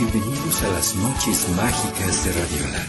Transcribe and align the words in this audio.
Bienvenidos 0.00 0.62
a 0.62 0.68
las 0.74 0.94
noches 0.94 1.48
mágicas 1.56 2.24
de 2.24 2.32
Radiola. 2.32 2.86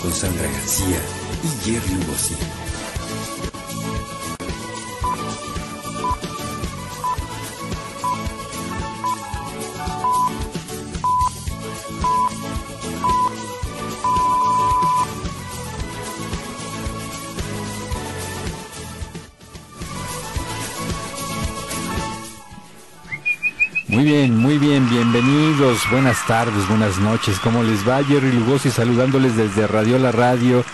Con 0.00 0.12
Sandra 0.12 0.44
García 0.44 1.00
y 1.42 1.64
Jerry 1.64 1.94
Lugosi. 1.94 2.36
Buenas 25.92 26.26
tardes, 26.26 26.66
buenas 26.68 26.98
noches, 26.98 27.38
¿cómo 27.38 27.62
les 27.62 27.86
va? 27.86 28.02
Jerry 28.02 28.32
Lugosi 28.32 28.70
saludándoles 28.70 29.36
desde 29.36 29.66
Radio 29.66 29.98
La 29.98 30.10
Radio, 30.10 30.64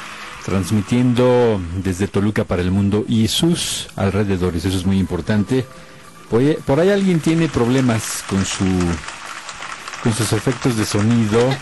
transmitiendo 0.45 1.61
desde 1.83 2.07
Toluca 2.07 2.45
para 2.45 2.63
el 2.63 2.71
mundo 2.71 3.05
y 3.09 3.27
sus 3.27 3.89
alrededores, 3.97 4.65
eso 4.65 4.79
es 4.79 4.87
muy 4.87 4.97
importante. 5.01 5.67
Por 6.31 6.79
ahí, 6.79 6.91
alguien 6.91 7.19
tiene 7.19 7.49
problemas 7.49 8.23
con 8.31 8.45
su 8.45 8.65
con 10.05 10.13
sus 10.15 10.33
efectos 10.33 10.77
de 10.77 10.87
sonido. 10.87 11.39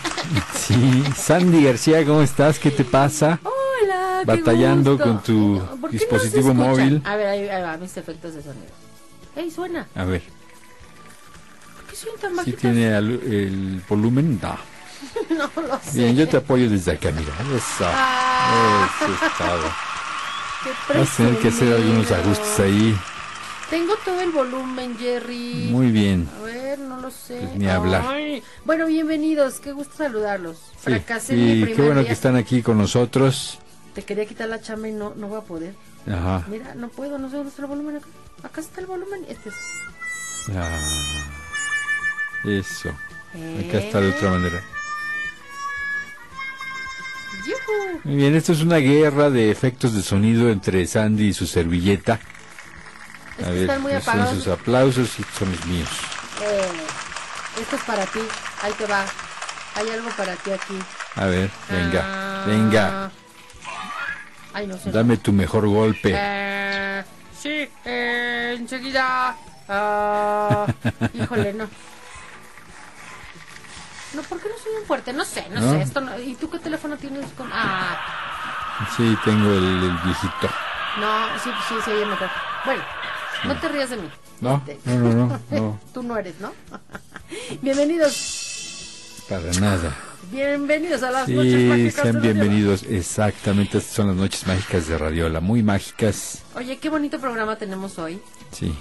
Sí, 0.53 1.03
Sandy 1.15 1.63
García, 1.63 2.05
¿cómo 2.05 2.21
estás? 2.21 2.59
¿Qué 2.59 2.69
te 2.69 2.83
pasa? 2.83 3.39
Hola, 3.43 4.19
qué 4.19 4.25
Batallando 4.25 4.97
gusto. 4.97 5.05
con 5.05 5.23
tu 5.23 5.61
¿Por 5.79 5.89
qué 5.89 5.95
no 5.97 6.01
dispositivo 6.01 6.53
móvil. 6.53 7.01
A 7.05 7.15
ver, 7.15 7.27
ahí, 7.27 7.47
ahí 7.47 7.61
va, 7.61 7.77
mis 7.77 7.95
efectos 7.95 8.35
de 8.35 8.43
sonido. 8.43 8.67
¡Ey, 9.37 9.49
suena! 9.49 9.87
A 9.95 10.03
ver, 10.03 10.21
¿Por 12.05 12.13
qué 12.13 12.19
suena 12.19 12.21
tan 12.21 12.31
¿sí 12.31 12.35
bajito? 12.37 12.57
tiene 12.57 12.97
el 12.97 13.81
volumen? 13.87 14.39
No. 14.41 14.57
No 15.29 15.61
lo 15.61 15.79
sé. 15.79 15.99
Bien, 15.99 16.15
yo 16.15 16.27
te 16.27 16.37
apoyo 16.37 16.69
desde 16.69 16.91
acá, 16.93 17.11
mira. 17.11 17.31
Eso. 17.55 17.85
Ah. 17.85 18.89
Eso 19.01 19.13
es 19.13 19.37
todo. 19.37 19.87
Qué 20.93 20.99
Vas 20.99 21.13
a 21.13 21.17
tener 21.17 21.37
que 21.39 21.47
hacer 21.49 21.73
algunos 21.73 22.11
ajustes 22.11 22.59
ahí. 22.59 22.97
Tengo 23.69 23.95
todo 24.03 24.21
el 24.21 24.31
volumen, 24.31 24.97
Jerry. 24.97 25.67
Muy 25.71 25.91
bien. 25.91 26.27
A 26.39 26.43
ver, 26.43 26.79
no 26.79 26.99
lo 26.99 27.11
sé. 27.11 27.39
Pues 27.41 27.55
ni 27.55 27.67
hablar. 27.67 28.05
Ay. 28.07 28.41
Bueno, 28.65 28.87
bienvenidos. 28.87 29.59
Qué 29.59 29.71
gusto 29.71 29.95
saludarlos. 29.97 30.57
Sí, 30.57 30.77
Fracasé 30.77 31.33
mi 31.35 31.51
primer 31.61 31.75
qué 31.75 31.81
bueno 31.81 31.99
día. 31.99 32.07
que 32.07 32.13
están 32.13 32.35
aquí 32.35 32.61
con 32.61 32.77
nosotros. 32.77 33.59
Te 33.93 34.03
quería 34.03 34.25
quitar 34.25 34.49
la 34.49 34.61
chamba 34.61 34.87
y 34.87 34.93
no, 34.93 35.13
no 35.15 35.27
voy 35.27 35.39
a 35.39 35.41
poder. 35.41 35.75
Ajá. 36.07 36.45
Mira, 36.47 36.73
no 36.75 36.87
puedo, 36.89 37.17
no 37.17 37.29
sé 37.29 37.35
dónde 37.35 37.49
está 37.49 37.63
el 37.63 37.67
volumen 37.67 37.97
acá. 37.97 38.07
Acá 38.43 38.61
está 38.61 38.81
el 38.81 38.87
volumen. 38.87 39.25
Este 39.27 39.49
es. 39.49 39.55
Ah, 40.55 40.69
eso. 42.49 42.89
Acá 42.89 43.77
está 43.79 43.99
de 44.01 44.09
otra 44.09 44.31
manera. 44.31 44.61
Muy 48.03 48.15
bien, 48.15 48.35
esto 48.35 48.53
es 48.53 48.61
una 48.61 48.77
guerra 48.77 49.29
de 49.29 49.51
efectos 49.51 49.93
de 49.93 50.01
sonido 50.01 50.49
entre 50.49 50.85
Sandy 50.85 51.27
y 51.29 51.33
su 51.33 51.45
servilleta. 51.45 52.19
A 53.45 53.49
ver, 53.49 53.57
están 53.63 53.81
muy 53.81 53.91
son 54.01 54.27
sus 54.35 54.47
aplausos 54.47 55.19
y 55.19 55.23
son 55.37 55.51
los 55.51 55.65
míos. 55.65 55.89
Eh, 56.41 56.61
esto 57.61 57.75
es 57.75 57.81
para 57.83 58.05
ti. 58.05 58.19
Ahí 58.63 58.71
te 58.77 58.85
va. 58.85 59.05
Hay 59.75 59.89
algo 59.89 60.09
para 60.17 60.35
ti 60.35 60.51
aquí. 60.51 60.79
A 61.15 61.25
ver, 61.25 61.51
venga, 61.69 62.01
Ah. 62.05 62.43
venga, 62.47 63.11
Ay, 64.53 64.67
no 64.67 64.77
sé. 64.77 64.91
dame 64.91 65.17
tu 65.17 65.31
mejor 65.33 65.67
golpe. 65.67 66.13
Eh, 66.15 67.03
sí, 67.39 67.67
eh, 67.85 68.55
enseguida. 68.57 69.35
Ah, 69.69 70.65
híjole, 71.13 71.53
no. 71.53 71.69
No, 74.17 74.23
¿por 74.23 74.39
qué 74.41 74.49
no 74.49 74.55
soy 74.57 74.71
un 74.81 74.87
fuerte? 74.87 75.13
No 75.13 75.23
sé, 75.23 75.47
no, 75.51 75.61
¿No? 75.61 75.71
sé. 75.73 75.81
Esto 75.83 76.01
no- 76.01 76.17
¿Y 76.19 76.33
tú 76.35 76.49
qué 76.49 76.57
teléfono 76.57 76.97
tienes? 76.97 77.31
Con... 77.33 77.47
Ah, 77.53 77.97
Sí, 78.95 79.15
tengo 79.23 79.49
el, 79.51 79.63
el 79.63 79.97
viejito. 80.03 80.49
no, 80.99 81.39
sí, 81.43 81.51
sí, 81.69 81.75
sí, 81.85 81.91
oye 81.91 82.05
mejor. 82.05 82.29
Bueno, 82.65 82.81
no 83.45 83.59
te 83.59 83.69
rías 83.69 83.89
de 83.91 83.97
mí. 83.97 84.09
No, 84.41 84.63
no, 84.85 84.93
no, 84.95 85.13
no, 85.27 85.39
no, 85.51 85.79
Tú 85.93 86.01
no 86.03 86.17
eres, 86.17 86.39
¿no? 86.39 86.51
Bienvenidos, 87.61 89.23
para 89.29 89.51
nada. 89.59 89.95
Bienvenidos 90.31 91.03
a 91.03 91.11
las 91.11 91.27
noches 91.29 91.53
Sí, 91.53 91.65
mágicas 91.67 91.93
sean 92.03 92.05
de 92.05 92.11
Radio. 92.19 92.33
bienvenidos. 92.33 92.83
Exactamente, 92.83 93.77
estas 93.77 93.93
son 93.95 94.07
las 94.07 94.15
noches 94.15 94.45
mágicas 94.47 94.87
de 94.87 94.97
Radiola, 94.97 95.39
muy 95.39 95.63
mágicas. 95.63 96.43
Oye, 96.55 96.77
qué 96.77 96.89
bonito 96.89 97.19
programa 97.19 97.57
tenemos 97.57 97.97
hoy. 97.99 98.19
Sí. 98.51 98.73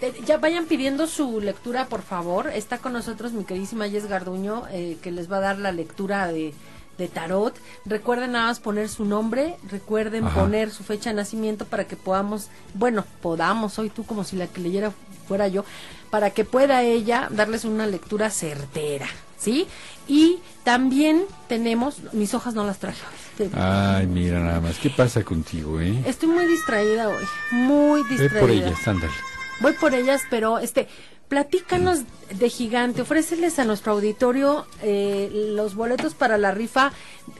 Eh, 0.00 0.12
Ya 0.26 0.38
vayan 0.38 0.66
pidiendo 0.66 1.06
su 1.06 1.40
lectura, 1.40 1.86
por 1.86 2.02
favor. 2.02 2.48
Está 2.48 2.78
con 2.78 2.92
nosotros 2.92 3.32
mi 3.32 3.44
queridísima 3.44 3.86
Yes 3.86 4.06
Garduño, 4.06 4.64
eh, 4.70 4.98
que 5.02 5.10
les 5.10 5.30
va 5.30 5.38
a 5.38 5.40
dar 5.40 5.58
la 5.58 5.72
lectura 5.72 6.26
de, 6.28 6.54
de 6.98 7.08
tarot. 7.08 7.54
Recuerden 7.84 8.32
nada 8.32 8.46
más 8.46 8.60
poner 8.60 8.88
su 8.88 9.04
nombre, 9.04 9.56
recuerden 9.70 10.24
Ajá. 10.26 10.40
poner 10.40 10.70
su 10.70 10.84
fecha 10.84 11.10
de 11.10 11.16
nacimiento 11.16 11.64
para 11.64 11.84
que 11.86 11.96
podamos, 11.96 12.48
bueno, 12.74 13.04
podamos, 13.22 13.78
hoy 13.78 13.90
tú 13.90 14.04
como 14.04 14.24
si 14.24 14.36
la 14.36 14.46
que 14.46 14.60
leyera 14.60 14.92
fuera 15.28 15.48
yo, 15.48 15.64
para 16.10 16.30
que 16.30 16.44
pueda 16.44 16.82
ella 16.82 17.28
darles 17.30 17.64
una 17.64 17.86
lectura 17.86 18.30
certera, 18.30 19.06
¿sí? 19.40 19.66
Y 20.06 20.38
también 20.64 21.22
tenemos, 21.48 21.96
mis 22.12 22.34
hojas 22.34 22.54
no 22.54 22.64
las 22.64 22.78
traje 22.78 23.00
hoy. 23.38 23.50
Ay, 23.54 24.06
mira 24.06 24.40
nada 24.40 24.60
más. 24.60 24.78
¿Qué 24.78 24.90
pasa 24.90 25.22
contigo, 25.24 25.80
eh? 25.80 26.02
Estoy 26.06 26.28
muy 26.28 26.46
distraída 26.46 27.08
hoy, 27.08 27.24
muy 27.52 28.02
distraída. 28.04 28.40
por 28.40 28.50
ellas, 28.50 28.86
ándale. 28.88 29.12
Voy 29.60 29.72
por 29.74 29.94
ellas, 29.94 30.22
pero 30.30 30.58
este, 30.58 30.88
platícanos 31.28 32.00
de 32.38 32.48
Gigante, 32.50 33.02
ofréceles 33.02 33.58
a 33.58 33.64
nuestro 33.64 33.92
auditorio 33.92 34.66
eh, 34.82 35.30
los 35.54 35.74
boletos 35.74 36.14
para 36.14 36.36
la 36.38 36.50
rifa. 36.52 36.92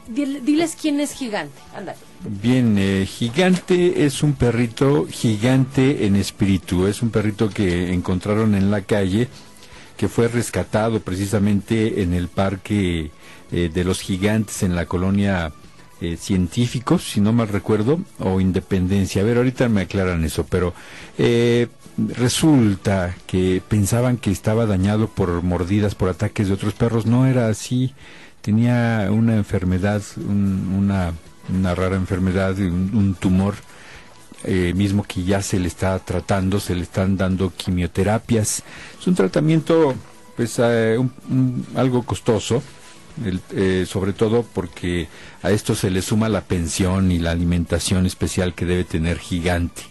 Dil- 0.09 0.41
diles 0.41 0.77
quién 0.79 0.99
es 0.99 1.11
Gigante. 1.13 1.59
Ándale. 1.75 1.97
Bien, 2.23 2.77
eh, 2.79 3.05
Gigante 3.05 4.05
es 4.05 4.23
un 4.23 4.33
perrito 4.33 5.05
gigante 5.09 6.05
en 6.05 6.15
espíritu. 6.15 6.87
Es 6.87 7.01
un 7.01 7.09
perrito 7.09 7.49
que 7.49 7.91
encontraron 7.93 8.55
en 8.55 8.71
la 8.71 8.81
calle, 8.81 9.27
que 10.01 10.07
fue 10.09 10.27
rescatado 10.27 10.99
precisamente 11.01 12.01
en 12.01 12.15
el 12.15 12.27
parque 12.27 13.11
eh, 13.51 13.69
de 13.71 13.83
los 13.83 14.01
gigantes 14.01 14.63
en 14.63 14.73
la 14.75 14.87
colonia 14.87 15.51
eh, 16.01 16.17
científicos, 16.17 17.03
si 17.03 17.21
no 17.21 17.33
mal 17.33 17.49
recuerdo, 17.49 17.99
o 18.17 18.41
Independencia. 18.41 19.21
A 19.21 19.25
ver, 19.25 19.37
ahorita 19.37 19.69
me 19.69 19.81
aclaran 19.81 20.23
eso, 20.23 20.43
pero 20.49 20.73
eh, 21.19 21.67
resulta 22.15 23.15
que 23.27 23.61
pensaban 23.67 24.17
que 24.17 24.31
estaba 24.31 24.65
dañado 24.65 25.07
por 25.07 25.43
mordidas, 25.43 25.93
por 25.93 26.09
ataques 26.09 26.47
de 26.47 26.55
otros 26.55 26.73
perros. 26.73 27.05
No 27.05 27.27
era 27.27 27.47
así. 27.47 27.93
Tenía 28.41 29.07
una 29.11 29.35
enfermedad, 29.35 30.01
un- 30.17 30.73
una, 30.75 31.13
una 31.53 31.75
rara 31.75 31.95
enfermedad, 31.95 32.57
un, 32.57 32.89
un 32.95 33.13
tumor 33.13 33.53
eh, 34.43 34.73
mismo 34.75 35.03
que 35.03 35.23
ya 35.23 35.41
se 35.41 35.59
le 35.59 35.67
está 35.67 35.97
tratando, 35.99 36.59
se 36.59 36.75
le 36.75 36.81
están 36.83 37.17
dando 37.17 37.51
quimioterapias. 37.55 38.63
Es 38.99 39.07
un 39.07 39.15
tratamiento, 39.15 39.93
pues, 40.35 40.55
eh, 40.59 40.97
un- 40.97 41.11
un- 41.29 41.65
algo 41.75 42.03
costoso, 42.03 42.61
el- 43.25 43.41
eh, 43.55 43.85
sobre 43.87 44.13
todo 44.13 44.43
porque 44.53 45.07
a 45.43 45.51
esto 45.51 45.75
se 45.75 45.89
le 45.91 46.01
suma 46.01 46.29
la 46.29 46.41
pensión 46.41 47.11
y 47.11 47.19
la 47.19 47.31
alimentación 47.31 48.05
especial 48.05 48.53
que 48.55 48.65
debe 48.65 48.83
tener 48.83 49.19
Gigante. 49.19 49.83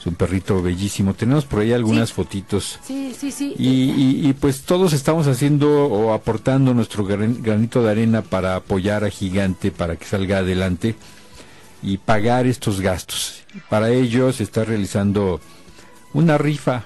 Es 0.00 0.06
un 0.06 0.14
perrito 0.14 0.62
bellísimo. 0.62 1.14
Tenemos 1.14 1.44
por 1.46 1.60
ahí 1.60 1.72
algunas 1.72 2.10
Sí. 2.10 2.14
fotitos. 2.14 2.78
Sí, 2.86 3.12
sí, 3.18 3.30
sí. 3.32 3.54
Y, 3.58 3.68
y- 3.90 4.28
y, 4.28 4.32
pues 4.34 4.62
todos 4.62 4.92
estamos 4.92 5.26
haciendo 5.26 5.86
o 5.86 6.12
aportando 6.12 6.74
nuestro 6.74 7.04
gran- 7.04 7.42
granito 7.42 7.82
de 7.82 7.90
arena 7.90 8.22
para 8.22 8.54
apoyar 8.56 9.04
a 9.04 9.10
Gigante 9.10 9.70
para 9.70 9.96
que 9.96 10.04
salga 10.06 10.38
adelante 10.38 10.94
y 11.86 11.98
pagar 11.98 12.46
estos 12.46 12.80
gastos. 12.80 13.44
Para 13.70 13.88
ello 13.90 14.30
se 14.32 14.42
está 14.42 14.64
realizando 14.64 15.40
una 16.12 16.36
rifa, 16.36 16.82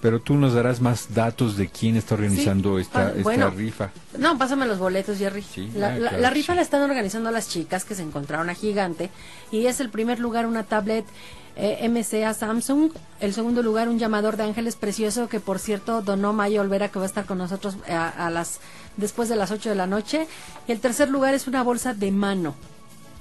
pero 0.00 0.20
tú 0.20 0.34
nos 0.34 0.54
darás 0.54 0.80
más 0.80 1.12
datos 1.14 1.56
de 1.56 1.68
quién 1.68 1.96
está 1.96 2.14
organizando 2.14 2.76
Sí, 2.76 2.82
esta, 2.82 3.10
esta 3.10 3.22
bueno. 3.22 3.50
rifa. 3.50 3.90
No, 4.18 4.38
pásame 4.38 4.66
los 4.66 4.78
boletos, 4.78 5.18
Jerry. 5.18 5.42
Sí, 5.42 5.70
la, 5.74 5.88
ah, 5.88 5.90
la- 5.90 5.98
claro 6.10 6.22
la 6.22 6.28
que 6.30 6.34
rifa 6.36 6.52
sí. 6.52 6.56
la 6.56 6.62
están 6.62 6.82
organizando 6.82 7.30
las 7.30 7.48
chicas 7.48 7.84
que 7.84 7.94
se 7.94 8.02
encontraron 8.02 8.48
a 8.48 8.54
Gigante. 8.54 9.10
Y 9.52 9.66
es 9.66 9.78
el 9.80 9.90
primer 9.90 10.20
lugar 10.20 10.46
una 10.46 10.62
tablet 10.62 11.04
eh, 11.56 11.86
MCA 11.88 12.32
Samsung. 12.32 12.92
El 13.20 13.34
segundo 13.34 13.62
lugar 13.62 13.88
un 13.88 13.98
llamador 13.98 14.36
de 14.36 14.44
ángeles 14.44 14.76
precioso 14.76 15.28
que, 15.28 15.40
por 15.40 15.58
cierto, 15.58 16.00
donó 16.00 16.32
Maya 16.32 16.60
Olvera 16.62 16.88
que 16.88 16.98
va 16.98 17.04
a 17.04 17.08
estar 17.08 17.26
con 17.26 17.36
nosotros 17.38 17.76
eh, 17.88 17.92
a, 17.92 18.08
a 18.08 18.30
las 18.30 18.60
después 18.96 19.28
de 19.28 19.36
las 19.36 19.50
8 19.50 19.68
de 19.68 19.74
la 19.74 19.86
noche. 19.86 20.26
Y 20.66 20.72
el 20.72 20.80
tercer 20.80 21.10
lugar 21.10 21.34
es 21.34 21.46
una 21.46 21.62
bolsa 21.62 21.92
de 21.92 22.10
mano. 22.12 22.54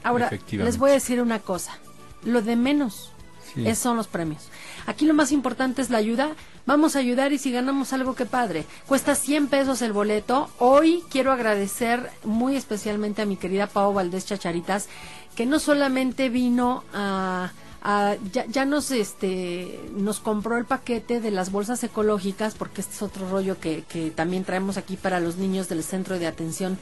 Ahora, 0.04 0.30
les 0.52 0.78
voy 0.78 0.92
a 0.92 0.94
decir 0.94 1.22
una 1.22 1.40
cosa. 1.40 1.78
Lo 2.24 2.42
de 2.42 2.56
menos 2.56 3.12
Sí. 3.54 3.68
esos 3.68 3.80
son 3.80 3.98
los 3.98 4.08
premios. 4.08 4.44
Aquí 4.86 5.06
lo 5.06 5.14
más 5.14 5.32
importante 5.32 5.82
es 5.82 5.90
la 5.90 5.98
ayuda. 5.98 6.32
Vamos 6.66 6.96
a 6.96 7.00
ayudar 7.00 7.32
y 7.32 7.38
si 7.38 7.52
ganamos 7.52 7.94
algo, 7.94 8.14
que 8.14 8.26
padre. 8.26 8.66
Cuesta 8.88 9.16
100 9.16 9.48
pesos 9.48 9.82
el 9.82 9.94
boleto. 9.94 10.50
Hoy 10.60 11.04
quiero 11.10 11.32
agradecer 11.32 12.10
muy 12.24 12.56
especialmente 12.56 13.22
a 13.22 13.26
mi 13.26 13.38
querida 13.38 13.68
Pau 13.68 13.94
Valdés 13.94 14.26
Chacharitas, 14.26 14.90
que 15.36 15.46
no 15.46 15.60
solamente 15.60 16.30
vino 16.30 16.84
a, 16.94 17.52
ah, 17.84 18.16
ya, 18.34 18.46
ya 18.48 18.66
nos 18.66 18.92
este 18.92 19.80
nos 19.96 20.20
compró 20.20 20.58
el 20.58 20.66
paquete 20.66 21.22
de 21.22 21.32
las 21.32 21.52
bolsas 21.52 21.84
ecológicas 21.84 22.56
porque 22.56 22.82
este 22.82 22.96
es 22.96 23.02
otro 23.02 23.30
rollo 23.30 23.60
que, 23.60 23.84
que 23.88 24.12
también 24.12 24.44
traemos 24.44 24.78
aquí 24.78 24.98
para 24.98 25.20
los 25.20 25.38
niños 25.38 25.70
del 25.70 25.84
centro 25.84 26.20
de 26.20 26.28
atención 26.28 26.78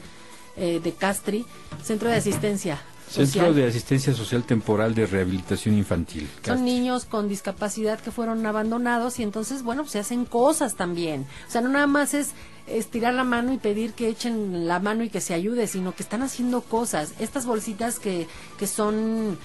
eh, 0.56 0.80
de 0.82 0.92
Castri, 0.92 1.46
centro 1.84 2.08
de 2.08 2.16
asistencia. 2.16 2.80
Centro 3.08 3.26
social. 3.26 3.54
de 3.54 3.66
Asistencia 3.66 4.12
Social 4.14 4.42
Temporal 4.44 4.94
de 4.94 5.06
Rehabilitación 5.06 5.76
Infantil. 5.76 6.28
Son 6.44 6.64
niños 6.64 7.04
con 7.04 7.28
discapacidad 7.28 8.00
que 8.00 8.10
fueron 8.10 8.44
abandonados 8.46 9.18
y 9.20 9.22
entonces, 9.22 9.62
bueno, 9.62 9.82
pues 9.82 9.92
se 9.92 10.00
hacen 10.00 10.24
cosas 10.24 10.74
también. 10.74 11.26
O 11.48 11.50
sea, 11.50 11.60
no 11.60 11.68
nada 11.68 11.86
más 11.86 12.14
es 12.14 12.32
estirar 12.66 13.14
la 13.14 13.24
mano 13.24 13.52
y 13.52 13.58
pedir 13.58 13.92
que 13.92 14.08
echen 14.08 14.66
la 14.66 14.80
mano 14.80 15.04
y 15.04 15.08
que 15.08 15.20
se 15.20 15.34
ayude, 15.34 15.66
sino 15.66 15.94
que 15.94 16.02
están 16.02 16.22
haciendo 16.22 16.62
cosas. 16.62 17.14
Estas 17.20 17.46
bolsitas 17.46 17.98
que, 17.98 18.26
que 18.58 18.66
son, 18.66 19.38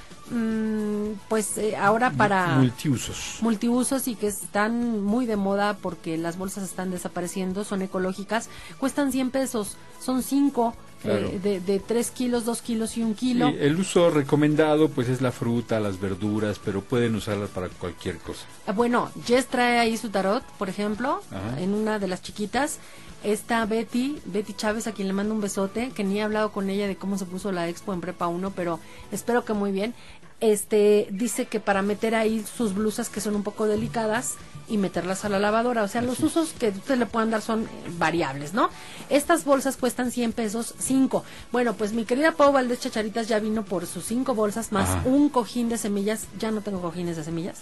pues 1.28 1.58
eh, 1.58 1.76
ahora 1.76 2.12
para 2.12 2.48
Multiusos. 2.58 3.38
multiusos 3.42 4.08
y 4.08 4.16
que 4.16 4.28
están 4.28 5.02
muy 5.04 5.26
de 5.26 5.36
moda 5.36 5.78
porque 5.82 6.18
las 6.18 6.38
bolsas 6.38 6.64
están 6.64 6.92
desapareciendo, 6.92 7.64
son 7.64 7.82
ecológicas, 7.82 8.50
cuestan 8.80 9.12
100 9.12 9.32
pesos, 9.32 9.78
son 10.00 10.24
5 10.24 10.76
Claro. 11.02 11.32
de, 11.42 11.60
de 11.60 11.80
3 11.80 12.12
kilos, 12.12 12.46
2 12.46 12.62
kilos 12.62 12.96
y 12.96 13.02
un 13.02 13.16
kilo. 13.16 13.50
Sí, 13.50 13.56
el 13.60 13.80
uso 13.80 14.12
recomendado 14.12 14.88
pues 14.90 15.10
es 15.10 15.20
la 15.20 15.32
fruta, 15.32 15.80
las 15.80 16.00
verduras, 16.00 16.60
pero 16.64 16.82
pueden 16.82 17.16
usarlas 17.16 17.50
para 17.50 17.70
cualquier 17.70 18.20
cosa. 18.20 18.46
Ah, 18.68 18.72
Bueno, 18.72 19.10
Jess 19.26 19.48
trae 19.48 19.80
ahí 19.80 19.98
su 19.98 20.10
tarot, 20.10 20.44
por 20.60 20.70
ejemplo, 20.70 21.24
Ajá. 21.32 21.60
en 21.60 21.74
una 21.74 21.98
de 21.98 22.08
las 22.08 22.22
chiquitas. 22.22 22.78
Está 23.24 23.66
Betty, 23.66 24.20
Betty 24.26 24.54
Chávez, 24.54 24.86
a 24.86 24.92
quien 24.92 25.08
le 25.08 25.14
mando 25.16 25.34
un 25.34 25.42
besote, 25.42 25.90
que 25.90 26.04
ni 26.04 26.20
he 26.20 26.22
hablado 26.22 26.52
con 26.52 26.70
ella 26.70 26.86
de 26.88 26.96
cómo 26.96 27.18
se 27.18 27.26
puso 27.26 27.52
la 27.52 27.68
expo 27.68 27.94
en 27.94 28.02
Prepa 28.02 28.28
1, 28.28 28.52
pero 28.56 28.80
espero 29.12 29.44
que 29.44 29.54
muy 29.54 29.72
bien. 29.72 29.96
Este 30.42 31.08
dice 31.12 31.46
que 31.46 31.60
para 31.60 31.84
meter 31.84 32.16
ahí 32.16 32.44
sus 32.44 32.74
blusas 32.74 33.10
que 33.10 33.22
son 33.22 33.36
un 33.36 33.44
poco 33.44 33.68
delicadas 33.68 34.38
y 34.68 34.78
meterlas 34.78 35.24
a 35.24 35.30
la 35.30 35.38
lavadora, 35.38 35.84
o 35.84 35.88
sea, 35.88 36.02
los 36.02 36.20
usos 36.22 36.54
que 36.58 36.70
ustedes 36.70 37.00
le 37.00 37.06
puedan 37.06 37.30
dar 37.30 37.42
son 37.42 37.64
eh, 37.64 37.68
variables, 38.00 38.54
¿no? 38.54 38.70
Estas 39.10 39.46
bolsas 39.46 39.78
cuestan 39.78 40.12
100 40.12 40.34
pesos, 40.34 40.74
5. 40.80 41.24
Bueno, 41.52 41.74
pues 41.76 41.94
mi 41.94 42.06
querida 42.06 42.32
Pau 42.32 42.52
Valdés 42.52 42.80
Chacharitas 42.80 43.28
ya 43.28 43.40
vino 43.40 43.64
por 43.64 43.86
sus 43.86 44.06
cinco 44.06 44.34
bolsas 44.34 44.72
más 44.72 44.90
Ajá. 44.90 45.04
un 45.06 45.30
cojín 45.30 45.70
de 45.70 45.78
semillas, 45.78 46.26
ya 46.40 46.50
no 46.50 46.62
tengo 46.62 46.82
cojines 46.82 47.18
de 47.18 47.24
semillas, 47.24 47.60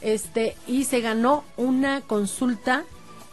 este, 0.00 0.56
y 0.66 0.84
se 0.84 1.00
ganó 1.00 1.44
una 1.56 2.00
consulta, 2.00 2.84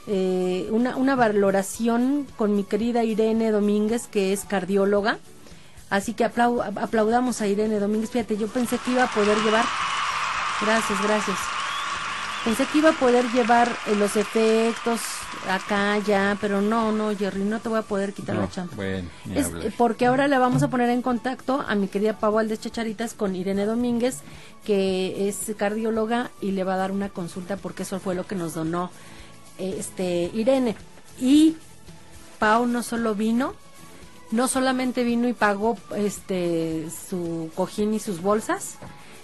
eh, 0.06 0.68
una, 0.72 0.98
una 0.98 1.16
valoración 1.16 2.28
con 2.38 2.56
mi 2.56 2.64
querida 2.64 3.04
Irene 3.04 3.52
Domínguez, 3.52 4.06
que 4.08 4.34
es 4.34 4.44
cardióloga. 4.46 5.18
Así 5.94 6.14
que 6.16 6.26
aplau- 6.26 6.64
aplaudamos 6.82 7.40
a 7.42 7.46
Irene 7.48 7.80
Domínguez. 7.80 8.10
Fíjate, 8.10 8.36
yo 8.36 8.48
pensé 8.48 8.80
que 8.80 8.92
iba 8.92 9.04
a 9.04 9.12
poder 9.14 9.38
llevar. 9.44 9.64
Gracias, 10.60 11.00
gracias. 11.04 11.38
Pensé 12.44 12.66
que 12.66 12.80
iba 12.80 12.90
a 12.90 12.94
poder 12.94 13.26
llevar 13.32 13.70
eh, 13.86 13.96
los 13.96 14.16
efectos 14.18 15.00
acá 15.48 16.00
ya, 16.00 16.36
pero 16.42 16.62
no, 16.62 16.92
no, 16.92 17.16
Jerry, 17.16 17.44
no 17.44 17.60
te 17.60 17.70
voy 17.70 17.78
a 17.78 17.84
poder 17.84 18.12
quitar 18.14 18.36
No, 18.36 18.42
la 18.42 18.50
chamba. 18.50 18.76
bueno, 18.76 19.08
Es- 19.36 19.52
porque 19.78 20.08
ahora 20.08 20.28
le 20.28 20.38
vamos 20.40 20.64
a 20.64 20.68
poner 20.70 20.90
en 20.90 21.02
contacto 21.04 21.64
a 21.68 21.76
mi 21.76 21.88
querida 21.88 22.18
Pau 22.18 22.34
Valdés 22.34 22.60
Chacharitas 22.60 23.14
con 23.14 23.36
Irene 23.36 23.66
Domínguez, 23.68 24.22
que 24.66 25.30
es 25.30 25.52
cardióloga 25.58 26.32
y 26.42 26.52
le 26.54 26.64
va 26.64 26.74
a 26.74 26.78
dar 26.78 26.92
una 26.92 27.10
consulta 27.10 27.56
porque 27.56 27.84
eso 27.84 28.00
fue 28.00 28.16
lo 28.16 28.26
que 28.26 28.36
nos 28.36 28.56
donó 28.56 28.90
este 29.60 30.32
Irene. 30.34 30.76
Y 31.20 31.56
Pau 32.40 32.66
no 32.66 32.82
solo 32.84 33.14
vino, 33.16 33.54
no 34.34 34.48
solamente 34.48 35.04
vino 35.04 35.28
y 35.28 35.34
pagó 35.34 35.78
este 35.96 36.88
su 37.08 37.52
cojín 37.56 37.94
y 37.94 38.00
sus 38.00 38.20
bolsas, 38.20 38.78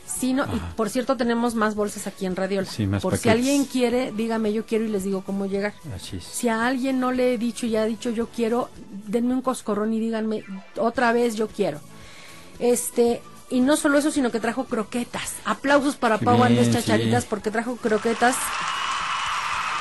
sino 0.05 0.45
y 0.45 0.59
por 0.75 0.91
cierto 0.91 1.17
tenemos 1.17 1.55
más 1.55 1.73
bolsas 1.73 2.05
aquí 2.05 2.27
en 2.27 2.35
Radiola. 2.35 2.69
Sí, 2.69 2.85
más 2.85 3.01
por 3.01 3.17
si 3.17 3.27
alguien 3.29 3.65
quiere, 3.65 4.11
dígame 4.11 4.53
yo 4.53 4.67
quiero 4.67 4.85
y 4.85 4.89
les 4.89 5.03
digo 5.03 5.23
cómo 5.23 5.47
llegar. 5.47 5.73
Así 5.95 6.17
es. 6.17 6.23
Si 6.23 6.47
a 6.47 6.67
alguien 6.67 6.99
no 6.99 7.11
le 7.11 7.33
he 7.33 7.37
dicho 7.39 7.65
y 7.65 7.75
ha 7.75 7.85
dicho 7.85 8.11
yo 8.11 8.27
quiero, 8.27 8.69
denme 9.07 9.33
un 9.33 9.41
coscorrón 9.41 9.93
y 9.93 9.99
díganme 9.99 10.43
otra 10.77 11.11
vez 11.11 11.35
yo 11.35 11.47
quiero. 11.47 11.79
Este, 12.59 13.23
y 13.49 13.61
no 13.61 13.77
solo 13.77 13.97
eso, 13.97 14.11
sino 14.11 14.29
que 14.29 14.39
trajo 14.39 14.65
croquetas. 14.65 15.37
Aplausos 15.43 15.95
para 15.95 16.19
Qué 16.19 16.25
Pau 16.25 16.37
sí. 16.47 16.71
Chacharitas 16.71 17.25
porque 17.25 17.49
trajo 17.49 17.77
croquetas. 17.77 18.35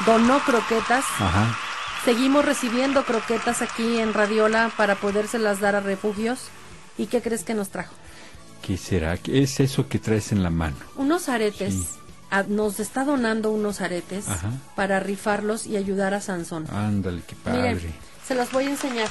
Donó 0.06 0.38
croquetas. 0.38 1.04
Ajá. 1.18 1.67
Seguimos 2.04 2.44
recibiendo 2.44 3.04
croquetas 3.04 3.60
aquí 3.62 3.98
en 3.98 4.14
Radiola 4.14 4.70
para 4.76 4.94
podérselas 4.94 5.60
dar 5.60 5.74
a 5.74 5.80
refugios. 5.80 6.48
¿Y 6.96 7.06
qué 7.06 7.20
crees 7.20 7.44
que 7.44 7.54
nos 7.54 7.68
trajo? 7.68 7.94
¿Qué 8.62 8.76
será? 8.76 9.16
¿Qué 9.18 9.42
es 9.42 9.60
eso 9.60 9.88
que 9.88 9.98
traes 9.98 10.32
en 10.32 10.42
la 10.42 10.50
mano? 10.50 10.76
Unos 10.96 11.28
aretes. 11.28 11.74
Sí. 11.74 11.88
Ah, 12.30 12.44
nos 12.46 12.78
está 12.80 13.04
donando 13.04 13.50
unos 13.50 13.80
aretes 13.80 14.28
Ajá. 14.28 14.50
para 14.74 15.00
rifarlos 15.00 15.66
y 15.66 15.76
ayudar 15.76 16.12
a 16.12 16.20
Sansón. 16.20 16.66
Ándale, 16.70 17.22
qué 17.26 17.34
padre. 17.36 17.74
Miren, 17.74 17.94
se 18.26 18.34
los 18.34 18.50
voy 18.52 18.64
a 18.64 18.70
enseñar. 18.70 19.08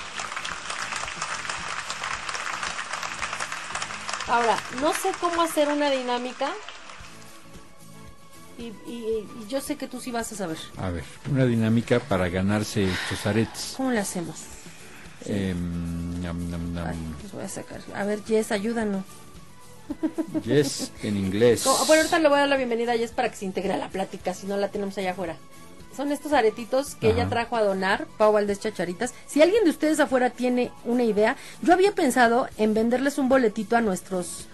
Ahora, 4.27 4.57
no 4.81 4.93
sé 4.93 5.11
cómo 5.19 5.41
hacer 5.41 5.69
una 5.69 5.89
dinámica. 5.89 6.49
Y, 8.57 8.63
y- 8.89 9.27
y 9.43 9.47
yo 9.47 9.61
sé 9.61 9.75
que 9.75 9.87
tú 9.87 10.01
sí 10.01 10.11
vas 10.11 10.31
a 10.31 10.35
saber. 10.35 10.57
A 10.77 10.89
ver, 10.89 11.03
una 11.31 11.45
dinámica 11.45 11.99
para 11.99 12.27
ganarse 12.29 12.85
estos 12.85 13.25
aretes. 13.25 13.73
¿Cómo 13.77 13.91
le 13.91 13.99
hacemos? 13.99 14.35
Em, 15.25 16.21
nam. 16.21 16.77
Ay, 16.85 16.95
los 17.23 17.31
voy 17.33 17.43
a 17.43 17.49
sacar. 17.49 17.81
A 17.93 18.03
ver, 18.05 18.23
Jess, 18.25 18.51
ayúdanos. 18.51 19.03
Yes, 20.43 20.91
en 21.03 21.17
inglés. 21.17 21.63
Co- 21.63 21.85
Bueno, 21.85 22.01
ahorita 22.01 22.19
le 22.19 22.27
voy 22.29 22.37
a 22.37 22.39
dar 22.41 22.49
la 22.49 22.57
bienvenida 22.57 22.93
a 22.93 22.97
Jess 22.97 23.11
para 23.11 23.29
que 23.29 23.37
se 23.37 23.45
integre 23.45 23.73
a 23.73 23.77
la 23.77 23.89
plática, 23.89 24.33
si 24.33 24.45
no 24.47 24.57
la 24.57 24.69
tenemos 24.69 24.97
allá 24.97 25.11
afuera. 25.11 25.37
Son 25.95 26.11
estos 26.11 26.33
aretitos 26.33 26.93
que 26.95 27.09
ella 27.09 27.27
trajo 27.27 27.55
a 27.55 27.63
donar, 27.63 28.05
Pau 28.17 28.31
Valdés 28.31 28.59
Chacharitas. 28.59 29.13
Si 29.25 29.41
alguien 29.41 29.63
de 29.63 29.71
ustedes 29.71 29.99
afuera 29.99 30.29
tiene 30.29 30.71
una 30.85 31.03
idea, 31.03 31.35
yo 31.63 31.73
había 31.73 31.93
pensado 31.95 32.47
en 32.57 32.73
venderles 32.75 33.17
un 33.17 33.29
boletito 33.29 33.75
a 33.77 33.81
nuestros... 33.81 34.47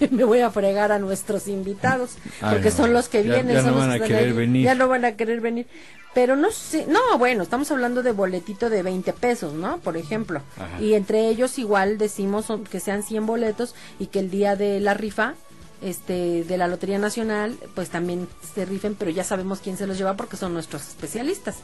Me 0.10 0.24
voy 0.24 0.40
a 0.40 0.50
fregar 0.50 0.92
a 0.92 0.98
nuestros 0.98 1.48
invitados, 1.48 2.10
Ay, 2.40 2.54
porque 2.54 2.70
no. 2.70 2.76
son 2.76 2.92
los 2.92 3.08
que 3.08 3.24
Ya- 3.24 3.34
vienen. 3.34 3.56
ya 3.56 3.62
no 3.62 3.74
van 3.74 3.90
a 3.90 3.98
querer 4.00 4.34
venir. 4.34 4.64
Ya 4.64 4.74
no 4.74 4.88
van 4.88 5.04
a 5.04 5.12
querer 5.16 5.40
venir. 5.40 5.66
Pero 6.12 6.34
no 6.34 6.50
sé, 6.50 6.86
no, 6.88 7.18
bueno, 7.18 7.42
estamos 7.44 7.70
hablando 7.70 8.02
de 8.02 8.10
boletito 8.10 8.68
de 8.68 8.82
20 8.82 9.12
pesos, 9.12 9.54
¿no? 9.54 9.78
Por 9.78 9.96
ejemplo. 9.96 10.42
Ajá. 10.56 10.80
Y 10.82 10.94
entre 10.94 11.28
ellos 11.28 11.56
igual 11.58 11.98
decimos 11.98 12.46
que 12.70 12.80
sean 12.80 13.04
100 13.04 13.26
boletos 13.26 13.76
y 14.00 14.06
que 14.06 14.18
el 14.18 14.28
día 14.30 14.56
de 14.56 14.80
la 14.80 14.94
rifa 14.94 15.34
este 15.82 16.44
de 16.44 16.58
la 16.58 16.66
Lotería 16.68 16.98
Nacional 16.98 17.56
pues 17.74 17.88
también 17.90 18.28
se 18.54 18.64
rifen, 18.66 18.94
pero 18.96 19.10
ya 19.10 19.24
sabemos 19.24 19.60
quién 19.60 19.76
se 19.78 19.86
los 19.86 19.96
lleva 19.96 20.14
porque 20.16 20.36
son 20.36 20.52
nuestros 20.52 20.82
especialistas. 20.88 21.56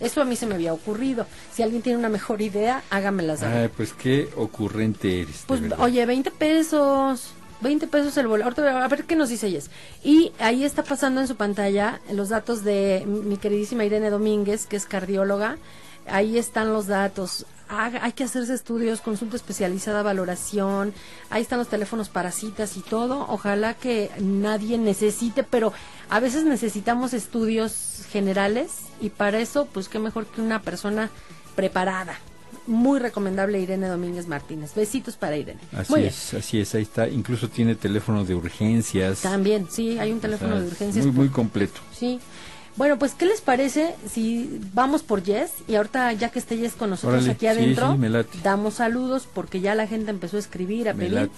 Eso 0.00 0.22
a 0.22 0.24
mí 0.24 0.34
se 0.34 0.46
me 0.46 0.54
había 0.54 0.72
ocurrido. 0.72 1.26
Si 1.52 1.62
alguien 1.62 1.82
tiene 1.82 1.98
una 1.98 2.08
mejor 2.08 2.40
idea, 2.40 2.82
hágamela 2.88 3.36
saber. 3.36 3.56
Ay, 3.64 3.68
pues 3.76 3.92
qué 3.92 4.30
ocurrente 4.34 5.20
eres. 5.22 5.44
Pues 5.46 5.60
verdad. 5.60 5.78
oye, 5.80 6.04
20 6.06 6.30
pesos. 6.30 7.32
20 7.60 7.86
pesos 7.86 8.16
el 8.16 8.26
boleto. 8.26 8.62
Ahorita 8.62 8.84
a 8.84 8.88
ver 8.88 9.04
qué 9.04 9.16
nos 9.16 9.28
dice 9.28 9.50
Jess. 9.50 9.70
Y 10.02 10.32
ahí 10.38 10.64
está 10.64 10.82
pasando 10.82 11.20
en 11.20 11.28
su 11.28 11.36
pantalla 11.36 12.00
los 12.12 12.28
datos 12.28 12.64
de 12.64 13.04
mi 13.06 13.36
queridísima 13.36 13.84
Irene 13.84 14.10
Domínguez, 14.10 14.66
que 14.66 14.76
es 14.76 14.86
cardióloga. 14.86 15.58
Ahí 16.06 16.38
están 16.38 16.72
los 16.72 16.86
datos. 16.86 17.46
Hay 17.68 18.12
que 18.14 18.24
hacerse 18.24 18.52
estudios, 18.52 19.00
consulta 19.00 19.36
especializada, 19.36 20.02
valoración. 20.02 20.92
Ahí 21.28 21.42
están 21.42 21.60
los 21.60 21.68
teléfonos 21.68 22.08
para 22.08 22.32
citas 22.32 22.76
y 22.76 22.80
todo. 22.80 23.26
Ojalá 23.28 23.74
que 23.74 24.10
nadie 24.18 24.76
necesite, 24.76 25.44
pero 25.44 25.72
a 26.08 26.18
veces 26.18 26.44
necesitamos 26.44 27.14
estudios 27.14 28.06
generales 28.10 28.72
y 29.00 29.10
para 29.10 29.38
eso, 29.38 29.66
pues 29.66 29.88
qué 29.88 30.00
mejor 30.00 30.26
que 30.26 30.40
una 30.40 30.62
persona 30.62 31.10
preparada. 31.54 32.18
Muy 32.70 33.00
recomendable 33.00 33.58
Irene 33.60 33.88
Domínguez 33.88 34.28
Martínez. 34.28 34.74
Besitos 34.74 35.16
para 35.16 35.36
Irene. 35.36 35.60
Así 35.76 35.90
Muy 35.92 36.02
bien. 36.02 36.12
es, 36.12 36.34
así 36.34 36.60
es, 36.60 36.74
ahí 36.74 36.82
está. 36.82 37.08
Incluso 37.08 37.48
tiene 37.48 37.74
teléfono 37.74 38.24
de 38.24 38.34
urgencias. 38.36 39.20
También, 39.22 39.66
sí, 39.68 39.98
hay 39.98 40.12
un 40.12 40.20
teléfono 40.20 40.52
O 40.52 40.56
sea, 40.58 40.62
de 40.62 40.68
urgencias. 40.70 41.04
Muy, 41.04 41.12
por- 41.14 41.24
muy 41.24 41.28
completo. 41.32 41.80
Sí. 41.92 42.20
Bueno, 42.76 42.96
pues, 42.98 43.14
¿qué 43.14 43.26
les 43.26 43.40
parece 43.40 43.96
si 44.08 44.60
vamos 44.72 45.02
por 45.02 45.24
Jess? 45.24 45.50
Y 45.66 45.74
ahorita, 45.74 46.12
ya 46.12 46.28
que 46.30 46.38
esté 46.38 46.56
Jess 46.56 46.74
con 46.74 46.90
nosotros 46.90 47.14
Órale, 47.24 47.32
aquí 47.32 47.48
adentro, 47.48 47.98
sí, 48.00 48.38
damos 48.44 48.74
saludos 48.74 49.26
porque 49.34 49.60
ya 49.60 49.74
la 49.74 49.88
gente 49.88 50.10
empezó 50.12 50.36
a 50.36 50.40
escribir, 50.40 50.88
a 50.88 50.94
pedir. 50.94 51.28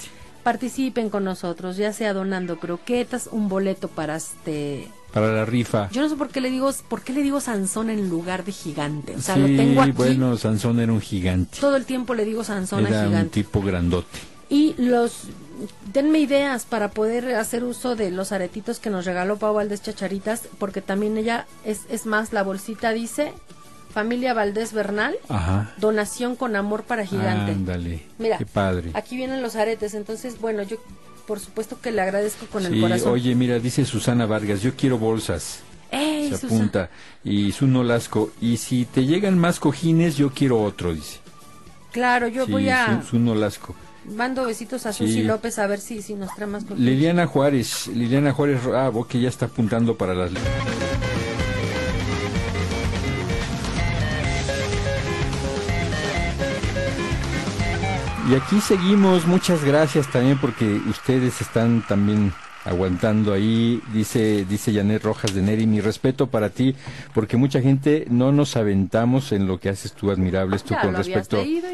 Participen 0.43 1.09
con 1.09 1.25
nosotros, 1.25 1.77
ya 1.79 1.93
sea 1.93 2.13
donando 2.13 2.59
croquetas, 2.59 3.29
un 3.33 3.49
boleto 3.49 3.89
para 3.89 4.17
este... 4.17 4.89
Para 5.13 5.33
la 5.33 5.45
rifa. 5.45 5.89
Yo 5.91 6.01
no 6.03 6.09
sé 6.09 6.17
por 6.17 6.29
qué 6.29 6.41
le 6.41 6.51
digo, 6.51 6.71
por 6.89 7.03
qué 7.03 7.13
le 7.13 7.23
digo 7.23 7.41
Sansón 7.41 7.91
en 7.91 8.09
lugar 8.09 8.45
de 8.45 8.53
gigante. 8.53 9.15
O 9.17 9.21
sea, 9.21 9.35
sí, 9.35 9.41
lo 9.43 9.47
tengo 9.49 9.83
aquí. 9.83 9.93
bueno, 9.93 10.37
Sansón 10.39 10.81
era 10.81 10.93
un 10.93 11.01
gigante. 11.01 11.59
Todo 11.61 11.77
el 11.77 11.85
tiempo 11.85 12.15
le 12.15 12.25
digo 12.25 12.45
Sansón 12.45 12.87
Era 12.87 13.01
a 13.01 13.05
un 13.05 13.09
gigante. 13.11 13.31
tipo 13.43 13.61
grandote. 13.63 14.09
Y 14.49 14.75
los 14.79 15.25
denme 15.93 16.19
ideas 16.19 16.65
para 16.65 16.91
poder 16.91 17.35
hacer 17.37 17.63
uso 17.65 17.95
de 17.97 18.11
los 18.11 18.33
aretitos 18.33 18.79
que 18.81 18.91
nos 18.91 19.05
regaló 19.05 19.37
Pau 19.39 19.55
Valdés 19.55 19.83
Chacharitas, 19.83 20.43
porque 20.59 20.81
también 20.83 21.17
ella 21.17 21.47
es, 21.65 21.81
es 21.89 22.05
más, 22.07 22.33
la 22.33 22.43
bolsita 22.43 22.93
dice 22.93 23.33
Familia 23.95 24.35
Valdés 24.35 24.73
Bernal, 24.73 25.15
Ajá. 25.29 25.73
donación 25.79 26.37
con 26.37 26.57
amor 26.57 26.83
para 26.85 27.05
gigante. 27.07 27.53
Ándale. 27.53 28.03
Mira, 28.19 28.39
Qué 28.39 28.47
padre. 28.47 28.91
Aquí 28.95 29.17
vienen 29.17 29.43
los 29.43 29.57
aretes, 29.57 29.95
entonces, 29.95 30.41
bueno, 30.41 30.63
yo 30.63 30.77
por 31.27 31.41
supuesto 31.41 31.81
que 31.81 31.91
le 31.93 32.01
agradezco 32.03 32.47
con 32.47 32.65
el 32.67 32.81
corazón. 32.81 33.13
oye, 33.13 33.35
mira, 33.35 33.59
dice 33.59 33.85
Susana 33.85 34.27
Vargas, 34.27 34.61
yo 34.63 34.75
quiero 34.77 34.99
bolsas. 34.99 35.61
¡Ey, 35.91 36.31
se 36.31 36.37
Susana! 36.39 36.55
apunta. 36.57 36.91
Y 37.25 37.53
su 37.53 37.67
Nolasco, 37.67 38.31
y 38.41 38.57
si 38.57 38.85
te 38.87 39.05
llegan 39.05 39.39
más 39.39 39.61
cojines, 39.61 40.17
yo 40.17 40.31
quiero 40.31 40.63
otro, 40.63 40.95
dice. 40.95 41.19
Claro, 41.93 42.29
yo 42.29 42.47
Sí, 42.47 42.53
voy 42.53 42.69
a... 42.71 43.03
Su, 43.03 43.09
su 43.11 43.19
Nolasco. 43.19 43.75
Mando 44.17 44.45
besitos 44.47 44.87
a 44.87 44.93
Sí. 44.93 45.07
Susi 45.07 45.23
López 45.23 45.59
a 45.59 45.67
ver 45.67 45.79
si, 45.81 46.03
si 46.03 46.15
nos 46.15 46.35
trae 46.35 46.47
más 46.49 46.65
cosas. 46.65 46.79
Liliana 46.81 47.27
Juárez, 47.27 47.87
Liliana 47.89 48.33
Juárez, 48.33 48.61
ah, 48.75 48.89
vos 48.89 49.07
que 49.07 49.21
ya 49.21 49.29
está 49.29 49.47
apuntando 49.47 49.97
para 49.97 50.15
las... 50.15 50.31
Y 58.33 58.35
aquí 58.35 58.61
seguimos, 58.63 59.27
muchas 59.27 59.63
gracias 59.63 60.11
también 60.11 60.39
porque 60.41 60.65
ustedes 60.89 61.43
están 61.43 61.83
también 61.87 62.33
aguantando 62.65 63.35
ahí, 63.35 63.83
dice 63.93 64.47
dice 64.49 64.73
Janet 64.73 65.03
Rojas 65.03 65.35
de 65.35 65.43
Neri, 65.43 65.67
mi 65.67 65.81
respeto 65.83 66.29
para 66.29 66.49
ti, 66.49 66.75
porque 67.13 67.37
mucha 67.37 67.61
gente 67.61 68.07
no 68.09 68.33
nos 68.33 68.57
aventamos 68.57 69.33
en 69.33 69.47
lo 69.47 69.59
que 69.61 69.69
haces 69.69 69.93
tú 69.93 70.11
admirable, 70.11 70.57
esto 70.57 70.73
Ya 70.75 70.81
con 70.81 70.93
lo 70.93 70.99
respecto... 70.99 71.37
leído, 71.37 71.69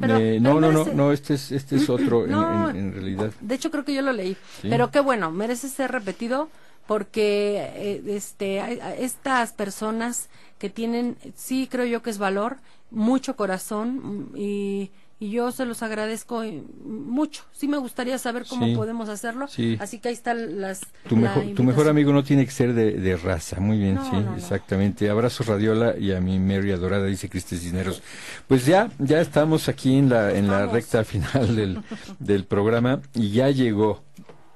pero- 0.00 0.16
Eh, 0.16 0.40
pero 0.42 0.54
no, 0.54 0.60
no, 0.60 0.72
no, 0.72 0.84
merece- 0.84 0.94
no, 0.94 1.12
este 1.12 1.34
es, 1.34 1.52
este 1.52 1.76
es 1.76 1.88
otro 1.88 2.24
en- 2.24 2.30
No. 2.32 2.70
en- 2.70 2.76
en 2.76 2.92
realidad. 2.92 3.30
De 3.40 3.54
hecho, 3.54 3.70
creo 3.70 3.84
que 3.84 3.94
yo 3.94 4.02
lo 4.02 4.12
leí. 4.12 4.34
Sí. 4.62 4.68
Pero 4.68 4.90
qué 4.90 4.98
bueno, 5.00 5.30
merece 5.30 5.68
ser 5.68 5.92
repetido 5.92 6.48
porque 6.88 7.70
eh, 7.76 8.02
este, 8.08 8.80
estas 9.04 9.52
personas 9.52 10.28
que 10.58 10.70
tienen, 10.70 11.16
sí 11.36 11.68
creo 11.70 11.84
yo 11.84 12.02
que 12.02 12.10
es 12.10 12.18
valor, 12.18 12.56
mucho 12.90 13.36
corazón 13.36 14.00
mm, 14.32 14.36
y, 14.36 14.90
y 15.20 15.30
yo 15.30 15.52
se 15.52 15.66
los 15.66 15.82
agradezco 15.82 16.42
eh, 16.42 16.62
mucho. 16.82 17.44
Sí 17.52 17.68
me 17.68 17.76
gustaría 17.76 18.18
saber 18.18 18.46
cómo 18.48 18.66
Sí. 18.66 18.74
podemos 18.74 19.08
hacerlo. 19.10 19.46
Sí. 19.48 19.76
Así 19.78 19.98
que 20.00 20.08
ahí 20.08 20.14
están 20.14 20.60
las... 20.60 20.80
Tu 21.08 21.14
la 21.16 21.20
mejor, 21.34 21.54
tu 21.54 21.62
mejor 21.62 21.88
amigo 21.88 22.12
no 22.12 22.24
tiene 22.24 22.46
que 22.46 22.50
ser 22.52 22.72
de, 22.72 22.92
de 22.92 23.16
raza, 23.16 23.60
muy 23.60 23.76
bien, 23.78 23.96
No, 23.96 24.04
sí, 24.04 24.16
no, 24.16 24.22
no. 24.30 24.36
exactamente. 24.36 25.10
Abrazos 25.10 25.46
Radiola 25.46 25.96
y 25.98 26.12
a 26.12 26.20
mi 26.22 26.38
Mary 26.38 26.72
Adorada, 26.72 27.04
dice 27.06 27.28
Cristi 27.28 27.56
Cisneros. 27.58 28.02
Pues 28.48 28.64
ya, 28.64 28.90
ya 28.98 29.20
estamos 29.20 29.68
aquí 29.68 29.96
en 29.98 30.08
la, 30.08 30.32
en 30.34 30.48
la 30.48 30.64
recta 30.66 31.04
final 31.04 31.54
del, 31.54 31.80
del 32.18 32.44
programa 32.44 33.00
y 33.14 33.30
ya 33.30 33.50
llegó 33.50 34.02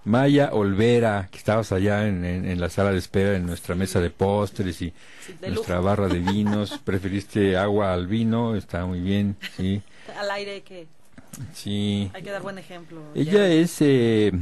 Maya 0.07 0.51
Olvera, 0.53 1.29
que 1.31 1.39
estabas 1.39 1.73
allá 1.73 2.07
en, 2.07 2.25
en- 2.27 2.45
en 2.45 2.61
la 2.61 2.69
sala 2.69 2.91
de 2.93 2.99
espera, 2.99 3.37
en 3.37 3.47
nuestra 3.47 3.75
mesa 3.75 4.01
de 4.01 4.11
postres 4.11 4.83
y 4.83 4.93
Sí, 5.27 5.35
de 5.41 5.49
nuestra 5.51 5.81
barra 5.81 6.09
de 6.09 6.19
vinos. 6.21 6.79
Preferiste 6.85 7.57
agua 7.57 7.95
al 7.95 8.07
vino, 8.07 8.55
está 8.55 8.85
muy 8.85 9.01
bien, 9.01 9.37
sí, 9.57 9.81
Al 10.19 10.31
aire 10.33 10.63
que, 10.63 10.87
sí. 11.55 12.11
hay 12.15 12.23
que 12.23 12.31
dar 12.31 12.43
buen 12.43 12.59
ejemplo. 12.59 13.03
Ella 13.15 13.49
es 13.49 13.77
eh, 13.81 14.33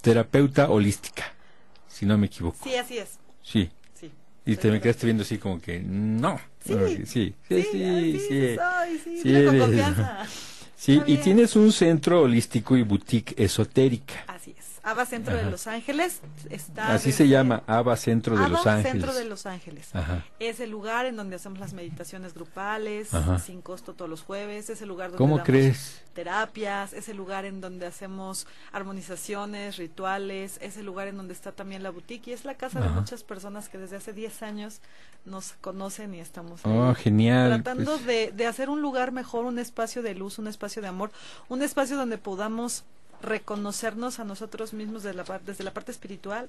terapeuta 0.00 0.70
holística, 0.70 1.24
si 1.88 2.06
no 2.06 2.18
me 2.18 2.26
equivoco. 2.26 2.58
Sí, 2.62 2.74
así 2.76 2.98
es. 2.98 3.18
Sí. 3.42 3.70
Sí. 3.94 4.10
Y 4.46 4.56
te 4.56 4.70
me 4.70 4.80
quedaste 4.80 5.06
viendo 5.06 5.22
así 5.22 5.38
como 5.38 5.60
que 5.60 5.80
no. 5.80 6.40
Sí. 6.64 6.74
Sí, 6.74 7.06
sí, 7.06 7.34
Sí, 7.48 7.62
sí, 7.72 7.82
ay, 7.84 8.12
sí. 8.12 8.18
sí, 8.28 8.56
soy, 8.56 8.98
sí, 8.98 9.18
Sí 9.22 9.28
dile 9.28 9.44
con 9.46 9.54
eres. 9.54 9.66
confianza. 9.66 10.26
Sí, 10.82 10.94
Está 10.96 11.10
y 11.12 11.16
tienes 11.18 11.54
un 11.54 11.70
centro 11.70 12.22
holístico 12.22 12.76
y 12.76 12.82
boutique 12.82 13.34
esotérica. 13.40 14.24
Ava 14.84 15.06
Centro 15.06 15.34
Ajá. 15.34 15.44
de 15.44 15.50
Los 15.50 15.66
Ángeles 15.68 16.20
está. 16.50 16.92
Así 16.94 17.12
se 17.12 17.28
llama, 17.28 17.62
Ava 17.68 17.96
Centro 17.96 18.36
de 18.36 18.48
Los 18.48 18.66
Ángeles. 18.66 18.92
Centro 18.92 19.14
de 19.14 19.24
Los 19.24 19.46
Ángeles. 19.46 19.94
Ajá. 19.94 20.24
Es 20.40 20.58
el 20.58 20.70
lugar 20.70 21.06
en 21.06 21.16
donde 21.16 21.36
hacemos 21.36 21.60
las 21.60 21.72
meditaciones 21.72 22.34
grupales, 22.34 23.14
Ajá. 23.14 23.38
sin 23.38 23.62
costo 23.62 23.94
todos 23.94 24.10
los 24.10 24.22
jueves. 24.22 24.70
Es 24.70 24.82
el 24.82 24.88
lugar 24.88 25.10
donde 25.10 25.18
¿Cómo 25.18 25.36
damos 25.36 25.46
crees? 25.46 26.02
terapias. 26.14 26.92
Es 26.94 27.08
el 27.08 27.16
lugar 27.16 27.44
en 27.44 27.60
donde 27.60 27.86
hacemos 27.86 28.46
armonizaciones, 28.72 29.76
rituales. 29.76 30.58
Es 30.60 30.76
el 30.76 30.84
lugar 30.86 31.08
en 31.08 31.16
donde 31.16 31.32
está 31.32 31.52
también 31.52 31.82
la 31.82 31.90
boutique. 31.90 32.28
Y 32.30 32.32
es 32.32 32.44
la 32.44 32.56
casa 32.56 32.80
de 32.80 32.88
muchas 32.88 33.22
personas 33.22 33.68
que 33.68 33.78
desde 33.78 33.96
hace 33.96 34.12
10 34.12 34.42
años 34.42 34.80
nos 35.24 35.52
conocen 35.60 36.12
y 36.14 36.20
estamos 36.20 36.66
ahí. 36.66 36.72
Oh, 36.76 36.94
genial. 36.94 37.62
tratando 37.62 37.92
pues. 37.92 38.06
de, 38.06 38.32
de 38.32 38.46
hacer 38.46 38.68
un 38.68 38.82
lugar 38.82 39.12
mejor, 39.12 39.44
un 39.44 39.58
espacio 39.60 40.02
de 40.02 40.14
luz, 40.14 40.38
un 40.38 40.48
espacio 40.48 40.82
de 40.82 40.88
amor, 40.88 41.12
un 41.48 41.62
espacio 41.62 41.96
donde 41.96 42.18
podamos 42.18 42.84
reconocernos 43.22 44.18
a 44.18 44.24
nosotros 44.24 44.72
mismos 44.72 45.02
de 45.02 45.14
la 45.14 45.24
desde 45.46 45.64
la 45.64 45.72
parte 45.72 45.92
espiritual 45.92 46.48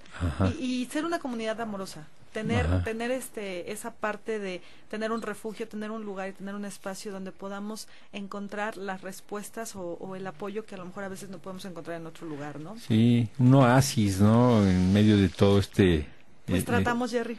y, 0.59 0.81
y 0.81 0.85
ser 0.85 1.05
una 1.05 1.19
comunidad 1.19 1.59
amorosa 1.61 2.07
tener 2.33 2.65
Ajá. 2.65 2.83
tener 2.83 3.11
este 3.11 3.71
esa 3.71 3.91
parte 3.91 4.39
de 4.39 4.61
tener 4.89 5.11
un 5.11 5.21
refugio 5.21 5.67
tener 5.67 5.91
un 5.91 6.03
lugar 6.03 6.29
y 6.29 6.33
tener 6.33 6.55
un 6.55 6.65
espacio 6.65 7.11
donde 7.11 7.31
podamos 7.31 7.87
encontrar 8.11 8.75
las 8.75 9.01
respuestas 9.01 9.75
o, 9.75 9.97
o 9.99 10.15
el 10.15 10.25
apoyo 10.25 10.65
que 10.65 10.75
a 10.75 10.79
lo 10.79 10.85
mejor 10.85 11.03
a 11.03 11.09
veces 11.09 11.29
no 11.29 11.37
podemos 11.37 11.63
encontrar 11.65 12.01
en 12.01 12.07
otro 12.07 12.27
lugar 12.27 12.59
no 12.59 12.75
Sí, 12.79 13.29
un 13.37 13.53
oasis, 13.53 14.19
¿no? 14.19 14.65
En 14.65 14.91
medio 14.91 15.17
de 15.17 15.29
todo 15.29 15.59
este... 15.59 16.07
pues 16.45 16.63
eh, 16.63 16.65
tratamos 16.65 17.11
Jerry 17.11 17.37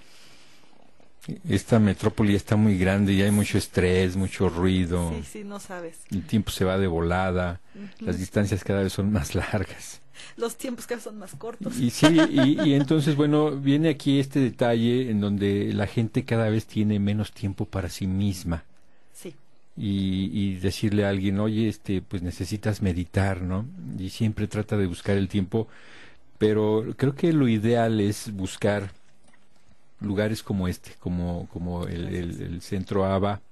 esta 1.48 1.78
metrópoli 1.78 2.34
está 2.34 2.56
muy 2.56 2.76
grande 2.78 3.12
y 3.12 3.22
hay 3.22 3.30
mucho 3.30 3.56
estrés, 3.58 4.16
mucho 4.16 4.48
ruido. 4.48 5.10
sí 5.16 5.22
sí 5.24 5.44
no 5.44 5.58
sabes 5.60 5.98
El 6.10 6.22
tiempo 6.26 6.50
se 6.50 6.64
va 6.64 6.78
de 6.78 6.86
volada. 6.86 7.60
Las 8.00 8.18
distancias 8.18 8.62
cada 8.64 8.82
vez 8.82 8.92
son 8.92 9.10
más 9.12 9.34
largas. 9.42 10.00
los 10.36 10.56
tiempos 10.56 10.86
cada 10.86 10.96
vez 10.96 11.04
son 11.04 11.18
más 11.18 11.34
cortos 11.34 11.78
Y 11.78 11.90
sí, 11.90 12.06
y, 12.30 12.60
y 12.68 12.74
entonces, 12.74 13.16
bueno, 13.16 13.52
viene 13.52 13.88
aquí 13.88 14.20
este 14.20 14.38
detalle 14.40 15.10
en 15.10 15.20
donde 15.20 15.72
la 15.72 15.86
gente 15.86 16.24
cada 16.24 16.48
vez 16.50 16.66
tiene 16.66 16.98
menos 16.98 17.32
tiempo 17.32 17.64
para 17.64 17.88
sí 17.88 18.06
misma. 18.06 18.64
sí 19.12 19.34
Y, 19.76 20.30
y 20.32 20.54
decirle 20.56 21.04
a 21.04 21.08
alguien, 21.08 21.40
oye, 21.40 21.68
este, 21.68 22.00
pues 22.02 22.22
necesitas 22.22 22.82
meditar, 22.82 23.42
¿no? 23.42 23.66
Y 23.98 24.10
siempre 24.10 24.46
trata 24.46 24.76
de 24.76 24.86
buscar 24.86 25.16
el 25.16 25.28
tiempo, 25.28 25.68
pero 26.38 26.94
creo 26.96 27.14
que 27.14 27.32
lo 27.32 27.48
ideal 27.48 28.00
es 28.00 28.30
buscar 28.32 28.92
lugares 30.00 30.42
como 30.42 30.68
este, 30.68 30.92
como, 31.00 31.48
como 31.52 31.86
el, 31.86 32.08
el- 32.14 32.42
el 32.42 32.62
centro 32.62 33.04
ABA. 33.04 33.42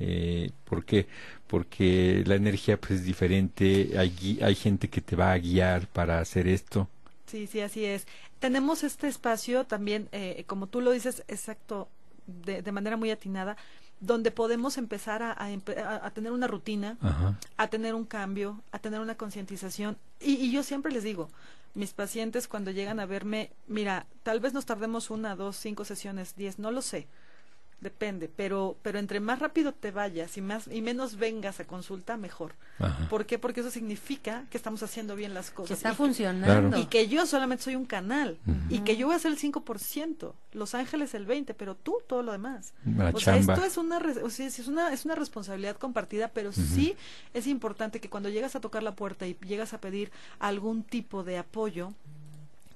Eh, 0.00 0.50
¿Por 0.64 0.84
qué? 0.84 1.06
Porque 1.46 2.24
la 2.26 2.34
energía 2.36 2.80
pues 2.80 2.92
es 3.00 3.04
diferente, 3.04 3.92
hay, 3.98 4.38
hay 4.42 4.54
gente 4.56 4.88
que 4.90 5.00
te 5.00 5.16
va 5.16 5.32
a 5.32 5.38
guiar 5.38 5.86
para 5.88 6.18
hacer 6.20 6.48
esto. 6.48 6.88
Sí, 7.26 7.46
sí, 7.46 7.60
así 7.60 7.84
es. 7.84 8.06
Tenemos 8.38 8.84
este 8.84 9.08
espacio 9.08 9.64
también, 9.66 10.08
eh, 10.12 10.44
como 10.46 10.66
tú 10.68 10.80
lo 10.80 10.90
dices, 10.92 11.24
exacto, 11.28 11.88
de, 12.26 12.62
de 12.62 12.72
manera 12.72 12.96
muy 12.96 13.10
atinada, 13.10 13.56
donde 14.06 14.30
podemos 14.30 14.78
empezar 14.78 15.22
a, 15.22 15.36
a 15.38 16.10
tener 16.10 16.32
una 16.32 16.46
rutina, 16.46 16.96
Ajá. 17.00 17.38
a 17.56 17.68
tener 17.68 17.94
un 17.94 18.04
cambio, 18.04 18.62
a 18.72 18.78
tener 18.78 19.00
una 19.00 19.16
concientización. 19.16 19.96
Y, 20.20 20.34
y 20.34 20.52
yo 20.52 20.62
siempre 20.62 20.92
les 20.92 21.02
digo, 21.02 21.28
mis 21.74 21.92
pacientes 21.92 22.46
cuando 22.46 22.70
llegan 22.70 23.00
a 23.00 23.06
verme, 23.06 23.50
mira, 23.66 24.06
tal 24.22 24.40
vez 24.40 24.52
nos 24.52 24.66
tardemos 24.66 25.10
una, 25.10 25.34
dos, 25.36 25.56
cinco 25.56 25.84
sesiones, 25.84 26.34
diez, 26.36 26.58
no 26.58 26.70
lo 26.70 26.82
sé. 26.82 27.06
Depende, 27.80 28.30
pero, 28.34 28.78
pero 28.80 28.98
entre 28.98 29.20
más 29.20 29.40
rápido 29.40 29.72
te 29.72 29.90
vayas 29.90 30.38
y 30.38 30.40
más 30.40 30.68
y 30.68 30.80
menos 30.80 31.16
vengas 31.16 31.60
a 31.60 31.64
consulta, 31.66 32.16
mejor. 32.16 32.54
Ajá. 32.78 33.08
¿Por 33.10 33.26
qué? 33.26 33.38
Porque 33.38 33.60
eso 33.60 33.70
significa 33.70 34.44
que 34.50 34.56
estamos 34.56 34.82
haciendo 34.82 35.16
bien 35.16 35.34
las 35.34 35.50
Que 35.50 35.56
cosas. 35.56 35.76
está 35.76 35.88
y 35.90 35.92
que- 35.92 35.96
funcionando. 35.96 36.46
Claro. 36.70 36.78
y 36.82 36.86
que 36.86 37.08
yo 37.08 37.26
solamente 37.26 37.64
soy 37.64 37.76
un 37.76 37.84
canal 37.84 38.38
y 38.70 38.78
que 38.80 38.96
yo 38.96 39.06
voy 39.08 39.16
a 39.16 39.18
ser 39.18 39.32
el 39.32 39.38
5%, 39.38 40.34
Los 40.52 40.74
Ángeles 40.74 41.12
el 41.12 41.26
20, 41.26 41.52
pero 41.52 41.74
tú 41.74 41.98
todo 42.06 42.22
lo 42.22 42.32
demás. 42.32 42.72
La 42.96 43.10
o 43.10 43.20
sea, 43.20 43.36
esto 43.36 43.62
es 43.64 43.76
una 43.76 43.98
o 44.22 44.30
sea, 44.30 44.48
sí 44.50 44.62
es 44.62 44.68
una 44.68 44.90
es 44.92 45.04
una 45.04 45.14
responsabilidad 45.14 45.76
compartida, 45.76 46.28
pero 46.28 46.52
sí 46.52 46.96
es 47.34 47.46
importante 47.46 48.00
que 48.00 48.08
cuando 48.08 48.30
llegas 48.30 48.56
a 48.56 48.60
tocar 48.60 48.82
la 48.82 48.94
puerta 48.96 49.26
y 49.26 49.36
llegas 49.46 49.74
a 49.74 49.78
pedir 49.78 50.10
algún 50.38 50.84
tipo 50.84 51.22
de 51.22 51.36
apoyo 51.36 51.92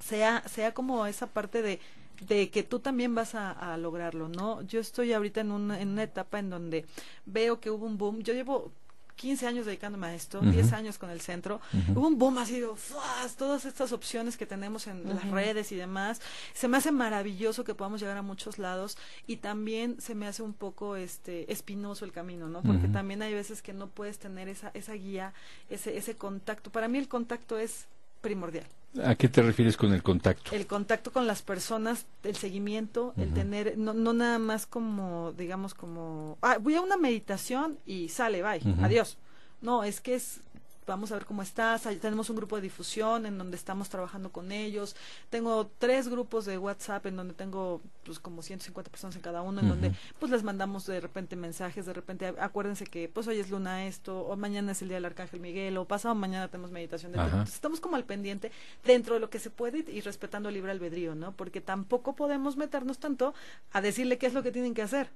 sea 0.00 0.42
sea 0.48 0.74
como 0.74 1.06
esa 1.06 1.26
parte 1.28 1.62
de 1.62 1.80
de 2.20 2.50
que 2.50 2.62
tú 2.62 2.80
también 2.80 3.14
vas 3.14 3.34
a, 3.34 3.50
a 3.52 3.76
lograrlo, 3.76 4.28
¿no? 4.28 4.62
Yo 4.62 4.80
estoy 4.80 5.12
ahorita 5.12 5.40
en 5.40 5.50
una, 5.52 5.80
en 5.80 5.88
una 5.90 6.02
etapa 6.02 6.38
en 6.38 6.50
donde 6.50 6.84
veo 7.26 7.60
que 7.60 7.70
hubo 7.70 7.86
un 7.86 7.96
boom. 7.98 8.20
Yo 8.22 8.34
llevo 8.34 8.72
15 9.16 9.48
años 9.48 9.66
dedicándome 9.66 10.06
a 10.06 10.14
esto, 10.14 10.38
Ujú. 10.38 10.50
10 10.50 10.72
años 10.74 10.96
con 10.96 11.10
el 11.10 11.20
centro. 11.20 11.60
Hubo 11.92 12.06
un 12.06 12.18
boom 12.18 12.38
así 12.38 12.60
de 12.60 12.68
¡fuas! 12.76 13.34
todas 13.36 13.64
estas 13.64 13.90
opciones 13.92 14.36
que 14.36 14.46
tenemos 14.46 14.86
en 14.86 15.08
las 15.08 15.28
redes 15.30 15.72
y 15.72 15.74
demás. 15.76 16.20
Se 16.54 16.68
me 16.68 16.76
hace 16.76 16.92
maravilloso 16.92 17.64
que 17.64 17.74
podamos 17.74 18.00
llegar 18.00 18.16
a 18.16 18.22
muchos 18.22 18.58
lados 18.58 18.96
y 19.26 19.38
también 19.38 20.00
se 20.00 20.14
me 20.14 20.28
hace 20.28 20.42
un 20.44 20.54
poco 20.54 20.94
este 20.94 21.52
espinoso 21.52 22.04
el 22.04 22.12
camino, 22.12 22.48
¿no? 22.48 22.62
Porque 22.62 22.86
también 22.86 23.20
hay 23.22 23.34
veces 23.34 23.60
que 23.60 23.72
no 23.72 23.88
puedes 23.88 24.20
tener 24.20 24.48
esa 24.48 24.70
esa 24.74 24.92
guía, 24.92 25.34
ese 25.68 25.96
ese 25.96 26.14
contacto. 26.16 26.70
Para 26.70 26.86
mí 26.86 26.98
el 26.98 27.08
contacto 27.08 27.58
es 27.58 27.86
primordial. 28.20 28.66
¿A 29.04 29.14
qué 29.14 29.28
te 29.28 29.42
refieres 29.42 29.76
con 29.76 29.92
el 29.92 30.02
contacto? 30.02 30.54
El 30.54 30.66
contacto 30.66 31.12
con 31.12 31.26
las 31.26 31.42
personas, 31.42 32.06
el 32.22 32.36
seguimiento, 32.36 33.12
el 33.16 33.34
tener, 33.34 33.76
no, 33.76 33.92
no 33.92 34.12
nada 34.12 34.38
más 34.38 34.66
como, 34.66 35.32
digamos, 35.32 35.74
como, 35.74 36.38
ah, 36.40 36.56
voy 36.58 36.74
a 36.74 36.80
una 36.80 36.96
meditación 36.96 37.78
y 37.84 38.08
sale, 38.08 38.42
bye, 38.42 38.62
adiós. 38.82 39.18
No, 39.60 39.84
es 39.84 40.00
que 40.00 40.14
es 40.14 40.40
vamos 40.88 41.12
a 41.12 41.14
ver 41.14 41.26
cómo 41.26 41.42
estás. 41.42 41.86
Ahí 41.86 41.96
tenemos 41.96 42.30
un 42.30 42.36
grupo 42.36 42.56
de 42.56 42.62
difusión 42.62 43.26
en 43.26 43.38
donde 43.38 43.56
estamos 43.56 43.88
trabajando 43.88 44.30
con 44.32 44.50
ellos. 44.50 44.96
Tengo 45.30 45.70
tres 45.78 46.08
grupos 46.08 46.44
de 46.46 46.58
WhatsApp 46.58 47.06
en 47.06 47.16
donde 47.16 47.34
tengo 47.34 47.80
pues 48.08 48.18
como 48.20 48.40
150 48.40 48.90
personas 48.90 49.16
en 49.16 49.20
cada 49.20 49.42
uno, 49.42 49.60
en 49.60 49.68
donde 49.68 49.92
pues 50.18 50.32
les 50.32 50.42
mandamos 50.42 50.86
de 50.86 50.98
repente 50.98 51.36
mensajes, 51.36 51.84
de 51.84 51.92
repente 51.92 52.32
acuérdense 52.40 52.86
que 52.86 53.06
pues 53.06 53.28
hoy 53.28 53.38
es 53.38 53.50
luna 53.50 53.84
esto, 53.84 54.22
o 54.22 54.34
mañana 54.34 54.72
es 54.72 54.80
el 54.80 54.88
día 54.88 54.96
del 54.96 55.04
Arcángel 55.04 55.40
Miguel, 55.40 55.76
o 55.76 55.84
pasado 55.84 56.14
mañana 56.14 56.48
tenemos 56.48 56.70
meditación 56.70 57.12
de 57.12 57.18
Entonces, 57.20 57.54
estamos 57.54 57.80
como 57.80 57.96
al 57.96 58.04
pendiente 58.04 58.50
dentro 58.82 59.12
de 59.12 59.20
lo 59.20 59.28
que 59.28 59.38
se 59.38 59.50
puede 59.50 59.84
y 59.92 60.00
respetando 60.00 60.48
el 60.48 60.54
libre 60.54 60.70
albedrío, 60.70 61.14
¿no? 61.14 61.32
Porque 61.32 61.60
tampoco 61.60 62.16
podemos 62.16 62.56
meternos 62.56 62.98
tanto 62.98 63.34
a 63.72 63.82
decirle 63.82 64.16
qué 64.16 64.26
es 64.26 64.32
lo 64.32 64.42
que 64.42 64.52
tienen 64.52 64.72
que 64.72 64.80
hacer. 64.80 65.10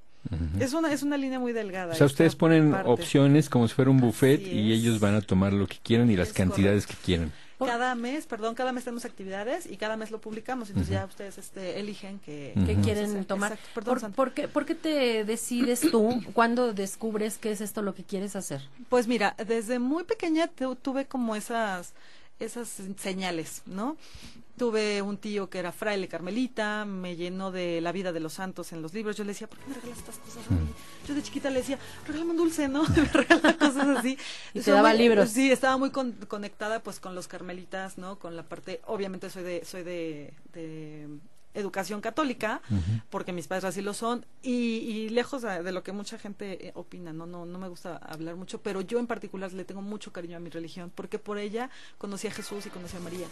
Es 0.61 0.75
una 0.75 0.93
es 0.93 1.03
una 1.03 1.17
línea 1.17 1.41
muy 1.41 1.53
delgada. 1.53 1.95
O 1.95 1.97
sea, 1.97 2.07
ustedes 2.07 2.37
ponen 2.37 2.75
opciones 2.85 3.49
como 3.49 3.67
si 3.69 3.75
fuera 3.75 3.91
un 3.91 4.01
buffet 4.01 4.47
y 4.47 4.71
ellos 4.73 5.01
van 5.01 5.15
a 5.15 5.23
tomar 5.23 5.55
lo 5.55 5.67
que 5.67 5.79
quieran 5.83 6.11
y 6.11 6.17
las 6.17 6.35
cantidades 6.35 6.87
que 6.87 6.95
quieran. 6.95 7.33
Cada 7.66 7.95
mes, 7.95 8.26
perdón, 8.26 8.54
cada 8.54 8.73
mes 8.73 8.85
tenemos 8.85 9.04
actividades 9.04 9.66
y 9.66 9.76
cada 9.76 9.97
mes 9.97 10.11
lo 10.11 10.21
publicamos. 10.21 10.69
Entonces 10.71 10.92
ya 10.92 11.04
ustedes 11.04 11.38
este, 11.38 11.81
eligen 11.81 12.19
que, 12.21 12.52
¿Qué 12.66 12.76
quieren 12.76 13.25
tomar. 13.25 13.59
Perdón, 13.75 14.12
¿Por, 14.12 14.33
qué, 14.33 14.49
¿Por 14.49 14.66
qué 14.66 14.75
te 14.75 15.25
decides 15.25 15.81
tú 15.90 16.23
cuando 16.33 16.73
descubres 16.73 17.38
qué 17.38 17.52
es 17.52 17.61
esto 17.61 17.83
lo 17.83 17.95
que 17.95 18.04
quieres 18.04 18.37
hacer? 18.37 18.62
Pues 18.88 19.07
mira, 19.07 19.35
desde 19.47 19.78
muy 19.78 20.04
pequeña 20.04 20.49
tuve 20.83 21.07
como 21.07 21.37
esas 21.37 21.95
esas 22.45 22.69
señales, 22.99 23.63
¿no? 23.67 23.97
Tuve 24.57 25.01
un 25.03 25.17
tío 25.17 25.49
que 25.49 25.59
era 25.59 25.73
fraile 25.73 26.09
carmelita, 26.09 26.85
me 26.85 27.17
llenó 27.17 27.51
de 27.51 27.81
la 27.81 27.91
vida 27.91 28.13
de 28.13 28.21
los 28.21 28.35
santos 28.35 28.73
en 28.73 28.83
los 28.83 28.93
libros. 28.93 29.17
Yo 29.17 29.25
le 29.25 29.33
decía, 29.33 29.49
¿por 29.49 29.59
qué 29.59 29.69
me 29.69 29.75
regalas 29.75 29.99
estas 29.99 30.19
cosas 30.19 30.47
a 30.47 30.53
mí? 30.53 30.69
Yo 31.09 31.15
de 31.15 31.23
chiquita 31.23 31.51
le 31.51 31.61
decía, 31.61 31.79
regálame 32.07 32.33
un 32.33 32.37
dulce, 32.37 32.69
¿no? 32.69 32.85
me 32.97 33.05
regala 33.05 33.57
cosas 33.57 33.89
así. 33.99 34.19
y 34.55 34.61
te 34.61 34.71
daba 34.71 34.93
libros. 34.93 35.31
Sí, 35.31 35.51
estaba 35.51 35.77
muy 35.79 35.91
conectada 35.91 36.81
pues 36.81 37.01
con 37.01 37.15
los 37.15 37.29
carmelitas, 37.29 37.99
¿no? 37.99 38.19
Con 38.19 38.37
la 38.37 38.43
parte, 38.43 38.83
obviamente 38.87 39.31
soy 39.31 39.43
de, 39.43 39.65
soy 39.65 39.83
de 39.83 40.33
educación 41.55 42.01
católica, 42.01 42.61
porque 43.11 43.33
mis 43.33 43.47
padres 43.47 43.65
así 43.65 43.83
lo 43.83 43.95
son, 43.95 44.27
y, 44.43 45.09
lejos 45.11 45.43
de, 45.43 45.73
lo 45.73 45.83
que 45.83 45.93
mucha 45.93 46.19
gente 46.19 46.69
eh, 46.69 46.73
opina, 46.75 47.13
¿no? 47.13 47.27
No, 47.27 47.45
no 47.45 47.59
me 47.59 47.69
gusta 47.69 47.97
hablar 47.97 48.37
mucho, 48.37 48.61
pero 48.63 48.81
yo 48.81 48.99
en 48.99 49.07
particular 49.07 49.53
le 49.53 49.65
tengo 49.65 49.83
mucho 49.83 50.13
cariño 50.13 50.37
a 50.37 50.41
mi 50.41 50.51
religión, 50.51 50.91
porque 50.95 51.19
por 51.19 51.39
ella 51.39 51.71
conocí 51.99 52.27
a 52.27 52.31
Jesús 52.31 52.67
y 52.67 52.71
conocí 52.71 52.97
a 52.97 53.01
María. 53.01 53.27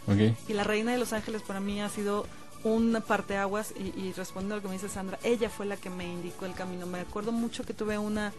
Y 0.49 0.53
la 0.53 0.65
Reina 0.65 0.93
de 0.93 0.99
los 0.99 1.13
Ángeles 1.13 1.43
para 1.43 1.61
mí 1.61 1.81
ha 1.81 1.89
sido 1.89 2.27
un 2.63 3.03
parteaguas, 3.07 3.73
y, 3.79 3.99
y 3.99 4.13
respondiendo 4.13 4.55
a 4.55 4.59
lo 4.59 4.63
que 4.63 4.69
me 4.69 4.75
dice 4.75 4.89
Sandra, 4.89 5.19
ella 5.23 5.49
fue 5.49 5.67
la 5.67 5.77
que 5.77 5.91
me 5.91 6.05
indicó 6.05 6.45
el 6.47 6.55
camino. 6.55 6.87
Me 6.87 7.01
acuerdo 7.01 7.33
mucho 7.33 7.65
que 7.65 7.73
tuve 7.73 7.99
una, 7.99 8.33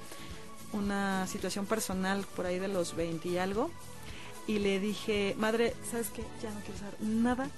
una 0.74 1.26
situación 1.28 1.66
personal 1.66 2.26
por 2.36 2.46
ahí 2.46 2.60
de 2.60 2.68
los 2.68 2.96
20 2.96 3.28
y 3.30 3.38
algo, 3.38 3.72
y 4.48 4.60
le 4.60 4.80
dije, 4.80 5.36
madre, 5.40 5.74
¿sabes 5.90 6.10
qué? 6.10 6.24
Ya 6.42 6.52
no 6.52 6.60
quiero 6.62 6.80
saber 6.80 7.02
nada 7.02 7.50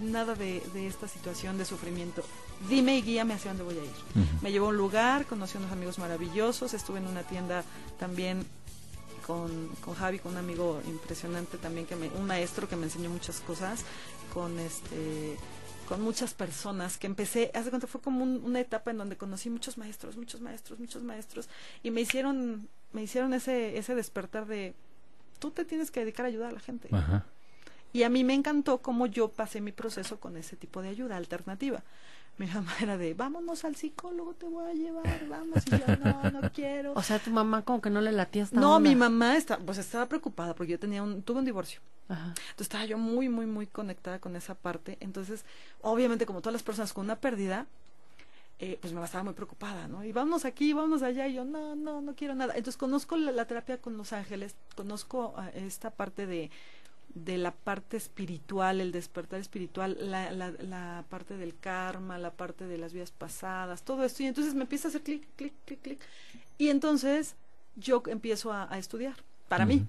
nada 0.00 0.34
de, 0.34 0.62
esta 0.86 1.08
situación 1.08 1.58
de 1.58 1.64
sufrimiento. 1.64 2.22
Dime 2.68 2.96
y 2.96 3.02
guíame 3.02 3.34
hacia 3.34 3.52
dónde 3.52 3.64
voy 3.64 3.78
a 3.78 3.84
ir. 3.84 4.26
Me 4.42 4.50
llevó 4.52 4.66
a 4.66 4.68
un 4.70 4.76
lugar, 4.76 5.26
conocí 5.26 5.56
a 5.56 5.60
unos 5.60 5.72
amigos 5.72 5.98
maravillosos, 5.98 6.74
estuve 6.74 6.98
en 6.98 7.06
una 7.06 7.22
tienda 7.22 7.64
también 7.98 8.44
con, 9.26 9.68
con 9.84 9.94
Javi, 9.94 10.18
con 10.18 10.32
un 10.32 10.38
amigo 10.38 10.80
impresionante 10.86 11.58
también, 11.58 11.86
que 11.86 11.96
me, 11.96 12.08
un 12.08 12.26
maestro 12.26 12.68
que 12.68 12.76
me 12.76 12.84
enseñó 12.84 13.10
muchas 13.10 13.40
cosas, 13.40 13.84
con 14.32 14.58
este 14.58 15.36
con 15.88 16.02
muchas 16.02 16.34
personas 16.34 16.98
que 16.98 17.06
empecé, 17.06 17.50
hace 17.54 17.70
cuenta 17.70 17.86
fue 17.86 18.02
como 18.02 18.22
una 18.22 18.60
etapa 18.60 18.90
en 18.90 18.98
donde 18.98 19.16
conocí 19.16 19.48
muchos 19.48 19.78
maestros, 19.78 20.18
muchos 20.18 20.42
maestros, 20.42 20.78
muchos 20.78 21.02
maestros 21.02 21.48
y 21.82 21.90
me 21.90 22.02
hicieron 22.02 22.68
me 22.92 23.02
hicieron 23.02 23.32
ese 23.32 23.78
ese 23.78 23.94
despertar 23.94 24.44
de 24.46 24.74
tú 25.38 25.50
te 25.50 25.64
tienes 25.64 25.90
que 25.90 26.00
dedicar 26.00 26.26
a 26.26 26.28
ayudar 26.28 26.50
a 26.50 26.52
la 26.52 26.60
gente. 26.60 26.88
Ajá. 26.92 27.24
Y 27.92 28.02
a 28.02 28.08
mí 28.08 28.24
me 28.24 28.34
encantó 28.34 28.78
cómo 28.78 29.06
yo 29.06 29.28
pasé 29.28 29.60
mi 29.60 29.72
proceso 29.72 30.20
con 30.20 30.36
ese 30.36 30.56
tipo 30.56 30.82
de 30.82 30.88
ayuda 30.88 31.16
alternativa. 31.16 31.82
Mi 32.38 32.46
mamá 32.46 32.72
era 32.80 32.96
de, 32.96 33.14
vámonos 33.14 33.64
al 33.64 33.74
psicólogo, 33.74 34.34
te 34.34 34.46
voy 34.46 34.70
a 34.70 34.72
llevar, 34.72 35.26
vamos. 35.28 35.66
Y 35.66 35.70
yo, 35.70 35.96
no, 36.04 36.30
no 36.30 36.52
quiero. 36.54 36.92
O 36.94 37.02
sea, 37.02 37.18
tu 37.18 37.30
mamá 37.30 37.62
como 37.62 37.80
que 37.80 37.90
no 37.90 38.00
le 38.00 38.12
latía 38.12 38.44
esta 38.44 38.58
No, 38.58 38.78
mi 38.78 38.94
mamá 38.94 39.36
está, 39.36 39.58
pues 39.58 39.78
estaba 39.78 40.06
preocupada 40.06 40.54
porque 40.54 40.72
yo 40.72 40.78
tenía 40.78 41.02
un, 41.02 41.22
tuve 41.22 41.40
un 41.40 41.44
divorcio. 41.44 41.80
Ajá. 42.08 42.28
Entonces 42.28 42.60
estaba 42.60 42.84
yo 42.84 42.96
muy, 42.96 43.28
muy, 43.28 43.46
muy 43.46 43.66
conectada 43.66 44.20
con 44.20 44.36
esa 44.36 44.54
parte. 44.54 44.98
Entonces, 45.00 45.44
obviamente, 45.82 46.26
como 46.26 46.40
todas 46.40 46.52
las 46.52 46.62
personas 46.62 46.92
con 46.92 47.06
una 47.06 47.16
pérdida, 47.16 47.66
eh, 48.60 48.76
pues 48.80 48.92
me 48.92 49.04
estaba 49.04 49.22
muy 49.22 49.34
preocupada, 49.34 49.86
¿no? 49.86 50.02
Y 50.02 50.10
vamos 50.10 50.44
aquí, 50.44 50.72
vamos 50.72 51.02
allá, 51.02 51.28
y 51.28 51.34
yo, 51.34 51.44
no, 51.44 51.76
no, 51.76 52.00
no 52.00 52.14
quiero 52.16 52.34
nada. 52.34 52.54
Entonces 52.56 52.76
conozco 52.76 53.16
la 53.16 53.44
terapia 53.44 53.78
con 53.78 53.96
los 53.96 54.12
ángeles, 54.12 54.56
conozco 54.74 55.34
esta 55.54 55.90
parte 55.90 56.26
de 56.26 56.50
de 57.14 57.38
la 57.38 57.52
parte 57.52 57.96
espiritual, 57.96 58.80
el 58.80 58.92
despertar 58.92 59.40
espiritual, 59.40 59.96
la, 60.00 60.30
la, 60.30 60.50
la, 60.50 61.04
parte 61.08 61.36
del 61.36 61.58
karma, 61.58 62.18
la 62.18 62.30
parte 62.30 62.66
de 62.66 62.78
las 62.78 62.92
vidas 62.92 63.10
pasadas, 63.10 63.82
todo 63.82 64.04
esto. 64.04 64.22
Y 64.22 64.26
entonces 64.26 64.54
me 64.54 64.62
empieza 64.62 64.88
a 64.88 64.90
hacer 64.90 65.02
clic, 65.02 65.26
clic, 65.36 65.52
clic, 65.64 65.80
clic. 65.80 66.00
Y 66.58 66.68
entonces 66.68 67.34
yo 67.76 68.02
empiezo 68.06 68.52
a, 68.52 68.78
estudiar, 68.78 69.16
para 69.48 69.64
mí, 69.64 69.86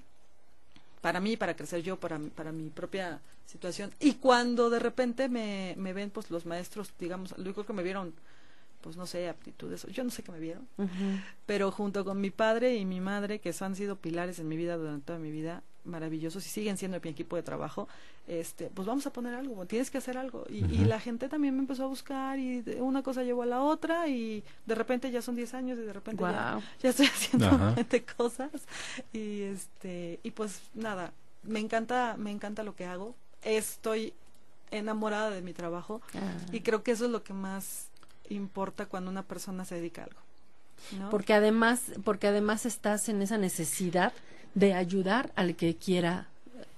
para 1.02 1.20
mí, 1.20 1.38
para 1.38 1.56
crecer 1.56 1.82
yo, 1.82 2.00
para, 2.00 2.20
para 2.20 2.52
mi 2.52 2.70
propia 2.70 3.22
situación. 3.46 3.92
Y 4.00 4.14
cuando 4.14 4.70
de 4.70 4.80
repente 4.80 5.30
me, 5.30 5.76
me 5.78 5.94
ven, 5.94 6.12
pues 6.12 6.32
los 6.32 6.46
maestros, 6.46 6.94
digamos, 7.00 7.38
lo 7.38 7.44
único 7.44 7.66
que 7.66 7.74
me 7.74 7.84
vieron 7.84 8.14
pues 8.82 8.96
no 8.96 9.06
sé, 9.06 9.28
aptitudes, 9.28 9.86
yo 9.88 10.04
no 10.04 10.10
sé 10.10 10.24
qué 10.24 10.32
me 10.32 10.40
vieron, 10.40 10.68
pero 11.46 11.72
junto 11.72 12.06
con 12.06 12.22
mi 12.22 12.30
padre 12.30 12.76
y 12.76 12.86
mi 12.86 13.02
madre, 13.02 13.40
que 13.40 13.54
han 13.60 13.76
sido 13.76 13.98
pilares 13.98 14.40
en 14.40 14.48
mi 14.48 14.56
vida 14.56 14.78
durante 14.78 15.06
toda 15.06 15.20
mi 15.20 15.32
vida, 15.32 15.64
maravillosos 15.90 16.46
y 16.46 16.50
siguen 16.50 16.78
siendo 16.78 17.00
mi 17.04 17.10
equipo 17.10 17.36
de 17.36 17.44
trabajo, 17.44 17.88
este, 18.28 18.70
pues 18.74 18.88
vamos 18.88 19.06
a 19.08 19.12
poner 19.12 19.34
algo, 19.34 19.66
tienes 19.66 19.92
que 19.92 19.98
hacer 19.98 20.18
algo. 20.18 20.46
Y, 20.50 20.62
la 20.86 21.00
gente 21.00 21.30
también 21.30 21.56
me 21.56 21.60
empezó 21.60 21.84
a 21.84 21.88
buscar 21.88 22.40
y 22.40 22.64
una 22.80 23.04
cosa 23.04 23.24
llevó 23.24 23.44
a 23.44 23.46
la 23.46 23.62
otra 23.62 24.08
y 24.08 24.44
de 24.66 24.76
repente 24.76 25.12
ya 25.12 25.22
son 25.22 25.36
10 25.36 25.54
años 25.54 25.80
y 25.80 25.82
de 25.82 25.94
repente 25.94 26.24
ya, 26.24 26.62
estoy 26.82 27.06
haciendo 27.14 27.76
cosas. 28.18 28.52
Y, 29.14 29.42
este, 29.42 30.20
y 30.24 30.32
pues 30.32 30.62
nada, 30.74 31.12
me 31.44 31.60
encanta, 31.60 32.16
me 32.18 32.32
encanta 32.32 32.64
lo 32.64 32.76
que 32.76 32.86
hago. 32.86 33.16
Estoy 33.42 34.14
enamorada 34.72 35.32
de 35.32 35.42
mi 35.42 35.54
trabajo 35.54 36.02
ah. 36.14 36.20
y 36.52 36.62
creo 36.62 36.84
que 36.84 36.92
eso 36.92 37.06
es 37.06 37.12
lo 37.12 37.24
que 37.24 37.34
más 37.34 37.88
importa 38.30 38.86
cuando 38.86 39.10
una 39.10 39.24
persona 39.24 39.66
se 39.66 39.76
dedica 39.76 40.02
a 40.02 40.06
algo. 40.06 40.20
Porque 41.12 41.34
además, 41.34 41.82
porque 42.04 42.28
además 42.28 42.66
estás 42.66 43.10
en 43.10 43.22
esa 43.22 43.38
necesidad 43.38 44.14
de 44.54 44.74
ayudar 44.74 45.32
al 45.36 45.56
que 45.56 45.76
quiera 45.76 46.28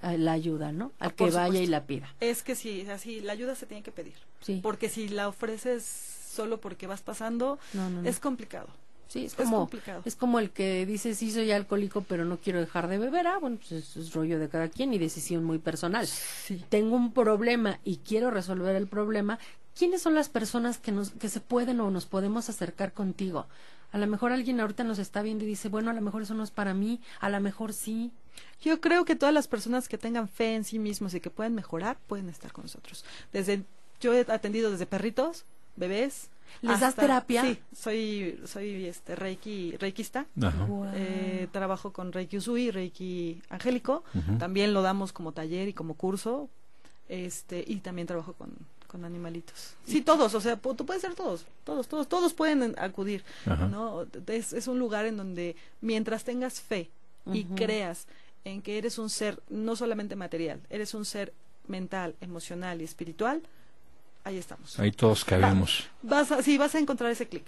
eh, 0.03 0.17
la 0.17 0.33
ayuda, 0.33 0.71
¿no? 0.71 0.91
Al 0.99 1.13
que 1.13 1.29
vaya 1.29 1.59
y 1.59 1.67
la 1.67 1.85
pida. 1.85 2.13
Es 2.19 2.43
que 2.43 2.55
sí, 2.55 2.85
así 2.89 3.21
la 3.21 3.33
ayuda 3.33 3.55
se 3.55 3.65
tiene 3.65 3.83
que 3.83 3.91
pedir. 3.91 4.15
Sí. 4.41 4.59
Porque 4.61 4.89
si 4.89 5.07
la 5.07 5.27
ofreces 5.27 5.83
solo 5.83 6.59
porque 6.59 6.87
vas 6.87 7.01
pasando, 7.01 7.59
es 8.03 8.19
complicado. 8.19 8.67
Sí, 9.11 9.25
es 9.25 9.35
como, 9.35 9.69
es, 10.05 10.15
como 10.15 10.39
el 10.39 10.51
que 10.51 10.85
dice, 10.85 11.15
sí, 11.15 11.31
soy 11.31 11.51
alcohólico, 11.51 11.99
pero 12.07 12.23
no 12.23 12.37
quiero 12.37 12.61
dejar 12.61 12.87
de 12.87 12.97
beber. 12.97 13.27
Ah, 13.27 13.39
bueno, 13.39 13.57
pues 13.57 13.97
es 13.97 14.13
rollo 14.13 14.39
de 14.39 14.47
cada 14.47 14.69
quien 14.69 14.93
y 14.93 14.99
decisión 14.99 15.43
muy 15.43 15.57
personal. 15.57 16.07
Sí. 16.07 16.63
Tengo 16.69 16.95
un 16.95 17.11
problema 17.11 17.81
y 17.83 17.97
quiero 17.97 18.31
resolver 18.31 18.73
el 18.73 18.87
problema. 18.87 19.37
¿Quiénes 19.77 20.01
son 20.01 20.15
las 20.15 20.29
personas 20.29 20.77
que, 20.77 20.91
nos, 20.91 21.11
que 21.11 21.29
se 21.29 21.39
pueden 21.39 21.79
o 21.79 21.91
nos 21.91 22.05
podemos 22.05 22.49
acercar 22.49 22.93
contigo? 22.93 23.47
A 23.91 23.97
lo 23.97 24.07
mejor 24.07 24.31
alguien 24.31 24.59
ahorita 24.59 24.83
nos 24.83 24.99
está 24.99 25.21
viendo 25.21 25.43
y 25.43 25.47
dice, 25.47 25.69
bueno, 25.69 25.91
a 25.91 25.93
lo 25.93 26.01
mejor 26.01 26.21
eso 26.21 26.33
no 26.33 26.43
es 26.43 26.51
para 26.51 26.73
mí, 26.73 27.01
a 27.19 27.29
lo 27.29 27.39
mejor 27.41 27.73
sí. 27.73 28.11
Yo 28.61 28.79
creo 28.79 29.03
que 29.05 29.15
todas 29.15 29.33
las 29.33 29.47
personas 29.47 29.89
que 29.89 29.97
tengan 29.97 30.29
fe 30.29 30.55
en 30.55 30.63
sí 30.63 30.79
mismos 30.79 31.13
y 31.13 31.19
que 31.19 31.29
pueden 31.29 31.55
mejorar, 31.55 31.97
pueden 32.07 32.29
estar 32.29 32.53
con 32.53 32.63
nosotros. 32.63 33.03
Desde, 33.33 33.63
yo 33.99 34.13
he 34.13 34.21
atendido 34.21 34.71
desde 34.71 34.85
perritos, 34.85 35.45
bebés, 35.75 36.29
¿Les 36.61 36.79
das 36.79 36.95
terapia? 36.95 37.43
Sí, 37.43 37.59
soy, 37.73 38.39
soy 38.45 38.85
este, 38.85 39.15
reiki, 39.15 39.77
reikista. 39.77 40.25
Eh, 40.93 41.47
trabajo 41.51 41.93
con 41.93 42.11
Reiki 42.11 42.37
Usui, 42.37 42.71
Reiki 42.71 43.41
Angélico. 43.49 44.03
También 44.37 44.73
lo 44.73 44.81
damos 44.81 45.13
como 45.13 45.31
taller 45.31 45.69
y 45.69 45.73
como 45.73 45.93
curso. 45.95 46.49
Este, 47.07 47.63
y 47.65 47.77
también 47.77 48.07
trabajo 48.07 48.33
con, 48.33 48.51
con 48.91 49.05
animalitos. 49.05 49.75
Sí, 49.85 50.01
todos, 50.01 50.35
o 50.35 50.41
sea, 50.41 50.57
tú 50.57 50.85
puedes 50.85 51.01
ser 51.01 51.15
todos, 51.15 51.45
todos, 51.63 51.87
todos, 51.87 52.09
todos 52.09 52.33
pueden 52.33 52.75
acudir, 52.77 53.23
¿no? 53.45 54.05
Es, 54.27 54.51
es, 54.51 54.67
un 54.67 54.79
lugar 54.79 55.05
en 55.05 55.15
donde 55.15 55.55
mientras 55.79 56.25
tengas 56.25 56.59
fe 56.59 56.91
y 57.31 57.45
creas 57.45 58.05
en 58.43 58.61
que 58.61 58.77
eres 58.77 58.97
un 58.97 59.09
ser 59.09 59.41
no 59.49 59.77
solamente 59.77 60.17
material, 60.17 60.59
eres 60.69 60.93
un 60.93 61.05
ser 61.05 61.31
mental, 61.67 62.15
emocional 62.19 62.81
y 62.81 62.83
espiritual, 62.83 63.41
ahí 64.25 64.37
estamos. 64.37 64.77
Ahí 64.77 64.91
todos 64.91 65.23
cabemos. 65.23 65.87
vas 66.01 66.29
a, 66.33 66.43
sí, 66.43 66.57
vas 66.57 66.75
a 66.75 66.79
encontrar 66.79 67.11
ese 67.11 67.29
clic. 67.29 67.45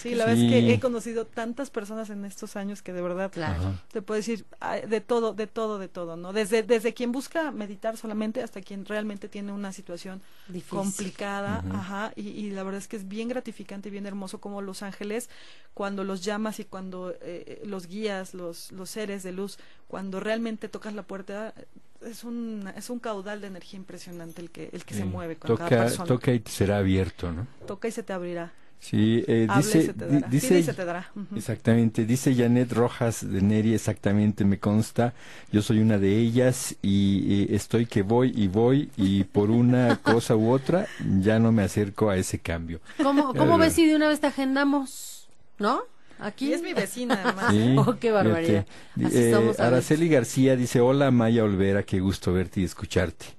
Sí, 0.00 0.14
la 0.14 0.24
verdad 0.24 0.42
es 0.42 0.50
que 0.50 0.72
he 0.72 0.80
conocido 0.80 1.26
tantas 1.26 1.70
personas 1.70 2.10
en 2.10 2.24
estos 2.24 2.56
años 2.56 2.82
que 2.82 2.92
de 2.92 3.02
verdad 3.02 3.30
Claro. 3.30 3.74
te 3.92 4.02
puedo 4.02 4.16
decir 4.16 4.44
de 4.88 5.00
todo, 5.00 5.32
de 5.32 5.46
todo, 5.46 5.78
de 5.78 5.88
todo, 5.88 6.16
¿no? 6.16 6.32
Desde, 6.32 6.62
desde 6.62 6.94
quien 6.94 7.12
busca 7.12 7.50
meditar 7.52 7.96
solamente 7.96 8.42
hasta 8.42 8.60
quien 8.62 8.84
realmente 8.84 9.28
tiene 9.28 9.52
una 9.52 9.72
situación 9.72 10.22
Difícil. 10.48 10.76
complicada, 10.78 11.62
ajá, 11.72 12.12
y, 12.16 12.28
y 12.28 12.50
la 12.50 12.62
verdad 12.62 12.80
es 12.80 12.88
que 12.88 12.96
es 12.96 13.06
bien 13.06 13.28
gratificante 13.28 13.88
y 13.88 13.92
bien 13.92 14.06
hermoso 14.06 14.40
como 14.40 14.62
los 14.62 14.82
ángeles, 14.82 15.28
cuando 15.74 16.04
los 16.04 16.24
llamas 16.24 16.58
y 16.58 16.64
cuando 16.64 17.14
eh, 17.20 17.62
los 17.66 17.86
guías, 17.86 18.34
los, 18.34 18.72
los 18.72 18.90
seres 18.90 19.22
de 19.22 19.32
luz, 19.32 19.58
cuando 19.88 20.20
realmente 20.20 20.68
tocas 20.68 20.94
la 20.94 21.02
puerta, 21.02 21.54
es 22.02 22.24
un, 22.24 22.70
es 22.76 22.90
un 22.90 22.98
caudal 22.98 23.40
de 23.40 23.46
energía 23.48 23.78
impresionante 23.78 24.40
el 24.42 24.50
que, 24.50 24.70
el 24.72 24.84
que 24.84 24.94
se 24.94 25.02
Sí. 25.02 25.06
mueve 25.06 25.36
con 25.36 25.54
cada 25.56 25.68
toca, 25.68 25.82
persona. 25.84 26.06
toca 26.08 26.32
y 26.32 26.42
será 26.46 26.78
abierto, 26.78 27.30
¿no? 27.32 27.46
Toca 27.66 27.88
y 27.88 27.92
se 27.92 28.02
te 28.02 28.12
abrirá. 28.12 28.52
Sí, 28.78 29.24
eh, 29.26 29.48
Habla 29.48 29.74
y 29.74 29.78
dice, 29.78 29.82
se 29.82 29.94
te 29.94 30.06
dará. 30.06 30.28
dice, 30.28 30.62
te 30.74 30.84
dará. 30.84 31.10
Exactamente, 31.34 32.04
dice 32.04 32.34
Janet 32.34 32.72
Rojas 32.72 33.28
de 33.28 33.42
Neri, 33.42 33.74
exactamente, 33.74 34.44
me 34.44 34.58
consta, 34.60 35.12
yo 35.50 35.60
soy 35.62 35.80
una 35.80 35.98
de 35.98 36.16
ellas 36.18 36.76
y, 36.82 37.52
estoy 37.54 37.86
que 37.86 38.02
voy 38.02 38.32
y 38.36 38.46
voy 38.48 38.90
y 38.96 39.24
por 39.24 39.50
una 39.50 39.96
cosa 40.02 40.36
u 40.36 40.50
otra 40.50 40.86
ya 41.20 41.38
no 41.40 41.50
me 41.52 41.62
acerco 41.62 42.10
a 42.10 42.16
ese 42.16 42.38
cambio. 42.38 42.80
¿Cómo, 43.02 43.34
cómo 43.34 43.58
ves 43.58 43.72
si 43.74 43.86
de 43.86 43.96
una 43.96 44.08
vez 44.08 44.20
te 44.20 44.28
agendamos? 44.28 45.28
¿no? 45.58 45.80
Aquí. 46.18 46.48
Y 46.48 46.52
es 46.52 46.62
mi 46.62 46.72
vecina, 46.74 47.20
además. 47.24 47.52
Sí. 47.52 47.76
Oh, 47.78 47.96
qué 47.98 48.10
barbaridad. 48.10 48.66
fíjate. 48.94 49.06
Así 49.06 49.18
Eh, 49.18 49.32
somos 49.32 49.60
Araceli 49.60 50.08
García 50.08 50.56
dice, 50.56 50.80
hola 50.80 51.10
Maya 51.10 51.44
Olvera, 51.44 51.82
qué 51.82 52.00
gusto 52.00 52.32
verte 52.32 52.60
y 52.60 52.64
escucharte. 52.64 53.35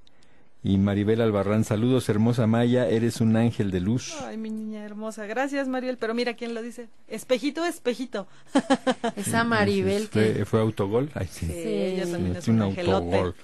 Y 0.64 0.76
Maribel 0.76 1.20
Albarrán, 1.20 1.62
saludos 1.64 2.08
hermosa 2.08 2.46
Maya, 2.48 2.88
eres 2.88 3.20
un 3.20 3.36
ángel 3.36 3.70
de 3.70 3.80
luz. 3.80 4.16
Ay, 4.22 4.36
mi 4.36 4.50
niña 4.50 4.84
hermosa. 4.84 5.24
Gracias, 5.26 5.68
Mariel. 5.68 5.98
Pero 5.98 6.14
mira 6.14 6.34
quién 6.34 6.52
lo 6.52 6.62
dice. 6.62 6.88
Espejito, 7.06 7.64
espejito. 7.64 8.26
Esa 9.16 9.44
Maribel 9.44 10.08
fue, 10.08 10.32
que... 10.34 10.44
fue 10.44 10.60
autogol. 10.60 11.10
Ay, 11.14 11.28
sí. 11.30 11.46
Sí, 11.46 11.52
Sí, 11.52 11.68
ella 11.68 12.10
también 12.10 12.32
Sí, 12.34 12.38
es 12.40 12.48
un 12.48 12.62
angelote. 12.62 13.06
autogol. 13.16 13.34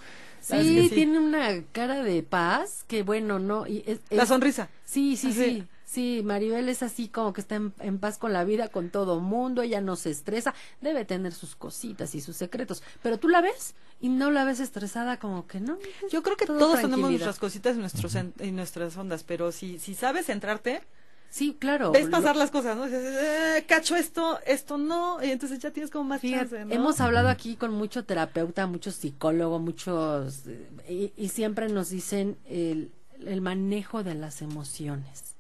¿Sabes 0.41 0.67
Sí, 0.67 0.91
tiene 0.93 1.19
una 1.21 1.63
cara 1.73 2.03
de 2.03 2.23
paz 2.23 2.85
que 2.89 3.03
bueno, 3.05 3.39
no. 3.39 3.67
Y 3.67 3.85
es- 3.87 4.01
La 4.11 4.27
sonrisa. 4.27 4.69
Sí, 4.85 5.17
sí, 5.17 5.29
Así. 5.29 5.45
sí. 5.45 5.65
Sí, 5.95 6.23
Maribel 6.25 6.69
es 6.69 6.83
así 6.83 7.09
como 7.09 7.33
que 7.33 7.41
está 7.41 7.55
en, 7.55 7.73
en 7.79 7.99
paz 7.99 8.19
con 8.19 8.33
la 8.33 8.45
vida, 8.45 8.69
con 8.69 8.91
todo 8.91 9.21
mundo, 9.21 9.63
ella 9.63 9.81
no 9.81 9.95
se 9.97 10.11
estresa, 10.11 10.53
debe 10.81 11.05
tener 11.05 11.33
sus 11.33 11.55
cositas 11.55 12.15
y 12.17 12.21
sus 12.21 12.37
secretos, 12.37 12.83
pero 13.03 13.19
tú 13.19 13.29
la 13.29 13.41
ves 13.41 13.75
y 14.01 14.09
no 14.09 14.31
la 14.33 14.45
ves 14.45 14.59
estresada 14.61 15.19
como 15.19 15.47
que 15.47 15.61
no. 15.61 15.79
Yo 16.11 16.23
creo 16.23 16.37
que 16.37 16.47
Todo 16.47 16.59
todos 16.59 16.81
tenemos 16.81 17.11
nuestras 17.11 17.39
cositas 17.39 17.75
en, 17.75 17.81
nuestros 17.81 18.15
en, 18.17 18.35
en 18.39 18.57
nuestras 18.57 18.97
ondas, 18.97 19.23
pero 19.23 19.53
si, 19.53 19.79
si 19.79 19.95
sabes 19.95 20.27
centrarte, 20.27 20.83
Sí, 21.31 21.57
claro. 21.59 21.91
ves 21.91 22.05
lo- 22.07 22.11
pasar 22.13 22.37
las 22.37 22.51
cosas, 22.53 22.77
¿no? 22.77 22.85
Dices, 22.85 23.05
eh, 23.05 23.65
cacho 23.67 23.97
esto, 23.97 24.39
esto 24.47 24.79
no, 24.79 25.23
y 25.23 25.31
entonces 25.31 25.59
ya 25.59 25.71
tienes 25.73 25.91
como 25.91 26.05
más 26.05 26.21
Fíjate, 26.21 26.49
chance, 26.51 26.65
¿no? 26.65 26.73
hemos 26.75 27.01
hablado 27.01 27.29
aquí 27.29 27.57
con 27.57 27.73
mucho 27.73 28.05
terapeuta, 28.05 28.67
mucho 28.69 28.91
psicólogo, 28.93 29.59
muchos 29.59 30.43
eh, 30.47 31.13
y, 31.17 31.25
y 31.25 31.29
siempre 31.31 31.69
nos 31.69 31.89
dicen 31.91 32.37
el, 32.49 32.93
el 33.27 33.41
manejo 33.41 34.05
de 34.05 34.15
las 34.15 34.43
emociones, 34.43 35.34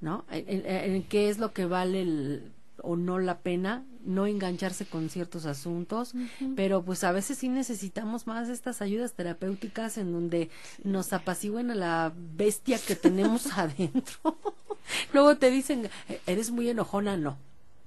¿no? 0.00 0.24
En, 0.30 0.44
en- 0.66 0.94
en 0.94 1.02
qué 1.04 1.28
es 1.28 1.38
lo 1.38 1.52
que 1.52 1.66
vale 1.66 2.02
el- 2.02 2.52
o 2.82 2.94
no 2.96 3.18
la 3.18 3.38
pena 3.38 3.84
no 4.04 4.26
engancharse 4.26 4.84
con 4.86 5.08
ciertos 5.08 5.46
asuntos, 5.46 6.12
pero 6.54 6.82
pues 6.84 7.02
a 7.04 7.10
veces 7.10 7.38
sí 7.38 7.48
necesitamos 7.48 8.26
más 8.28 8.48
estas 8.48 8.80
ayudas 8.82 9.14
terapéuticas 9.14 9.98
en 9.98 10.12
donde 10.12 10.50
nos 10.84 11.12
apacigüen 11.12 11.70
a 11.72 11.74
la 11.74 12.12
bestia 12.14 12.78
que 12.78 12.94
tenemos 12.94 13.46
adentro. 13.58 14.36
Luego 15.12 15.36
te 15.36 15.50
dicen, 15.50 15.88
"E- 16.08 16.20
eres 16.26 16.50
muy 16.52 16.68
enojona, 16.68 17.16
no. 17.16 17.36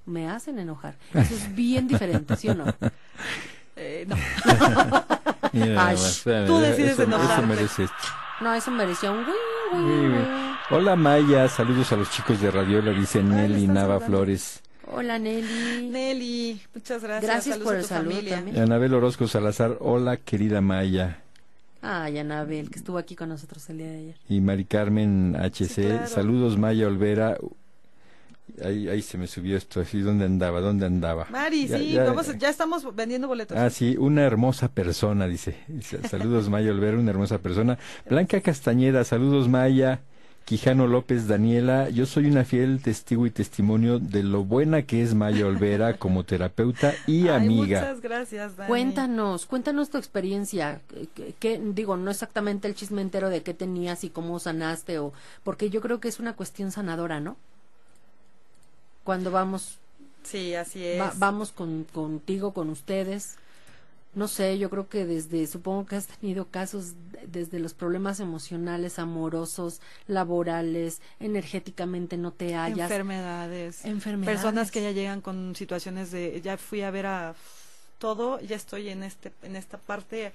Me 0.06 0.28
hacen 0.28 0.58
enojar. 0.60 0.96
Eso 1.14 1.36
es 1.36 1.56
bien 1.56 1.88
diferente, 1.88 2.36
¿sí 2.36 2.50
o 2.50 2.56
no? 2.56 2.66
Eh, 3.82 4.06
no. 4.10 4.16
Mira, 5.54 5.66
nada 5.68 5.88
Ay, 5.88 5.96
más, 5.96 6.06
espérame, 6.18 6.48
tú 6.48 6.58
decides 6.58 6.92
eso, 6.92 7.04
eso 7.04 7.04
enojarte. 7.04 7.46
merece 7.48 7.84
esto. 7.86 7.96
No, 8.42 8.54
eso 8.54 8.72
merecía 8.72 9.12
un 9.12 9.26
Hola 10.72 10.96
Maya, 10.96 11.48
saludos 11.48 11.92
a 11.92 11.96
los 11.96 12.12
chicos 12.12 12.40
de 12.42 12.52
Radiola, 12.52 12.92
dice 12.92 13.24
Nelly 13.24 13.68
Nava 13.68 14.00
saludando. 14.00 14.06
Flores. 14.06 14.62
Hola, 14.92 15.18
Nelly. 15.20 15.90
Nelly, 15.90 16.62
muchas 16.74 17.04
gracias. 17.04 17.24
Gracias 17.32 17.56
Saludos 17.56 17.64
por 17.66 17.74
a 17.76 17.78
el 17.78 17.84
tu 17.84 17.88
saludo 17.90 18.12
familia. 18.16 18.36
también. 18.38 18.60
Anabel 18.60 18.94
Orozco 18.94 19.28
Salazar, 19.28 19.78
hola 19.80 20.18
querida 20.18 20.62
Maya. 20.62 21.22
Ay, 21.82 22.18
Anabel, 22.20 22.70
que 22.70 22.78
estuvo 22.80 22.98
aquí 22.98 23.16
con 23.16 23.30
nosotros 23.30 23.68
el 23.70 23.78
día 23.80 23.88
de 23.88 23.98
ayer. 23.98 24.16
Y 24.28 24.42
Mari 24.42 24.66
Carmen 24.66 25.36
HC, 25.40 25.66
Sí, 25.68 25.82
claro. 25.84 26.08
saludos 26.08 26.58
Maya 26.58 26.88
Olvera. 26.88 27.38
Ahí, 28.64 28.90
ahí 28.90 29.02
se 29.04 29.18
me 29.18 29.28
subió 29.28 29.56
esto, 29.56 29.80
así, 29.80 30.02
¿dónde 30.02 30.26
andaba? 30.26 30.60
¿Dónde 30.60 30.86
andaba? 30.86 31.28
Mari, 31.30 31.68
Ya- 31.68 31.78
sí, 31.78 31.92
ya- 31.94 32.04
vamos, 32.04 32.28
a- 32.30 32.38
ya 32.38 32.50
estamos 32.50 32.96
vendiendo 32.96 33.28
boletos. 33.28 33.56
Ah, 33.58 33.70
sí, 33.70 33.96
una 33.98 34.24
hermosa 34.24 34.68
persona, 34.70 35.28
dice. 35.28 35.56
Dice, 35.68 36.06
Saludos 36.08 36.50
Maya 36.50 36.72
Olvera, 36.72 36.98
una 36.98 37.12
hermosa 37.12 37.38
persona. 37.38 37.78
Blanca 38.10 38.42
Castañeda, 38.42 39.04
saludos 39.04 39.48
Maya. 39.48 40.02
Quijano 40.50 40.88
López, 40.88 41.28
Daniela, 41.28 41.90
yo 41.92 42.08
soy 42.08 42.26
una 42.26 42.44
fiel 42.44 42.82
testigo 42.82 43.28
y 43.28 43.30
testimonio 43.30 44.00
de 44.00 44.24
lo 44.24 44.44
buena 44.44 44.82
que 44.82 45.04
es 45.04 45.14
Maya 45.14 45.46
Olvera 45.46 45.98
como 45.98 46.24
terapeuta 46.24 46.96
y 47.06 47.28
Ay, 47.28 47.36
amiga. 47.36 47.82
Muchas 47.82 48.02
gracias, 48.02 48.58
Dani. 48.58 48.68
Cuéntanos, 48.68 49.46
cuéntanos 49.46 49.92
tu 49.92 50.00
experiencia. 50.00 50.82
Que, 51.14 51.34
que- 51.38 51.62
digo, 51.76 51.98
no 51.98 52.10
exactamente 52.10 52.68
el 52.68 52.74
chisme 52.74 53.04
entero 53.04 53.30
de 53.30 53.44
qué 53.44 53.54
tenías 53.54 54.04
y 54.04 54.10
cómo 54.10 54.40
sanaste, 54.40 54.98
o 54.98 55.14
porque 55.44 55.70
yo 55.70 55.82
creo 55.82 56.00
que 56.00 56.08
es 56.08 56.20
una 56.20 56.34
cuestión 56.36 56.72
sanadora, 56.72 57.20
¿no? 57.20 57.38
Cuando 59.04 59.30
vamos, 59.30 59.78
Sí, 60.24 60.56
así 60.56 60.84
es. 60.84 61.00
va- 61.00 61.14
vamos 61.18 61.52
con, 61.52 61.84
contigo, 61.94 62.54
con 62.54 62.72
ustedes. 62.72 63.36
No 64.16 64.28
sé, 64.28 64.58
yo 64.58 64.72
creo 64.72 64.90
que 64.90 65.06
desde, 65.06 65.46
supongo 65.46 65.86
que 65.86 65.96
has 65.96 66.08
tenido 66.08 66.46
casos 66.46 66.94
desde 67.28 67.60
los 67.60 67.74
problemas 67.74 68.20
emocionales, 68.20 69.00
amorosos, 69.00 69.82
laborales, 70.08 71.02
energéticamente 71.20 72.18
no 72.18 72.32
te 72.32 72.56
hallas. 72.56 72.92
Enfermedades. 72.92 73.86
Enfermedades. 73.86 74.38
Personas 74.38 74.72
que 74.72 74.82
ya 74.82 74.92
llegan 74.92 75.22
con 75.22 75.56
situaciones 75.56 76.12
de, 76.12 76.42
ya 76.42 76.58
fui 76.58 76.82
a 76.82 76.92
ver 76.92 77.06
a 77.06 77.36
todo, 77.98 78.40
ya 78.42 78.56
estoy 78.56 78.90
en 78.90 79.04
este, 79.04 79.32
en 79.44 79.56
esta 79.56 79.78
parte, 79.78 80.34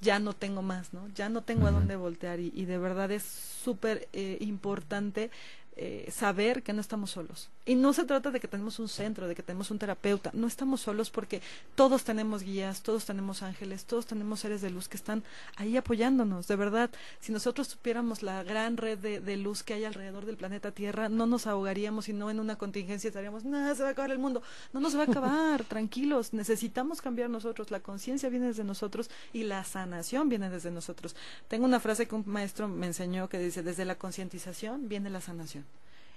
ya 0.00 0.18
no 0.18 0.32
tengo 0.32 0.62
más, 0.62 0.92
¿no? 0.92 1.08
Ya 1.14 1.28
no 1.28 1.42
tengo 1.42 1.66
a 1.66 1.70
dónde 1.70 1.96
voltear 1.96 2.40
y, 2.40 2.52
y 2.54 2.66
de 2.66 2.78
verdad 2.78 3.10
es 3.10 3.22
súper 3.22 4.08
eh, 4.12 4.36
importante 4.40 5.30
eh, 5.76 6.08
saber 6.12 6.62
que 6.62 6.72
no 6.72 6.80
estamos 6.80 7.10
solos. 7.10 7.50
Y 7.66 7.74
no 7.74 7.92
se 7.92 8.04
trata 8.04 8.30
de 8.30 8.38
que 8.38 8.46
tenemos 8.46 8.78
un 8.78 8.88
centro, 8.88 9.26
de 9.26 9.34
que 9.34 9.42
tenemos 9.42 9.70
un 9.70 9.78
terapeuta, 9.78 10.30
no 10.32 10.46
estamos 10.46 10.82
solos 10.82 11.10
porque 11.10 11.42
todos 11.74 12.04
tenemos 12.04 12.42
guías, 12.42 12.82
todos 12.82 13.04
tenemos 13.04 13.42
ángeles, 13.42 13.84
todos 13.84 14.06
tenemos 14.06 14.40
seres 14.40 14.60
de 14.60 14.70
luz 14.70 14.88
que 14.88 14.96
están 14.96 15.24
ahí 15.56 15.76
apoyándonos, 15.76 16.46
de 16.46 16.56
verdad. 16.56 16.90
Si 17.20 17.32
nosotros 17.32 17.68
supiéramos 17.68 18.22
la 18.22 18.42
gran 18.44 18.76
red 18.76 18.98
de, 18.98 19.20
de 19.20 19.36
luz 19.36 19.62
que 19.62 19.74
hay 19.74 19.84
alrededor 19.84 20.26
del 20.26 20.36
planeta 20.36 20.70
Tierra, 20.70 21.08
no 21.08 21.26
nos 21.26 21.46
ahogaríamos 21.46 22.08
y 22.08 22.12
no 22.12 22.30
en 22.30 22.38
una 22.38 22.56
contingencia 22.56 23.08
estaríamos, 23.08 23.44
nada, 23.44 23.74
se 23.74 23.82
va 23.82 23.88
a 23.88 23.92
acabar 23.92 24.10
el 24.10 24.18
mundo. 24.18 24.42
No 24.72 24.80
nos 24.80 24.96
va 24.96 25.00
a 25.00 25.06
acabar, 25.06 25.64
tranquilos, 25.68 26.32
necesitamos 26.32 27.02
cambiar 27.02 27.30
nosotros, 27.30 27.70
la 27.70 27.80
conciencia 27.80 28.28
viene 28.28 28.46
desde 28.46 28.62
nosotros 28.62 29.10
y 29.32 29.42
la 29.44 29.64
sanación 29.64 30.28
viene 30.28 30.50
desde 30.50 30.70
nosotros. 30.70 31.16
Tengo 31.48 31.64
una 31.64 31.80
frase 31.80 32.06
que 32.06 32.14
un 32.14 32.24
maestro 32.26 32.68
me 32.68 32.86
enseñó 32.86 33.28
que 33.28 33.38
dice, 33.38 33.62
desde 33.62 33.84
la 33.84 33.96
concientización 33.96 34.88
viene 34.88 35.10
la 35.10 35.20
sanación. 35.20 35.63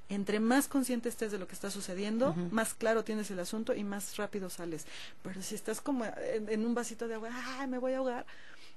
Entre 0.10 0.40
más 0.40 0.68
consciente 0.70 1.10
estés 1.10 1.32
de 1.34 1.38
lo 1.40 1.48
que 1.48 1.54
está 1.54 1.70
sucediendo, 1.70 2.34
más 2.52 2.74
claro 2.74 3.04
tienes 3.04 3.30
el 3.32 3.40
asunto 3.40 3.74
y 3.76 3.84
más 3.84 4.16
rápido 4.18 4.50
sales. 4.50 4.86
Pero 5.22 5.42
si 5.42 5.56
estás 5.56 5.82
como 5.82 6.06
en, 6.06 6.48
en 6.50 6.66
un 6.66 6.74
vasito 6.76 7.08
de 7.08 7.16
agua, 7.16 7.30
¡ay, 7.60 7.68
me 7.68 7.78
voy 7.78 7.94
a 7.94 7.98
ahogar! 7.98 8.26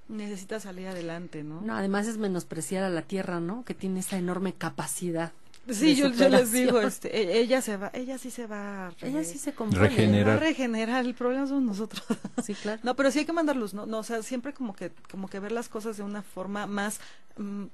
Necesitas 0.08 0.64
salir 0.64 0.88
adelante, 0.88 1.44
¿no? 1.44 1.60
No, 1.60 1.76
además 1.76 2.08
es 2.08 2.18
menospreciar 2.18 2.82
a 2.82 2.90
la 2.90 3.02
tierra, 3.02 3.38
¿no? 3.38 3.64
Que 3.64 3.74
tiene 3.74 4.00
esa 4.00 4.16
enorme 4.18 4.52
capacidad. 4.54 5.30
sí, 5.70 5.94
yo, 5.94 6.08
yo 6.08 6.28
les 6.28 6.50
digo, 6.50 6.80
este, 6.80 7.16
e- 7.16 7.38
ella 7.40 7.62
se 7.62 7.76
va, 7.76 7.92
ella 7.94 8.18
sí 8.18 8.32
se 8.32 8.48
va 8.48 8.88
a, 8.88 8.92
Ella 9.02 9.22
sí 9.22 9.38
se 9.38 9.52
compone. 9.52 9.82
Regenera. 9.88 10.30
va 10.30 10.34
a 10.34 10.38
Generar. 10.38 10.40
regenerar, 10.40 11.04
el 11.06 11.14
problema 11.14 11.46
somos 11.46 11.62
nosotros. 11.62 12.02
Sí, 12.44 12.54
claro. 12.54 12.80
No, 12.82 12.96
pero 12.96 13.12
sí 13.12 13.20
hay 13.20 13.24
que 13.24 13.32
mandar 13.32 13.54
luz, 13.54 13.72
¿no? 13.72 13.86
no 13.86 13.98
o 13.98 14.02
sea, 14.02 14.20
siempre 14.24 14.52
como 14.52 14.74
que, 14.74 14.90
como 15.12 15.28
que 15.28 15.38
ver 15.38 15.52
las 15.52 15.68
cosas 15.68 15.96
de 15.96 16.02
una 16.02 16.22
forma 16.22 16.66
más, 16.66 16.98
mm, 17.36 17.66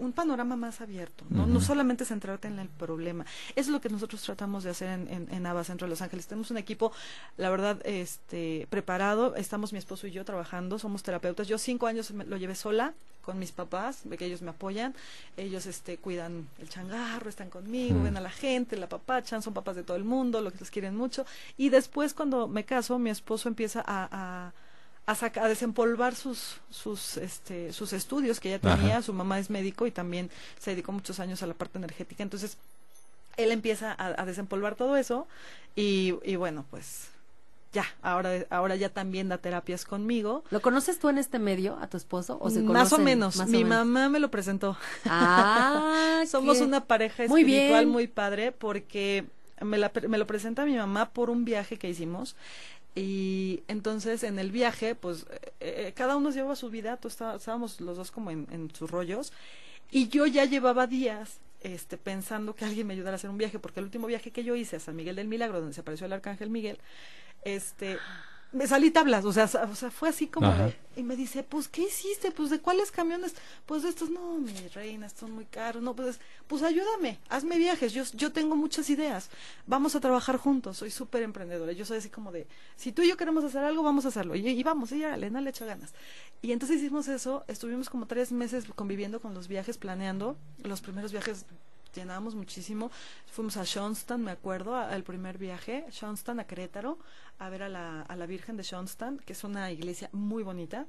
un 0.00 0.12
panorama 0.12 0.56
más 0.56 0.80
abierto, 0.80 1.24
¿no? 1.30 1.46
No 1.46 1.60
solamente 1.60 2.04
centrarte 2.04 2.48
en 2.48 2.58
el 2.58 2.68
problema. 2.68 3.24
Eso 3.50 3.60
es 3.60 3.68
lo 3.68 3.80
que 3.80 3.88
nosotros 3.88 4.22
tratamos 4.22 4.64
de 4.64 4.70
hacer 4.70 4.88
en, 4.88 5.08
en, 5.08 5.32
en 5.32 5.46
ABA 5.46 5.64
Centro 5.64 5.86
de 5.86 5.90
Los 5.90 6.02
Ángeles. 6.02 6.26
Tenemos 6.26 6.50
un 6.50 6.56
equipo, 6.58 6.92
la 7.36 7.50
verdad, 7.50 7.80
este, 7.84 8.66
preparado. 8.70 9.36
Estamos 9.36 9.72
mi 9.72 9.78
esposo 9.78 10.06
y 10.06 10.10
yo 10.10 10.24
trabajando, 10.24 10.78
somos 10.78 11.02
terapeutas. 11.02 11.46
Yo 11.48 11.58
cinco 11.58 11.86
años 11.86 12.10
me- 12.12 12.24
lo 12.24 12.36
llevé 12.36 12.54
sola 12.54 12.94
con 13.22 13.38
mis 13.38 13.52
papás, 13.52 14.02
que 14.18 14.24
ellos 14.24 14.40
me 14.42 14.50
apoyan. 14.50 14.94
Ellos, 15.36 15.66
este, 15.66 15.98
cuidan 15.98 16.48
el 16.58 16.68
changarro, 16.68 17.28
están 17.28 17.50
conmigo, 17.50 18.02
ven 18.02 18.16
a 18.16 18.20
la 18.20 18.30
gente, 18.30 18.76
la 18.76 18.88
papachan, 18.88 19.42
son 19.42 19.52
papás 19.54 19.76
de 19.76 19.82
todo 19.82 19.96
el 19.98 20.04
mundo, 20.04 20.40
lo 20.40 20.50
que 20.50 20.58
les 20.60 20.70
quieren 20.70 20.96
mucho. 20.96 21.26
Y 21.58 21.68
después, 21.68 22.14
cuando 22.14 22.48
me 22.48 22.64
caso, 22.64 22.98
mi 22.98 23.10
esposo 23.10 23.48
empieza 23.48 23.80
a, 23.86 24.08
a, 24.10 24.52
a, 25.06 25.14
saca- 25.14 25.42
a 25.44 25.48
desempolvar 25.48 26.14
sus, 26.14 26.56
sus, 26.70 27.16
este, 27.16 27.72
sus 27.72 27.92
estudios 27.92 28.38
que 28.40 28.50
ya 28.50 28.58
tenía. 28.58 28.94
Ajá. 28.98 29.02
Su 29.02 29.12
mamá 29.12 29.38
es 29.38 29.50
médico 29.50 29.86
y 29.86 29.90
también 29.90 30.30
se 30.58 30.70
dedicó 30.72 30.92
muchos 30.92 31.18
años 31.20 31.42
a 31.42 31.46
la 31.46 31.54
parte 31.54 31.78
energética. 31.78 32.22
Entonces, 32.22 32.56
él 33.36 33.50
empieza 33.52 33.92
a, 33.92 34.20
a 34.20 34.24
desempolvar 34.26 34.74
todo 34.76 34.96
eso 34.96 35.26
y, 35.74 36.14
y 36.24 36.36
bueno, 36.36 36.64
pues 36.70 37.08
ya, 37.72 37.84
ahora, 38.02 38.46
ahora 38.50 38.74
ya 38.76 38.88
también 38.88 39.28
da 39.28 39.38
terapias 39.38 39.84
conmigo. 39.84 40.44
¿Lo 40.50 40.60
conoces 40.60 40.98
tú 40.98 41.08
en 41.08 41.18
este 41.18 41.38
medio, 41.38 41.78
a 41.80 41.86
tu 41.88 41.96
esposo? 41.96 42.36
¿O 42.40 42.50
se 42.50 42.60
más 42.62 42.92
o 42.92 42.98
menos. 42.98 43.36
Más 43.36 43.48
o 43.48 43.50
Mi 43.50 43.64
menos. 43.64 43.70
mamá 43.86 44.08
me 44.08 44.18
lo 44.20 44.30
presentó. 44.30 44.76
Ah, 45.06 46.22
Somos 46.28 46.58
qué- 46.58 46.64
una 46.64 46.84
pareja 46.84 47.26
Muy 47.28 47.42
espiritual 47.42 47.84
bien. 47.84 47.88
muy 47.90 48.06
padre 48.08 48.52
porque 48.52 49.24
me, 49.60 49.78
la 49.78 49.92
me 50.08 50.18
lo 50.18 50.26
presenta 50.26 50.64
mi 50.64 50.76
mamá 50.76 51.10
por 51.10 51.30
un 51.30 51.44
viaje 51.44 51.78
que 51.78 51.88
hicimos. 51.88 52.34
Y 52.94 53.62
entonces 53.68 54.24
en 54.24 54.38
el 54.38 54.50
viaje, 54.50 54.94
pues 54.94 55.26
eh, 55.30 55.52
eh, 55.60 55.92
cada 55.94 56.16
uno 56.16 56.30
llevaba 56.30 56.56
su 56.56 56.70
vida, 56.70 56.98
estábamos 57.04 57.80
los 57.80 57.96
dos 57.96 58.10
como 58.10 58.30
en, 58.30 58.46
en 58.50 58.74
sus 58.74 58.90
rollos. 58.90 59.32
Y 59.90 60.08
yo 60.08 60.26
ya 60.26 60.44
llevaba 60.44 60.86
días 60.86 61.40
este, 61.60 61.98
pensando 61.98 62.54
que 62.54 62.64
alguien 62.64 62.86
me 62.86 62.94
ayudara 62.94 63.14
a 63.14 63.16
hacer 63.16 63.30
un 63.30 63.38
viaje, 63.38 63.58
porque 63.58 63.80
el 63.80 63.86
último 63.86 64.06
viaje 64.06 64.30
que 64.30 64.44
yo 64.44 64.56
hice 64.56 64.76
a 64.76 64.80
San 64.80 64.96
Miguel 64.96 65.16
del 65.16 65.28
Milagro, 65.28 65.60
donde 65.60 65.74
se 65.74 65.82
apareció 65.82 66.06
el 66.06 66.12
Arcángel 66.12 66.50
Miguel, 66.50 66.78
este, 67.44 67.98
me 68.52 68.66
salí 68.66 68.90
tablas, 68.90 69.24
o 69.24 69.32
sea, 69.32 69.44
o 69.70 69.74
sea 69.76 69.90
fue 69.90 70.08
así 70.08 70.26
como 70.26 70.48
de- 70.66 70.76
y 70.96 71.02
me 71.04 71.14
dice, 71.14 71.44
pues, 71.44 71.68
¿qué 71.68 71.82
hiciste? 71.82 72.32
Pues, 72.32 72.50
¿de 72.50 72.58
cuáles 72.58 72.90
camiones? 72.90 73.34
Pues, 73.64 73.84
de 73.84 73.88
estos, 73.90 74.10
no, 74.10 74.38
mi 74.38 74.52
reina, 74.74 75.06
estos 75.06 75.20
son 75.20 75.32
muy 75.32 75.44
caros, 75.44 75.82
no, 75.82 75.94
pues, 75.94 76.18
pues, 76.48 76.62
ayúdame, 76.64 77.20
hazme 77.28 77.56
viajes, 77.58 77.92
yo, 77.92 78.02
yo 78.14 78.32
tengo 78.32 78.56
muchas 78.56 78.90
ideas, 78.90 79.30
vamos 79.66 79.94
a 79.94 80.00
trabajar 80.00 80.36
juntos, 80.36 80.78
soy 80.78 80.90
súper 80.90 81.22
emprendedora, 81.22 81.72
yo 81.72 81.84
soy 81.84 81.98
así 81.98 82.10
como 82.10 82.32
de, 82.32 82.48
si 82.76 82.90
tú 82.90 83.02
y 83.02 83.08
yo 83.08 83.16
queremos 83.16 83.44
hacer 83.44 83.62
algo, 83.62 83.82
vamos 83.84 84.04
a 84.04 84.08
hacerlo, 84.08 84.34
y, 84.34 84.46
y 84.48 84.62
vamos, 84.64 84.90
y 84.92 84.98
ya, 84.98 85.14
Elena 85.14 85.40
le 85.40 85.50
echa 85.50 85.64
ganas. 85.64 85.94
Y 86.42 86.50
entonces 86.52 86.78
hicimos 86.78 87.06
eso, 87.08 87.44
estuvimos 87.46 87.88
como 87.88 88.06
tres 88.06 88.32
meses 88.32 88.64
conviviendo 88.74 89.20
con 89.20 89.32
los 89.32 89.46
viajes, 89.46 89.78
planeando, 89.78 90.36
los 90.64 90.80
primeros 90.80 91.12
viajes 91.12 91.44
llenábamos 91.94 92.34
muchísimo. 92.34 92.90
Fuimos 93.30 93.56
a 93.56 93.64
Shonstan, 93.64 94.22
me 94.22 94.30
acuerdo, 94.30 94.76
al 94.76 95.02
primer 95.02 95.38
viaje, 95.38 95.84
Shonstan 95.90 96.40
a 96.40 96.44
Querétaro, 96.44 96.98
a 97.38 97.48
ver 97.48 97.62
a 97.62 97.68
la, 97.68 98.02
a 98.02 98.16
la 98.16 98.26
Virgen 98.26 98.56
de 98.56 98.62
Shonstan, 98.62 99.18
que 99.18 99.32
es 99.32 99.44
una 99.44 99.70
iglesia 99.70 100.08
muy 100.12 100.42
bonita. 100.42 100.86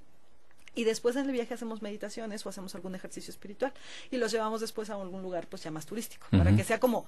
Y 0.73 0.85
después 0.85 1.15
en 1.17 1.25
el 1.25 1.31
viaje 1.33 1.53
hacemos 1.53 1.81
meditaciones 1.81 2.45
o 2.45 2.49
hacemos 2.49 2.73
algún 2.75 2.95
ejercicio 2.95 3.31
espiritual 3.31 3.73
y 4.09 4.17
los 4.17 4.31
llevamos 4.31 4.61
después 4.61 4.89
a 4.89 4.93
algún 4.93 5.21
lugar 5.21 5.47
pues 5.47 5.63
ya 5.63 5.71
más 5.71 5.85
turístico, 5.85 6.27
para 6.31 6.55
que 6.55 6.63
sea 6.63 6.79
como 6.79 7.05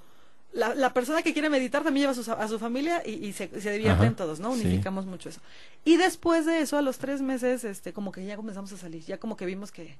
la, 0.51 0.75
la 0.75 0.93
persona 0.93 1.23
que 1.23 1.33
quiere 1.33 1.49
meditar 1.49 1.83
también 1.83 2.03
lleva 2.03 2.11
a 2.11 2.23
su, 2.23 2.31
a 2.31 2.47
su 2.47 2.59
familia 2.59 3.01
y, 3.05 3.11
y 3.11 3.33
se, 3.33 3.47
se 3.59 3.71
divierten 3.71 4.07
Ajá, 4.07 4.15
todos, 4.15 4.39
¿no? 4.39 4.53
sí. 4.53 4.61
Unificamos 4.61 5.05
mucho 5.05 5.29
eso. 5.29 5.41
Y 5.83 5.97
después 5.97 6.45
de 6.45 6.59
eso, 6.59 6.77
a 6.77 6.81
los 6.81 6.97
tres 6.99 7.21
meses, 7.21 7.63
este, 7.63 7.91
como 7.93 8.11
que 8.11 8.25
ya 8.25 8.35
comenzamos 8.35 8.71
a 8.73 8.77
salir, 8.77 9.03
ya 9.03 9.17
como 9.17 9.35
que 9.35 9.45
vimos 9.45 9.71
que, 9.71 9.95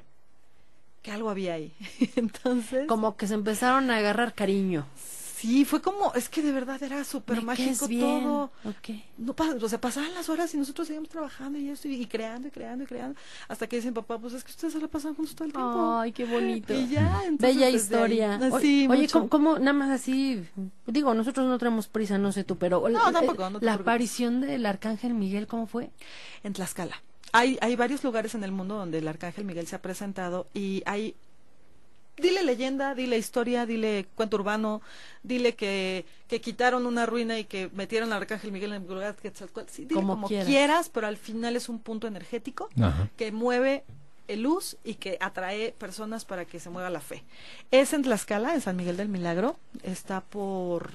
que 1.04 1.12
algo 1.12 1.30
había 1.30 1.54
ahí. 1.54 1.72
Entonces... 2.16 2.88
Como 2.88 3.16
que 3.18 3.28
se 3.28 3.36
empezaron 3.36 3.92
a 3.92 3.98
agarrar 3.98 4.34
cariño. 4.34 4.88
Sí, 4.98 5.66
fue 5.66 5.82
como, 5.82 6.14
es 6.14 6.30
que 6.30 6.42
de 6.42 6.54
verdad 6.54 6.82
era 6.82 7.04
súper 7.04 7.42
mágico 7.42 7.86
todo. 7.90 8.44
Ok. 8.64 8.96
No, 9.18 9.36
o 9.62 9.68
sea, 9.68 9.82
pasaban 9.82 10.14
las 10.14 10.30
horas 10.30 10.54
y 10.54 10.58
nosotros 10.58 10.88
seguíamos 10.88 11.10
trabajando 11.10 11.60
y 11.60 11.70
esto, 11.70 11.90
y, 11.90 11.96
y 11.96 12.06
creando 12.06 12.48
y 12.48 12.52
creando 12.52 12.86
y 12.86 12.88
creando, 12.88 13.20
hasta 13.50 13.68
que 13.68 13.76
dicen, 13.76 13.94
papá, 13.94 14.18
pues 14.20 14.34
es 14.36 14.44
que 14.46 14.52
ustedes 14.52 14.72
se 14.72 14.80
la 14.80 14.88
pasan 14.88 15.16
juntos 15.16 15.36
todo 15.36 15.46
el 15.46 15.52
tiempo. 15.52 15.98
Ay, 16.00 16.14
qué 16.14 16.24
bonito. 16.24 16.74
Y 16.74 16.88
ya, 16.88 17.24
entonces, 17.26 17.58
Bella 17.58 17.70
historia. 17.70 18.36
ahí- 18.38 18.52
O- 18.54 18.60
Sí, 18.62 18.88
Oye. 18.90 19.10
¿cómo, 19.10 19.28
cómo, 19.28 19.60
nada 19.60 19.74
más 19.74 19.90
así? 19.90 20.42
Digo, 20.88 21.14
nosotros 21.14 21.46
no 21.46 21.58
tenemos 21.58 21.90
prisa, 21.90 22.18
no 22.18 22.32
sé 22.32 22.46
tú, 22.46 22.58
pero 22.58 22.88
No, 22.88 23.10
eh, 23.10 23.12
tampoco, 23.12 23.50
no 23.50 23.60
la 23.60 23.74
aparición 23.74 24.40
del 24.40 24.66
arcángel 24.66 25.14
Miguel, 25.14 25.48
¿cómo 25.48 25.68
fue? 25.68 25.90
En 26.46 26.54
Tlaxcala. 26.54 27.04
Hay, 27.34 27.58
hay 27.62 27.76
varios 27.76 28.04
lugares 28.04 28.36
en 28.36 28.44
el 28.44 28.52
mundo 28.52 28.76
donde 28.78 29.00
el 29.00 29.08
Arcángel 29.08 29.44
Miguel 29.44 29.68
se 29.68 29.76
ha 29.76 29.82
presentado 29.82 30.48
y 30.54 30.82
hay 30.86 31.16
dile 32.18 32.44
leyenda, 32.44 32.94
dile 32.94 33.18
historia, 33.18 33.66
dile 33.66 34.06
cuento 34.16 34.38
urbano, 34.38 34.82
dile 35.24 35.56
que, 35.56 36.06
que 36.28 36.42
quitaron 36.42 36.86
una 36.86 37.06
ruina 37.06 37.40
y 37.40 37.46
que 37.46 37.70
metieron 37.74 38.14
al 38.14 38.22
Arcángel 38.22 38.52
Miguel 38.52 38.74
en 38.74 38.84
el 38.84 38.88
lugar 38.88 39.16
que 39.16 39.32
sí, 39.68 39.86
dile 39.86 39.96
Como 39.96 40.14
como, 40.14 40.28
quieras. 40.28 40.48
quieras. 40.48 40.90
pero 40.90 41.08
al 41.08 41.18
final 41.18 41.56
es 41.56 41.70
un 41.70 41.80
punto 41.80 42.08
energético 42.08 42.70
Ajá. 42.80 43.10
que 43.18 43.32
mueve 43.32 43.84
el 44.28 44.44
luz 44.44 44.78
y 44.84 44.96
que 44.96 45.18
atrae 45.20 45.74
personas 45.78 46.24
para 46.26 46.46
que 46.46 46.60
se 46.60 46.70
mueva 46.70 46.90
la 46.90 47.02
fe. 47.02 47.24
Es 47.72 47.94
en 47.94 48.04
Tlaxcala, 48.04 48.54
en 48.54 48.62
San 48.62 48.76
Miguel 48.76 48.96
del 48.96 49.10
Milagro, 49.10 49.58
está 49.82 50.22
por 50.22 50.92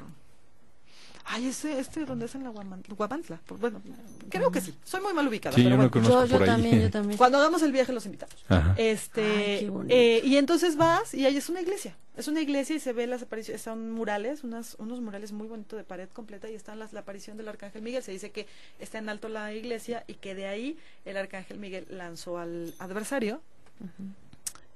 Ay, 1.30 1.46
ese, 1.48 1.78
este, 1.78 2.06
donde 2.06 2.24
es 2.24 2.34
en 2.34 2.42
la 2.44 2.50
Guaman- 2.50 2.82
Guamantla. 2.88 3.38
Por- 3.46 3.58
Bueno, 3.58 3.82
creo 4.30 4.50
que 4.50 4.60
sí. 4.62 4.74
Soy 4.82 5.02
muy 5.02 5.12
mal 5.12 5.28
ubicada. 5.28 5.54
Sí, 5.54 5.62
pero 5.62 5.76
yo 5.76 5.82
no 5.82 5.88
bueno. 5.88 5.90
conozco 5.90 6.20
Yo, 6.20 6.26
yo 6.26 6.32
por 6.38 6.42
ahí. 6.42 6.48
también, 6.48 6.80
yo 6.80 6.90
también. 6.98 7.18
Cuando 7.18 7.36
hagamos 7.38 7.62
el 7.62 7.70
viaje 7.72 7.92
los 7.92 8.06
invitamos. 8.06 8.34
Ajá. 8.48 8.74
Este, 8.78 9.22
Ay, 9.22 9.60
qué 9.60 9.70
bonito. 9.70 9.94
eh, 9.94 10.20
y 10.24 10.36
entonces 10.38 10.76
vas 10.76 11.12
y 11.12 11.26
ahí 11.26 11.36
es 11.36 11.48
una 11.50 11.60
iglesia. 11.60 11.96
Es 12.16 12.28
una 12.28 12.40
iglesia 12.40 12.74
y 12.74 12.80
se 12.80 12.92
ve 12.92 13.06
las 13.06 13.22
apariciones, 13.22 13.62
son 13.62 13.92
murales, 13.92 14.42
unas, 14.42 14.74
unos 14.80 15.00
murales 15.00 15.30
muy 15.32 15.46
bonitos 15.46 15.76
de 15.76 15.84
pared 15.84 16.08
completa 16.12 16.48
y 16.50 16.54
están 16.54 16.78
las, 16.78 16.92
la 16.92 17.00
aparición 17.00 17.36
del 17.36 17.46
Arcángel 17.48 17.82
Miguel. 17.82 18.02
Se 18.02 18.10
dice 18.10 18.30
que 18.30 18.46
está 18.80 18.98
en 18.98 19.08
alto 19.08 19.28
la 19.28 19.52
iglesia 19.52 20.04
y 20.08 20.14
que 20.14 20.34
de 20.34 20.46
ahí 20.46 20.78
el 21.04 21.16
Arcángel 21.16 21.58
Miguel 21.58 21.86
lanzó 21.90 22.38
al 22.38 22.74
adversario 22.78 23.40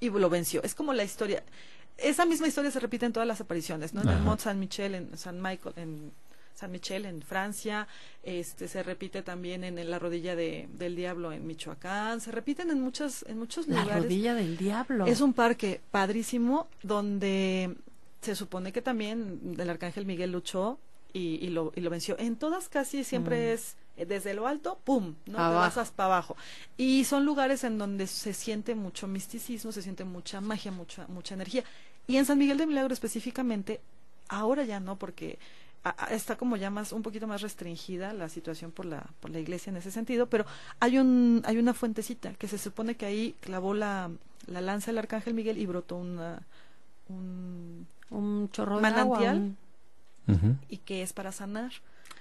y 0.01 0.11
lo 0.11 0.31
venció. 0.31 0.63
Es 0.63 0.75
como 0.75 0.93
la 0.93 1.05
historia. 1.05 1.43
Esa 1.99 2.27
misma 2.27 2.47
historia 2.49 2.71
se 2.71 2.81
repite 2.81 3.07
en 3.07 3.13
todas 3.13 3.27
las 3.27 3.41
apariciones, 3.41 3.93
¿no? 3.95 4.03
En 4.03 4.09
el. 4.09 4.19
Mont 4.21 4.41
Saint 4.41 4.59
Michel, 4.59 4.95
en 4.95 5.17
San 5.19 5.41
Michael, 5.43 5.75
en 5.77 6.13
San 6.55 6.71
Michel 6.71 7.07
en 7.07 7.23
Francia, 7.23 7.89
este 8.23 8.69
se 8.69 8.83
repite 8.83 9.23
también 9.23 9.65
en, 9.65 9.91
la 9.91 9.99
rodilla 9.99 10.37
de, 10.37 10.69
del 10.75 10.95
diablo 10.97 11.33
en 11.33 11.47
Michoacán, 11.47 12.21
se 12.21 12.31
repiten 12.31 12.71
en 12.71 12.81
muchas 12.81 13.25
en 13.29 13.39
muchos 13.39 13.67
La 13.69 13.81
lugares. 13.83 14.03
rodilla 14.05 14.35
del 14.35 14.57
diablo. 14.57 15.07
Es 15.07 15.21
un 15.21 15.33
parque 15.33 15.81
padrísimo 15.91 16.69
donde 16.83 17.75
se 18.21 18.37
supone 18.37 18.73
que 18.73 18.83
también 18.83 19.57
el 19.59 19.69
arcángel 19.71 20.07
Miguel 20.07 20.31
luchó 20.33 20.79
y, 21.13 21.45
y 21.45 21.49
lo, 21.49 21.73
y 21.75 21.81
lo 21.81 21.91
venció. 21.91 22.17
En 22.19 22.37
todas 22.37 22.69
casi 22.69 23.03
siempre 23.05 23.51
Mm. 23.51 23.55
es 23.55 23.77
eh, 23.97 24.07
desde 24.07 24.33
lo 24.33 24.47
alto, 24.47 24.79
¡pum! 24.85 25.17
No 25.27 25.37
te 25.37 25.55
vas 25.55 25.77
hasta 25.77 26.05
abajo. 26.07 26.37
Y 26.79 27.05
son 27.05 27.25
lugares 27.27 27.65
en 27.65 27.77
donde 27.79 28.07
se 28.07 28.33
siente 28.33 28.75
mucho 28.75 29.07
misticismo, 29.07 29.73
se 29.73 29.83
siente 29.83 30.05
mucha 30.05 30.41
magia, 30.41 30.71
mucha, 30.73 31.07
mucha 31.09 31.35
energía. 31.35 31.65
Y 32.07 32.17
en 32.17 32.25
San 32.25 32.39
Miguel 32.39 32.57
de 32.59 32.67
Milagro 32.67 32.95
específicamente, 32.95 33.81
ahora 34.29 34.65
ya 34.65 34.81
no, 34.81 34.97
porque 34.99 35.39
a- 35.85 36.05
a- 36.07 36.15
está 36.15 36.37
como 36.37 36.57
ya 36.57 36.71
más 36.71 36.93
un 36.93 37.03
poquito 37.03 37.27
más 37.27 37.41
restringida 37.43 38.13
la 38.13 38.29
situación 38.29 38.71
por 38.71 38.87
la 38.87 39.05
por 39.21 39.31
la 39.31 39.41
iglesia 39.41 39.71
en 39.71 39.77
ese 39.77 39.91
sentido 39.91 40.27
pero 40.29 40.45
hay 40.81 40.99
un 40.99 41.43
hay 41.45 41.57
una 41.59 41.75
fuentecita 41.75 42.35
que 42.35 42.47
se 42.49 42.59
supone 42.59 42.95
que 42.97 43.07
ahí 43.07 43.35
clavó 43.41 43.75
la, 43.75 44.11
la 44.47 44.61
lanza 44.61 44.91
del 44.93 44.99
arcángel 44.99 45.35
Miguel 45.35 45.59
y 45.59 45.67
brotó 45.67 45.97
una 45.97 46.43
un 47.09 47.87
un 48.11 48.51
chorro 48.53 48.77
de 48.77 48.83
manantial. 48.83 49.37
agua. 49.37 49.41
un- 49.41 49.57
Ujú. 50.29 50.57
y 50.69 50.77
que 50.79 51.03
es 51.03 51.13
para 51.13 51.33
sanar 51.33 51.73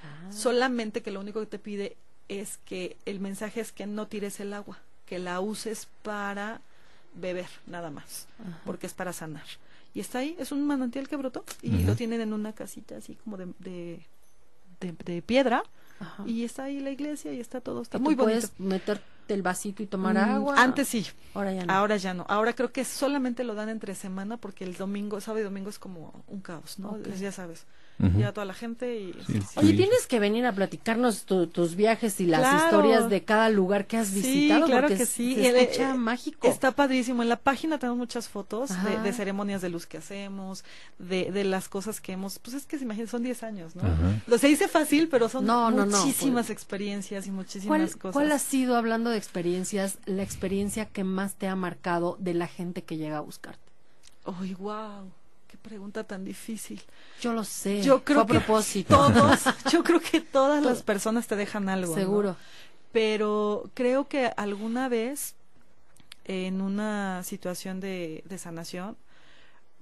Ah. 0.03 0.31
solamente 0.31 1.03
que 1.03 1.11
lo 1.11 1.19
único 1.19 1.39
que 1.41 1.45
te 1.45 1.59
pide 1.59 1.95
es 2.29 2.57
que 2.65 2.97
el 3.05 3.19
mensaje 3.19 3.61
es 3.61 3.71
que 3.71 3.85
no 3.85 4.07
tires 4.07 4.39
el 4.39 4.53
agua 4.55 4.79
que 5.05 5.19
la 5.19 5.39
uses 5.39 5.87
para 6.01 6.61
beber 7.13 7.45
nada 7.67 7.91
más 7.91 8.25
Ajá. 8.39 8.59
porque 8.65 8.87
es 8.87 8.93
para 8.95 9.13
sanar 9.13 9.43
y 9.93 9.99
está 9.99 10.19
ahí 10.19 10.35
es 10.39 10.51
un 10.51 10.65
manantial 10.65 11.07
que 11.07 11.15
brotó 11.15 11.43
y 11.61 11.83
lo 11.83 11.95
tienen 11.95 12.21
en 12.21 12.33
una 12.33 12.53
casita 12.53 12.97
así 12.97 13.15
como 13.15 13.37
de 13.37 13.47
de, 13.59 14.05
de, 14.79 14.93
de 15.05 15.21
piedra 15.21 15.63
Ajá. 15.99 16.23
y 16.25 16.43
está 16.43 16.63
ahí 16.63 16.79
la 16.79 16.91
iglesia 16.91 17.33
y 17.33 17.39
está 17.39 17.61
todo 17.61 17.81
está 17.81 17.97
¿Y 17.97 17.99
tú 17.99 18.03
muy 18.05 18.15
bonito 18.15 18.47
puedes 18.47 18.59
meterte 18.59 19.03
el 19.33 19.41
vasito 19.43 19.81
y 19.83 19.85
tomar 19.87 20.15
Mm, 20.15 20.17
agua. 20.35 20.55
antes 20.61 20.87
sí 20.87 21.05
Ahora 21.33 21.53
ya 21.53 21.65
no. 21.65 21.73
ahora 21.73 21.97
ya 21.97 22.13
no 22.13 22.25
ahora 22.27 22.53
creo 22.53 22.71
que 22.71 22.83
solamente 22.85 23.43
lo 23.43 23.53
dan 23.55 23.69
entre 23.69 23.95
semana 23.95 24.37
porque 24.37 24.63
el 24.63 24.75
domingo 24.75 25.21
sábado 25.21 25.41
y 25.41 25.43
domingo 25.43 25.69
es 25.69 25.79
como 25.79 26.23
un 26.27 26.41
caos 26.41 26.79
no 26.79 26.97
ya 27.03 27.31
sabes 27.31 27.65
Ujú. 28.01 28.19
ya 28.19 28.31
toda 28.33 28.45
la 28.45 28.53
gente 28.53 28.99
y 28.99 29.13
Sí, 29.27 29.41
sí. 29.41 29.59
Oye, 29.59 29.73
tienes 29.73 30.07
que 30.07 30.19
venir 30.19 30.45
a 30.45 30.53
platicarnos 30.53 31.25
tu- 31.25 31.47
tus 31.47 31.75
viajes 31.75 32.19
y 32.19 32.25
las 32.25 32.41
Claro. 32.41 32.65
historias 32.65 33.09
de 33.09 33.23
cada 33.23 33.49
lugar 33.49 33.85
que 33.87 33.97
has 33.97 34.07
Sí, 34.07 34.21
visitado. 34.21 34.65
claro 34.65 34.87
porque 34.87 34.97
que 34.97 35.05
sí. 35.05 35.35
se 35.35 35.49
El- 35.49 35.55
escucha 35.57 35.91
eh, 35.91 35.97
mágico. 35.97 36.47
Está 36.47 36.71
padrísimo. 36.71 37.21
En 37.23 37.29
la 37.29 37.35
página 37.37 37.77
tenemos 37.77 37.97
muchas 37.97 38.27
fotos 38.29 38.69
de, 39.03 39.13
ceremonias 39.13 39.61
de 39.61 39.69
luz 39.69 39.85
que 39.85 39.97
hacemos, 39.97 40.63
de, 40.99 41.31
de 41.31 41.43
las 41.43 41.69
cosas 41.69 42.01
que 42.01 42.13
hemos. 42.13 42.39
Pues 42.39 42.55
es 42.55 42.65
que 42.65 42.77
se 42.77 42.83
imagina, 42.85 43.07
son 43.07 43.23
10 43.23 43.43
años, 43.43 43.75
¿no? 43.75 43.83
Ajá. 43.83 44.21
Lo 44.27 44.37
se 44.37 44.47
dice 44.47 44.67
fácil, 44.67 45.07
pero 45.09 45.29
son 45.29 45.45
No, 45.45 45.69
no, 45.71 45.85
no, 45.85 45.97
muchísimas 45.97 46.47
pues. 46.47 46.49
experiencias 46.51 47.25
y 47.25 47.29
¿Cuál, 47.29 47.35
muchísimas 47.37 47.95
cosas. 47.95 48.13
¿Cuál 48.13 48.31
ha 48.31 48.39
sido, 48.39 48.75
hablando 48.77 49.09
de 49.09 49.17
experiencias, 49.17 49.97
la 50.05 50.23
experiencia 50.23 50.85
que 50.85 51.03
más 51.03 51.35
te 51.35 51.47
ha 51.47 51.55
marcado 51.55 52.17
de 52.19 52.33
la 52.33 52.47
gente 52.47 52.83
que 52.83 52.97
llega 52.97 53.17
a 53.17 53.21
buscarte? 53.21 53.61
¡Ay, 54.25 54.53
wow! 54.55 55.11
¡Qué 55.51 55.57
pregunta 55.57 56.05
tan 56.05 56.23
difícil! 56.23 56.81
Yo 57.19 57.33
lo 57.33 57.43
sé. 57.43 57.83
Yo 57.83 58.05
creo 58.05 58.19
fue 58.19 58.23
a 58.23 58.39
que 58.39 58.45
propósito. 58.45 58.95
todos, 58.95 59.39
yo 59.71 59.83
creo 59.83 59.99
que 59.99 60.21
todas 60.21 60.63
las 60.63 60.81
personas 60.81 61.27
te 61.27 61.35
dejan 61.35 61.67
algo. 61.67 61.93
¿no? 61.93 61.99
Seguro. 61.99 62.37
pero 62.93 63.69
creo 63.73 64.07
que 64.07 64.31
alguna 64.37 64.87
vez 64.87 65.35
en 66.23 66.61
una 66.61 67.23
situación 67.23 67.81
de, 67.81 68.23
de 68.29 68.37
sanación 68.37 68.95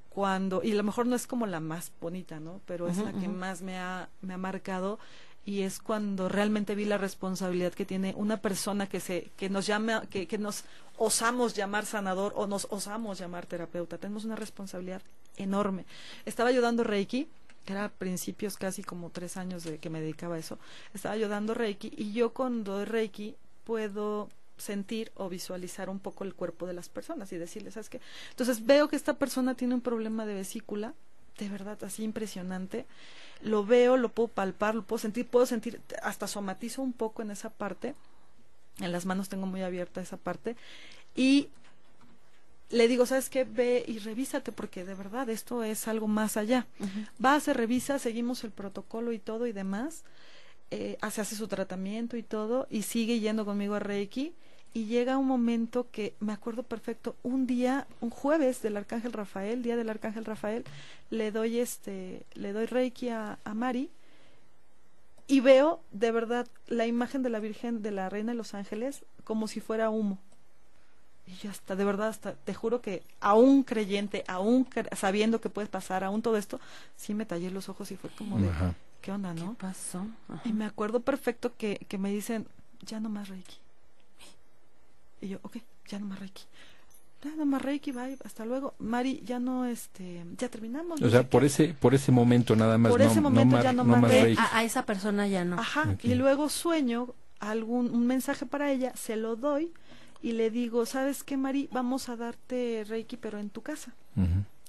cuando 0.10 0.64
y 0.64 0.72
a 0.72 0.76
lo 0.76 0.84
mejor 0.84 1.06
no 1.06 1.16
es 1.16 1.28
como 1.28 1.46
la 1.46 1.60
más 1.60 1.92
bonita 2.02 2.40
no 2.40 2.62
pero 2.66 2.88
es 2.88 2.98
la 2.98 3.14
que 3.14 3.28
más 3.28 3.62
me 3.62 3.78
ha 3.78 4.10
me 4.22 4.34
ha 4.34 4.38
marcado 4.38 5.00
y 5.46 5.62
es 5.62 5.80
cuando 5.80 6.30
realmente 6.30 6.76
vi 6.76 6.86
la 6.86 6.98
responsabilidad 6.98 7.74
que 7.74 7.86
tiene 7.86 8.14
una 8.18 8.38
persona 8.38 8.88
que 8.88 9.00
se 9.00 9.32
que 9.38 9.50
nos 9.50 9.68
llama 9.68 10.04
que, 10.10 10.28
que 10.28 10.38
nos 10.38 10.64
osamos 10.98 11.56
llamar 11.56 11.86
sanador 11.86 12.34
o 12.36 12.48
nos 12.48 12.68
osamos 12.72 13.20
llamar 13.20 13.46
terapeuta 13.46 13.98
tenemos 13.98 14.26
una 14.26 14.36
responsabilidad 14.36 15.02
enorme. 15.40 15.86
Estaba 16.26 16.50
ayudando 16.50 16.84
Reiki 16.84 17.28
era 17.66 17.90
principios 17.90 18.58
casi 18.58 18.84
como 18.84 19.10
tres 19.10 19.38
años 19.38 19.64
de 19.64 19.78
que 19.78 19.90
me 19.90 20.02
dedicaba 20.02 20.36
a 20.36 20.40
eso, 20.40 20.58
estaba 20.94 21.18
yo 21.18 21.30
dando 21.30 21.54
Reiki 21.54 21.94
y 21.96 22.14
yo 22.14 22.34
cuando 22.34 22.74
doy 22.74 22.86
Reiki 22.86 23.36
puedo 23.64 24.30
sentir 24.58 25.12
o 25.16 25.30
visualizar 25.30 25.90
un 25.90 26.00
poco 26.00 26.24
el 26.24 26.34
cuerpo 26.34 26.68
de 26.68 26.74
las 26.74 26.90
personas 26.90 27.32
y 27.32 27.38
decirles, 27.38 27.76
¿sabes 27.76 27.90
qué? 27.90 28.02
Entonces 28.32 28.66
veo 28.66 28.90
que 28.90 28.96
esta 28.96 29.14
persona 29.14 29.56
tiene 29.56 29.76
un 29.76 29.82
problema 29.82 30.26
de 30.26 30.34
vesícula, 30.34 30.94
de 31.38 31.48
verdad 31.48 31.82
así 31.84 32.04
impresionante, 32.04 32.86
lo 33.42 33.66
veo, 33.66 33.96
lo 33.96 34.10
puedo 34.10 34.28
palpar, 34.28 34.76
lo 34.76 34.84
puedo 34.84 35.00
sentir, 35.00 35.28
puedo 35.28 35.46
sentir, 35.46 35.82
hasta 36.02 36.28
somatizo 36.28 36.82
un 36.82 36.92
poco 36.92 37.22
en 37.22 37.32
esa 37.32 37.50
parte, 37.50 37.96
en 38.80 38.92
las 38.92 39.06
manos 39.06 39.30
tengo 39.30 39.46
muy 39.46 39.62
abierta 39.62 40.02
esa 40.02 40.18
parte. 40.18 40.56
Y 41.16 41.50
le 42.70 42.88
digo, 42.88 43.06
¿sabes 43.06 43.30
qué? 43.30 43.44
Ve 43.44 43.84
y 43.88 44.00
revísate 44.00 44.52
porque 44.52 44.86
de 44.86 44.94
verdad 44.94 45.30
esto 45.30 45.64
es 45.64 45.88
algo 45.88 46.08
más 46.08 46.38
allá. 46.38 46.68
Va, 47.24 47.40
se 47.40 47.54
revisa, 47.54 48.00
seguimos 48.00 48.44
el 48.44 48.52
protocolo 48.52 49.12
y 49.12 49.20
todo 49.20 49.48
y 49.48 49.52
demás. 49.52 50.04
Eh, 50.72 50.98
hace, 51.02 51.22
hace 51.22 51.36
su 51.36 51.48
tratamiento 51.48 52.16
y 52.16 52.22
todo 52.22 52.68
y 52.70 52.84
sigue 52.84 53.20
yendo 53.20 53.44
conmigo 53.44 53.74
a 53.74 53.80
Reiki 53.80 54.36
y 54.72 54.86
llega 54.86 55.18
un 55.18 55.26
momento 55.26 55.88
que 55.92 56.14
me 56.20 56.32
acuerdo 56.32 56.62
perfecto, 56.62 57.16
un 57.24 57.48
día, 57.48 57.88
un 58.02 58.12
jueves 58.12 58.62
del 58.62 58.78
Arcángel 58.78 59.14
Rafael, 59.14 59.64
día 59.64 59.76
del 59.76 59.90
Arcángel 59.90 60.26
Rafael, 60.26 60.64
le 61.10 61.32
doy 61.32 61.58
este, 61.58 62.24
le 62.36 62.54
doy 62.54 62.68
Reiki 62.68 63.10
a, 63.10 63.40
a 63.44 63.54
Mari 63.56 63.90
y 65.26 65.40
veo 65.40 65.82
de 65.92 66.12
verdad 66.12 66.48
la 66.68 66.86
imagen 66.86 67.24
de 67.24 67.30
la 67.30 67.40
Virgen 67.40 67.82
de 67.82 67.90
la 67.90 68.10
Reina 68.10 68.34
de 68.34 68.38
los 68.38 68.54
Ángeles 68.54 69.06
como 69.24 69.48
si 69.48 69.62
fuera 69.62 69.90
humo. 69.90 70.20
Y 71.30 71.36
yo 71.44 71.52
hasta, 71.52 71.76
de 71.76 71.86
verdad, 71.86 72.08
hasta, 72.08 72.34
te 72.34 72.56
juro 72.56 72.82
que 72.82 73.04
aún 73.20 73.62
creyente, 73.64 74.24
aún 74.28 74.68
sabiendo 74.96 75.40
que 75.40 75.50
puede 75.50 75.68
pasar, 75.68 76.04
aún 76.04 76.24
todo 76.24 76.38
esto, 76.38 76.60
sí 76.96 77.14
me 77.14 77.26
tallé 77.26 77.52
los 77.52 77.70
ojos 77.70 77.92
y 77.92 77.98
fue 77.98 78.10
como 78.10 78.40
de, 78.40 78.50
¿qué 79.02 79.12
onda, 79.12 79.34
no? 79.34 79.52
¿Qué 79.52 79.68
pasó? 79.68 80.08
Y 80.44 80.54
me 80.54 80.66
acuerdo 80.66 81.02
perfecto 81.02 81.56
que, 81.56 81.86
que 81.88 82.00
me 82.00 82.10
dicen, 82.10 82.48
ya 82.82 83.00
no 83.00 83.10
más 83.10 83.30
Reiki. 83.30 83.58
Y 85.22 85.28
yo, 85.30 85.40
ok, 85.44 85.58
ya 85.88 86.00
no 86.00 86.08
más 86.08 86.20
Reiki. 86.20 86.44
Ya 87.24 87.36
no 87.36 87.46
más 87.46 87.62
Reiki, 87.62 87.92
bye, 87.92 88.18
hasta 88.24 88.46
luego. 88.46 88.74
Mari, 88.80 89.22
ya 89.24 89.38
no, 89.38 89.66
este, 89.66 90.26
ya 90.36 90.50
terminamos. 90.50 91.00
O 91.00 91.10
sea, 91.12 91.30
por 91.30 91.44
ese, 91.44 91.76
por 91.80 91.94
ese 91.94 92.12
momento 92.12 92.56
nada 92.56 92.78
más. 92.80 92.92
Por 92.92 93.04
ese 93.04 93.22
momento 93.22 93.62
ya 93.62 93.74
no, 93.74 93.84
más 93.84 94.02
Reiki. 94.02 94.42
A, 94.42 94.58
a, 94.58 94.64
esa 94.64 94.84
persona 94.84 95.28
ya 95.28 95.46
no. 95.46 95.60
Ajá, 95.60 95.96
y 96.02 96.16
luego 96.16 96.50
sueño 96.50 97.14
algún 97.40 97.92
un 97.94 98.08
mensaje 98.08 98.48
para 98.48 98.72
ella, 98.72 98.94
se 98.96 99.16
lo 99.16 99.36
doy 99.36 99.72
y 100.22 100.34
le 100.34 100.50
digo, 100.50 100.86
¿sabes 100.86 101.24
qué, 101.24 101.38
Mari? 101.38 101.70
Vamos 101.72 102.10
a 102.10 102.16
darte 102.16 102.86
Reiki, 102.88 103.18
pero 103.18 103.40
en 103.40 103.50
tu 103.50 103.62
casa. 103.62 103.94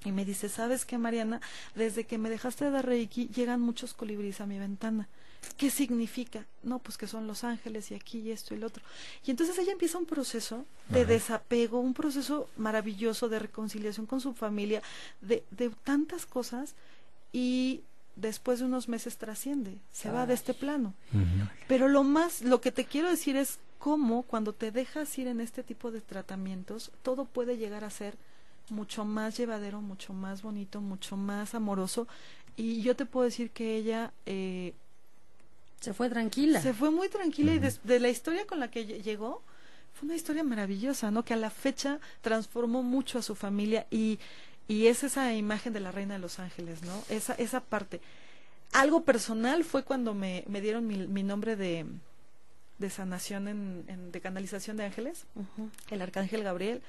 Y 0.04 0.12
me 0.12 0.24
dice, 0.24 0.48
¿sabes 0.48 0.84
qué, 0.84 0.96
Mariana? 0.96 1.40
Desde 1.74 2.04
que 2.04 2.18
me 2.18 2.30
dejaste 2.30 2.64
de 2.64 2.70
dar 2.70 2.86
Reiki, 2.86 3.28
llegan 3.28 3.60
muchos 3.60 3.92
colibríes 3.92 4.40
a 4.40 4.46
mi 4.46 4.58
ventana. 4.58 5.08
¿Qué 5.56 5.70
significa? 5.70 6.44
No, 6.62 6.78
pues 6.78 6.96
que 6.96 7.06
son 7.06 7.26
los 7.26 7.44
ángeles 7.44 7.90
y 7.90 7.94
aquí 7.94 8.18
y 8.20 8.30
esto 8.30 8.54
y 8.54 8.58
el 8.58 8.64
otro. 8.64 8.82
Y 9.24 9.30
entonces 9.30 9.58
ella 9.58 9.72
empieza 9.72 9.98
un 9.98 10.06
proceso 10.06 10.64
de 10.88 11.04
desapego, 11.04 11.80
un 11.80 11.94
proceso 11.94 12.48
maravilloso 12.56 13.28
de 13.28 13.38
reconciliación 13.38 14.06
con 14.06 14.20
su 14.20 14.34
familia, 14.34 14.82
de, 15.20 15.44
de 15.50 15.70
tantas 15.70 16.26
cosas 16.26 16.74
y 17.32 17.82
después 18.16 18.58
de 18.58 18.66
unos 18.66 18.88
meses 18.88 19.16
trasciende, 19.16 19.78
se 19.92 20.10
va 20.10 20.26
de 20.26 20.34
este 20.34 20.54
plano. 20.54 20.94
Pero 21.68 21.88
lo 21.88 22.04
más, 22.04 22.42
lo 22.42 22.60
que 22.60 22.72
te 22.72 22.84
quiero 22.84 23.08
decir 23.08 23.36
es 23.36 23.58
cómo 23.80 24.22
cuando 24.22 24.52
te 24.52 24.70
dejas 24.70 25.18
ir 25.18 25.26
en 25.26 25.40
este 25.40 25.64
tipo 25.64 25.90
de 25.90 26.02
tratamientos, 26.02 26.92
todo 27.02 27.24
puede 27.24 27.56
llegar 27.56 27.82
a 27.82 27.90
ser 27.90 28.14
mucho 28.68 29.04
más 29.04 29.36
llevadero, 29.36 29.80
mucho 29.80 30.12
más 30.12 30.42
bonito, 30.42 30.80
mucho 30.82 31.16
más 31.16 31.54
amoroso. 31.54 32.06
Y 32.56 32.82
yo 32.82 32.94
te 32.94 33.06
puedo 33.06 33.24
decir 33.24 33.50
que 33.50 33.76
ella... 33.76 34.12
Eh, 34.26 34.74
se 35.80 35.94
fue 35.94 36.10
tranquila. 36.10 36.60
Se 36.60 36.74
fue 36.74 36.90
muy 36.90 37.08
tranquila 37.08 37.54
y 37.54 37.58
de, 37.58 38.00
la 38.00 38.10
historia 38.10 38.46
con 38.46 38.60
la 38.60 38.70
que 38.70 38.84
llegó, 38.84 39.42
fue 39.94 40.06
una 40.06 40.14
historia 40.14 40.44
maravillosa, 40.44 41.10
¿no? 41.10 41.24
Que 41.24 41.32
a 41.32 41.38
la 41.38 41.48
fecha 41.48 42.00
transformó 42.20 42.82
mucho 42.82 43.18
a 43.18 43.22
su 43.22 43.34
familia 43.34 43.86
y, 43.90 44.18
y 44.68 44.88
es 44.88 45.04
esa 45.04 45.32
imagen 45.34 45.72
de 45.72 45.80
la 45.80 45.90
reina 45.90 46.14
de 46.14 46.20
los 46.20 46.38
ángeles, 46.38 46.82
¿no? 46.82 46.92
Esa, 47.08 47.32
esa 47.32 47.60
parte. 47.60 48.02
Algo 48.72 49.04
personal 49.04 49.64
fue 49.64 49.84
cuando 49.84 50.12
me, 50.12 50.44
me 50.48 50.60
dieron 50.60 50.86
mi, 50.86 50.98
mi 51.08 51.22
nombre 51.22 51.56
de, 51.56 51.86
de 52.80 52.90
sanación 52.90 53.46
en, 53.46 54.10
de 54.10 54.20
canalización 54.20 54.78
de 54.78 54.84
ángeles, 54.86 55.26
el 55.90 56.02
arcángel 56.02 56.42
Gabriel, 56.42 56.82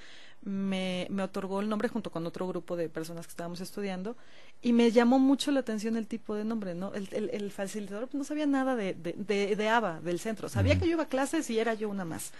me, 0.44 1.06
me, 1.12 1.22
otorgó 1.22 1.60
el 1.62 1.70
nombre 1.70 1.90
junto 1.90 2.10
con 2.10 2.26
otro 2.26 2.48
grupo 2.48 2.76
de 2.76 2.90
personas 2.90 3.28
que 3.28 3.32
estábamos 3.32 3.62
estudiando 3.62 4.16
y 4.62 4.74
me 4.74 4.90
llamó 4.90 5.20
mucho 5.20 5.52
la 5.52 5.60
atención 5.60 5.98
el 5.98 6.08
tipo 6.08 6.34
de 6.34 6.46
nombre, 6.46 6.74
¿no? 6.74 6.94
El, 6.96 7.30
el, 7.32 7.52
facilitador 7.52 8.10
no 8.14 8.24
sabía 8.24 8.48
nada 8.48 8.76
de, 8.76 8.96
de, 8.96 9.56
de, 9.56 9.70
ABA, 9.70 10.00
del 10.00 10.20
centro, 10.20 10.50
sabía 10.50 10.80
que 10.80 10.86
yo 10.86 10.94
iba 10.94 11.04
a 11.04 11.08
clases 11.08 11.48
y 11.52 11.60
era 11.60 11.76
yo 11.76 11.90
una 11.90 12.06
más. 12.06 12.32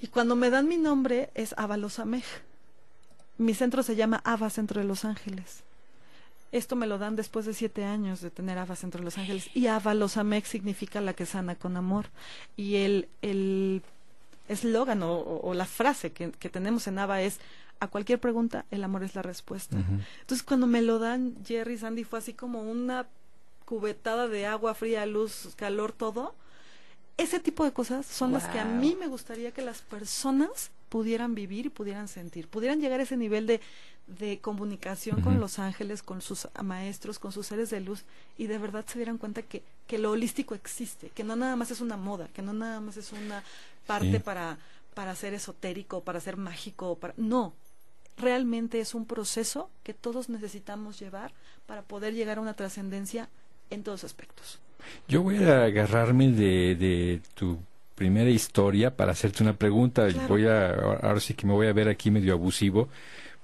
Y 0.00 0.06
cuando 0.06 0.36
me 0.36 0.50
dan 0.50 0.68
mi 0.68 0.76
nombre 0.76 1.30
es 1.34 1.54
Avalosamej. 1.56 2.24
Mi 3.38 3.54
centro 3.54 3.82
se 3.82 3.96
llama 3.96 4.20
Ava 4.24 4.50
Centro 4.50 4.80
de 4.80 4.86
Los 4.86 5.04
Ángeles. 5.06 5.64
Esto 6.52 6.74
me 6.74 6.86
lo 6.86 6.98
dan 6.98 7.16
después 7.16 7.46
de 7.46 7.54
siete 7.54 7.84
años 7.84 8.20
de 8.20 8.30
tener 8.30 8.58
Avas 8.58 8.82
entre 8.82 9.02
los 9.02 9.18
ángeles. 9.18 9.48
Y 9.54 9.68
Avalosamek 9.68 10.44
significa 10.44 11.00
la 11.00 11.14
que 11.14 11.26
sana 11.26 11.54
con 11.54 11.76
amor. 11.76 12.06
Y 12.56 12.76
el, 12.76 13.08
el 13.22 13.82
eslogan 14.48 15.02
o, 15.02 15.12
o, 15.16 15.54
la 15.54 15.64
frase 15.64 16.10
que, 16.10 16.32
que, 16.32 16.48
tenemos 16.48 16.86
en 16.88 16.98
Ava 16.98 17.22
es 17.22 17.38
a 17.78 17.86
cualquier 17.86 18.18
pregunta, 18.18 18.66
el 18.70 18.84
amor 18.84 19.04
es 19.04 19.14
la 19.14 19.22
respuesta. 19.22 19.76
Entonces 20.20 20.42
cuando 20.42 20.66
me 20.66 20.82
lo 20.82 20.98
dan 20.98 21.34
Jerry 21.46 21.78
Sandy 21.78 22.04
fue 22.04 22.18
así 22.18 22.34
como 22.34 22.60
una 22.62 23.06
cubetada 23.64 24.28
de 24.28 24.46
agua 24.46 24.74
fría, 24.74 25.06
luz, 25.06 25.50
calor, 25.56 25.92
todo. 25.92 26.34
Ese 27.16 27.38
tipo 27.40 27.64
de 27.64 27.72
cosas 27.72 28.04
son 28.06 28.32
las 28.32 28.46
que 28.48 28.58
a 28.58 28.64
mí 28.64 28.96
me 28.98 29.06
gustaría 29.06 29.52
que 29.52 29.62
las 29.62 29.82
personas 29.82 30.70
pudieran 30.88 31.34
vivir 31.34 31.66
y 31.66 31.68
pudieran 31.70 32.08
sentir, 32.08 32.48
pudieran 32.48 32.80
llegar 32.80 33.00
a 33.00 33.04
ese 33.04 33.16
nivel 33.16 33.46
de 33.46 33.60
de 34.18 34.38
comunicación 34.38 35.20
con 35.20 35.40
los 35.40 35.58
ángeles, 35.58 36.02
con 36.02 36.20
sus 36.20 36.48
maestros, 36.62 37.18
con 37.18 37.32
sus 37.32 37.46
seres 37.46 37.70
de 37.70 37.80
luz, 37.80 38.04
y 38.36 38.46
de 38.46 38.58
verdad 38.58 38.84
se 38.86 38.98
dieran 38.98 39.18
cuenta 39.18 39.42
que, 39.42 39.62
que 39.86 39.98
lo 39.98 40.10
holístico 40.10 40.54
existe, 40.54 41.10
que 41.10 41.24
no 41.24 41.36
nada 41.36 41.56
más 41.56 41.70
es 41.70 41.80
una 41.80 41.96
moda, 41.96 42.28
que 42.34 42.42
no 42.42 42.52
nada 42.52 42.80
más 42.80 42.96
es 42.96 43.12
una 43.12 43.42
parte 43.86 44.20
para, 44.20 44.58
para 44.94 45.14
ser 45.14 45.34
esotérico, 45.34 46.02
para 46.02 46.20
ser 46.20 46.36
mágico, 46.36 46.96
para 46.96 47.14
no, 47.16 47.54
realmente 48.16 48.80
es 48.80 48.94
un 48.94 49.06
proceso 49.06 49.70
que 49.82 49.94
todos 49.94 50.28
necesitamos 50.28 50.98
llevar 50.98 51.32
para 51.66 51.82
poder 51.82 52.14
llegar 52.14 52.38
a 52.38 52.40
una 52.40 52.54
trascendencia 52.54 53.28
en 53.70 53.82
todos 53.82 54.04
aspectos. 54.04 54.58
Yo 55.08 55.22
voy 55.22 55.42
a 55.44 55.64
agarrarme 55.64 56.32
de, 56.32 56.74
de 56.74 57.20
tu 57.34 57.58
primera 57.94 58.30
historia 58.30 58.96
para 58.96 59.12
hacerte 59.12 59.42
una 59.42 59.52
pregunta. 59.52 60.08
Voy 60.26 60.46
a, 60.46 60.70
ahora 60.70 61.20
sí 61.20 61.34
que 61.34 61.46
me 61.46 61.52
voy 61.52 61.66
a 61.66 61.72
ver 61.74 61.88
aquí 61.88 62.10
medio 62.10 62.32
abusivo 62.32 62.88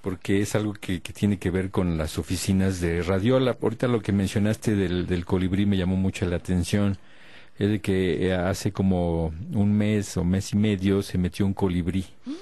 porque 0.07 0.41
es 0.41 0.55
algo 0.55 0.73
que, 0.73 1.01
que, 1.01 1.13
tiene 1.13 1.37
que 1.37 1.51
ver 1.51 1.73
con 1.73 1.99
las 1.99 2.17
oficinas 2.17 2.81
de 2.81 3.03
Radiola. 3.03 3.57
Ahorita 3.61 3.89
lo 3.89 4.01
que 4.01 4.13
mencionaste 4.13 4.77
del, 4.77 5.05
del 5.09 5.25
colibrí 5.25 5.67
me 5.67 5.77
llamó 5.77 5.97
mucho 5.97 6.25
la 6.27 6.37
atención. 6.37 6.97
Es 7.59 7.71
de 7.71 7.81
que 7.81 8.29
eh, 8.29 8.33
hace 8.33 8.71
como 8.71 9.35
un 9.53 9.73
mes 9.73 10.17
o 10.17 10.23
mes 10.23 10.53
y 10.53 10.59
medio 10.59 11.03
se 11.03 11.19
metió 11.19 11.45
un 11.45 11.55
colibrí. 11.55 12.07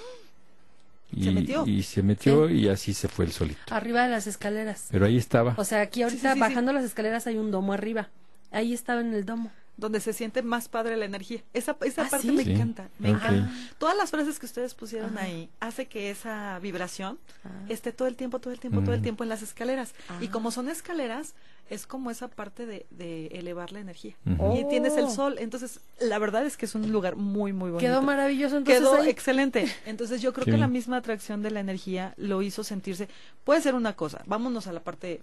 Y, 1.17 1.25
¿Se 1.25 1.31
metió? 1.31 1.67
y 1.67 1.83
se 1.85 2.03
metió 2.03 2.51
y 2.51 2.69
así 2.69 2.93
se 2.93 3.07
fue 3.07 3.25
el 3.25 3.31
solito. 3.31 3.61
Arriba 3.71 4.03
de 4.03 4.11
las 4.11 4.27
escaleras. 4.27 4.89
Pero 4.91 5.07
ahí 5.07 5.17
estaba. 5.17 5.55
O 5.57 5.65
sea, 5.65 5.81
aquí 5.81 6.03
ahorita 6.03 6.21
sí, 6.21 6.27
sí, 6.27 6.35
sí, 6.35 6.41
bajando 6.41 6.73
las 6.73 6.85
escaleras 6.85 7.29
hay 7.29 7.37
un 7.39 7.53
domo 7.53 7.73
arriba. 7.73 8.09
Ahí 8.51 8.75
estaba 8.75 9.01
en 9.01 9.15
el 9.15 9.25
domo 9.25 9.53
donde 9.77 10.01
se 10.01 10.13
siente 10.13 10.43
más 10.43 10.69
padre 10.69 10.97
la 10.97 11.05
energía. 11.05 11.43
Esa, 11.53 11.77
esa 11.83 12.07
¿Ah, 12.07 12.09
parte 12.11 12.31
me 12.31 12.43
encanta, 12.43 12.89
me 12.99 13.11
encanta. 13.11 13.51
Todas 13.79 13.97
las 13.97 14.11
frases 14.11 14.39
que 14.39 14.47
ustedes 14.47 14.75
pusieron 14.75 15.19
ahí 15.19 15.51
hace 15.61 15.87
que 15.87 16.11
esa 16.11 16.59
vibración 16.61 17.19
ah. 17.45 17.49
esté 17.69 17.93
todo 17.93 18.09
el 18.09 18.17
tiempo, 18.17 18.39
todo 18.39 18.53
el 18.53 18.61
tiempo, 18.61 18.83
todo 18.83 18.95
el 18.95 19.03
tiempo 19.03 19.25
en 19.25 19.29
las 19.29 19.43
escaleras. 19.43 19.95
Y 20.21 20.29
como 20.29 20.51
son 20.51 20.69
escaleras, 20.69 21.35
es 21.71 21.87
como 21.87 22.11
esa 22.11 22.29
parte 22.29 22.67
de, 22.67 22.87
de 22.91 23.27
elevar 23.29 23.73
la 23.73 23.81
energía. 23.81 24.15
Y 24.25 24.65
tienes 24.69 24.97
el 24.97 25.09
sol, 25.09 25.37
entonces 25.39 25.81
la 26.01 26.19
verdad 26.19 26.45
es 26.47 26.57
que 26.57 26.67
es 26.67 26.75
un 26.75 26.91
lugar 26.93 27.17
muy, 27.17 27.53
muy 27.53 27.71
bonito. 27.71 27.89
Quedó 27.89 28.03
maravilloso. 28.03 28.59
Entonces 28.59 28.81
Quedó 28.81 29.03
excelente. 29.05 29.67
Entonces 29.87 30.23
yo 30.23 30.33
creo 30.33 30.45
que 30.45 30.57
la 30.59 30.69
misma 30.69 30.99
atracción 30.99 31.43
de 31.43 31.51
la 31.51 31.61
energía 31.61 32.15
lo 32.17 32.43
hizo 32.43 32.65
sentirse, 32.65 33.09
puede 33.45 33.61
ser 33.61 33.75
una 33.75 33.95
cosa, 33.95 34.23
vámonos 34.27 34.67
a 34.67 34.73
la 34.73 34.81
parte 34.81 35.21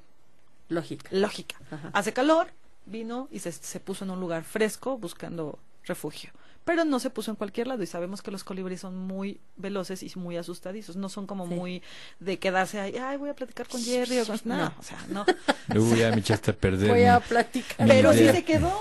lógica. 0.68 1.08
Lógica. 1.12 1.58
Hace 1.94 2.14
calor, 2.14 2.48
vino 2.92 3.28
y 3.32 3.40
se, 3.40 3.52
se 3.52 3.80
puso 3.80 4.06
en 4.06 4.12
un 4.12 4.20
lugar 4.20 4.44
fresco 4.44 4.98
buscando 4.98 5.58
refugio 5.86 6.32
pero 6.64 6.86
no 6.86 7.00
se 7.00 7.10
puso 7.10 7.32
en 7.32 7.36
cualquier 7.38 7.68
lado 7.68 7.82
y 7.82 7.88
sabemos 7.88 8.22
que 8.22 8.30
los 8.32 8.44
colibríes 8.44 8.82
son 8.82 8.96
muy 8.96 9.40
veloces 9.58 10.04
y 10.04 10.20
muy 10.20 10.38
asustadizos, 10.38 10.96
no 10.96 11.10
son 11.10 11.26
como 11.26 11.48
sí. 11.48 11.54
muy 11.56 11.82
de 12.20 12.38
quedarse 12.38 12.80
ahí, 12.80 12.96
ay, 12.98 13.18
voy 13.18 13.30
a 13.30 13.36
platicar 13.36 13.68
con 13.68 13.82
Jerry 13.82 14.20
o 14.20 14.26
con... 14.26 14.40
No, 14.46 14.58
no. 14.58 14.74
o 14.80 14.84
sea, 14.84 14.98
no. 15.10 15.26
Me 15.68 16.20
echaste 16.20 16.52
a 16.52 16.54
perder. 16.56 16.90
Voy 16.90 17.06
a 17.06 17.20
platicar. 17.20 17.88
Pero 17.88 18.14
sí 18.14 18.28
se 18.30 18.44
quedó, 18.44 18.72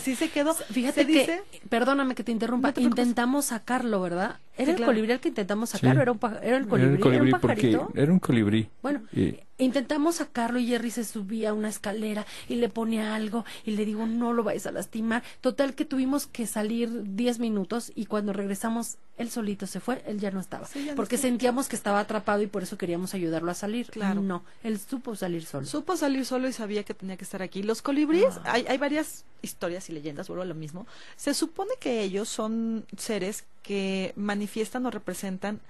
sí 0.00 0.14
se 0.14 0.30
quedó. 0.30 0.54
Fíjate 0.54 1.00
se 1.00 1.06
que, 1.06 1.12
dice... 1.12 1.42
perdóname 1.68 2.14
que 2.14 2.22
te 2.22 2.32
interrumpa, 2.32 2.68
no 2.68 2.74
te 2.74 2.82
intentamos 2.82 3.46
sacarlo, 3.46 4.00
¿verdad? 4.00 4.38
¿Era 4.56 4.66
Sí, 4.66 4.70
el 4.70 4.76
claro. 4.76 4.92
colibrí 4.92 5.12
el 5.12 5.20
que 5.20 5.28
intentamos 5.28 5.70
sacar 5.70 5.96
Sí. 5.96 6.00
era, 6.02 6.12
un 6.12 6.20
era 6.22 6.38
el 6.38 6.46
Era 6.62 6.66
colibrí? 6.68 6.94
el 6.94 7.00
colibrí 7.00 7.28
¿Era 7.28 7.36
un 7.36 7.40
porque 7.40 7.54
pajarito? 7.72 7.92
era 7.94 8.12
un 8.12 8.18
colibrí. 8.20 8.70
Bueno, 8.82 9.02
Y- 9.12 9.36
intentamos 9.60 10.16
sacarlo 10.16 10.58
y 10.58 10.66
Jerry 10.66 10.90
se 10.90 11.04
subía 11.04 11.50
a 11.50 11.52
una 11.54 11.68
escalera 11.68 12.26
y 12.48 12.56
le 12.56 12.68
ponía 12.68 13.14
algo 13.14 13.44
y 13.64 13.72
le 13.72 13.84
digo, 13.84 14.06
no 14.06 14.32
lo 14.32 14.42
vayas 14.42 14.66
a 14.66 14.72
lastimar. 14.72 15.22
Total 15.40 15.74
que 15.74 15.84
tuvimos 15.84 16.26
que 16.26 16.46
salir 16.46 16.90
10 17.14 17.38
minutos 17.38 17.92
y 17.94 18.06
cuando 18.06 18.32
regresamos, 18.32 18.96
él 19.18 19.30
solito 19.30 19.66
se 19.66 19.80
fue, 19.80 20.02
él 20.06 20.18
ya 20.18 20.30
no 20.30 20.40
estaba. 20.40 20.66
Sí, 20.66 20.84
ya 20.84 20.92
no 20.92 20.96
porque 20.96 21.18
sentíamos 21.18 21.68
que 21.68 21.76
estaba 21.76 22.00
atrapado 22.00 22.42
y 22.42 22.46
por 22.46 22.62
eso 22.62 22.76
queríamos 22.78 23.14
ayudarlo 23.14 23.50
a 23.50 23.54
salir. 23.54 23.86
Claro. 23.90 24.20
No, 24.20 24.42
él 24.62 24.78
supo 24.78 25.14
salir 25.14 25.44
solo. 25.44 25.66
Supo 25.66 25.96
salir 25.96 26.24
solo 26.24 26.48
y 26.48 26.52
sabía 26.52 26.82
que 26.82 26.94
tenía 26.94 27.16
que 27.16 27.24
estar 27.24 27.42
aquí. 27.42 27.62
Los 27.62 27.82
colibríes, 27.82 28.38
Ah. 28.44 28.52
hay, 28.52 28.66
hay 28.68 28.78
varias 28.78 29.24
historias 29.42 29.88
y 29.90 29.92
leyendas, 29.92 30.28
vuelvo 30.28 30.42
a 30.42 30.46
lo 30.46 30.54
mismo. 30.54 30.86
Se 31.16 31.34
supone 31.34 31.70
que 31.78 32.02
ellos 32.02 32.28
son 32.28 32.84
seres 32.96 33.44
que 33.62 34.12
manifiestan 34.16 34.86
o 34.86 34.90
representan 34.90 35.60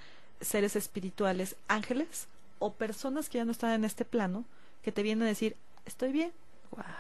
seres 0.41 0.77
espirituales, 0.77 1.57
ángeles 1.69 2.27
o 2.61 2.75
personas 2.75 3.29
que 3.29 3.39
ya 3.39 3.45
no 3.45 3.51
están 3.51 3.73
en 3.73 3.85
este 3.85 4.05
plano, 4.05 4.45
que 4.83 4.93
te 4.93 5.03
vienen 5.03 5.25
a 5.25 5.27
decir, 5.29 5.57
estoy 5.87 6.13
bien, 6.13 6.31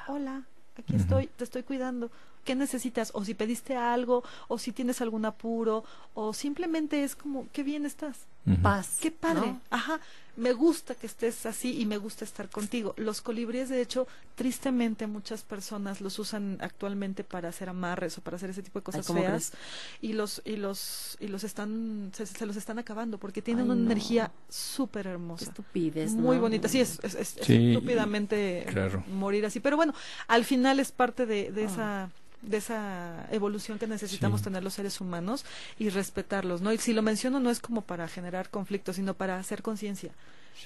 hola, 0.08 0.42
aquí 0.76 0.96
estoy, 0.96 1.28
te 1.28 1.44
estoy 1.44 1.62
cuidando. 1.62 2.10
¿Qué 2.44 2.54
necesitas? 2.54 3.10
O 3.14 3.24
si 3.24 3.34
pediste 3.34 3.76
algo, 3.76 4.24
o 4.48 4.58
si 4.58 4.72
tienes 4.72 5.00
algún 5.02 5.26
apuro, 5.26 5.84
o 6.14 6.32
simplemente 6.32 7.04
es 7.04 7.14
como, 7.14 7.46
qué 7.52 7.62
bien 7.62 7.84
estás. 7.84 8.26
Ujú. 8.46 8.62
Paz. 8.62 8.96
Qué 9.00 9.10
padre. 9.10 9.48
¿no? 9.48 9.60
Ajá. 9.70 10.00
Me 10.40 10.52
gusta 10.54 10.94
que 10.94 11.06
estés 11.06 11.44
así 11.46 11.80
y 11.80 11.84
me 11.86 11.98
gusta 11.98 12.24
estar 12.24 12.48
contigo. 12.48 12.94
Los 12.96 13.20
colibríes, 13.20 13.68
de 13.68 13.80
hecho, 13.82 14.08
tristemente 14.34 15.06
muchas 15.06 15.42
personas 15.42 16.00
los 16.00 16.18
usan 16.18 16.56
actualmente 16.60 17.24
para 17.24 17.50
hacer 17.50 17.68
amarres 17.68 18.16
o 18.16 18.22
para 18.22 18.36
hacer 18.36 18.50
ese 18.50 18.62
tipo 18.62 18.78
de 18.78 18.82
cosas 18.82 19.06
¿cómo 19.06 19.20
feas 19.20 19.52
y 20.00 20.14
los 20.14 20.40
y 20.46 20.56
los 20.56 21.18
y 21.20 21.28
los 21.28 21.44
están 21.44 22.10
se, 22.14 22.24
se 22.24 22.46
los 22.46 22.56
están 22.56 22.78
acabando 22.78 23.18
porque 23.18 23.42
tienen 23.42 23.64
Ay, 23.66 23.70
una 23.72 23.74
no. 23.80 23.86
energía 23.90 24.32
súper 24.48 25.06
hermosa. 25.06 25.44
estupidez. 25.44 26.12
Muy 26.12 26.36
¿no? 26.36 26.42
bonita, 26.42 26.68
sí, 26.68 26.80
es, 26.80 26.98
es, 27.02 27.14
es- 27.14 27.36
es 27.36 27.46
Sí, 27.46 27.72
estúpidamente 27.72 28.64
claro. 28.68 29.04
morir 29.12 29.44
así. 29.44 29.60
Pero 29.60 29.76
bueno, 29.76 29.92
al 30.26 30.44
final 30.44 30.80
es 30.80 30.90
parte 30.90 31.26
de, 31.26 31.52
de 31.52 31.64
Ah. 31.64 31.66
esa 31.66 32.10
de 32.42 32.56
esa 32.56 33.26
evolución 33.30 33.78
que 33.78 33.86
necesitamos 33.86 34.40
Sí. 34.40 34.44
tener 34.44 34.62
los 34.64 34.74
seres 34.74 35.00
humanos 35.00 35.44
y 35.78 35.88
respetarlos, 35.90 36.60
¿no? 36.62 36.72
Y 36.72 36.78
si 36.78 36.92
lo 36.92 37.02
menciono 37.02 37.38
no 37.40 37.50
es 37.50 37.60
como 37.60 37.82
para 37.82 38.08
generar 38.08 38.48
conflictos, 38.50 38.96
sino 38.96 39.14
para 39.14 39.38
hacer 39.38 39.62
conciencia. 39.62 40.12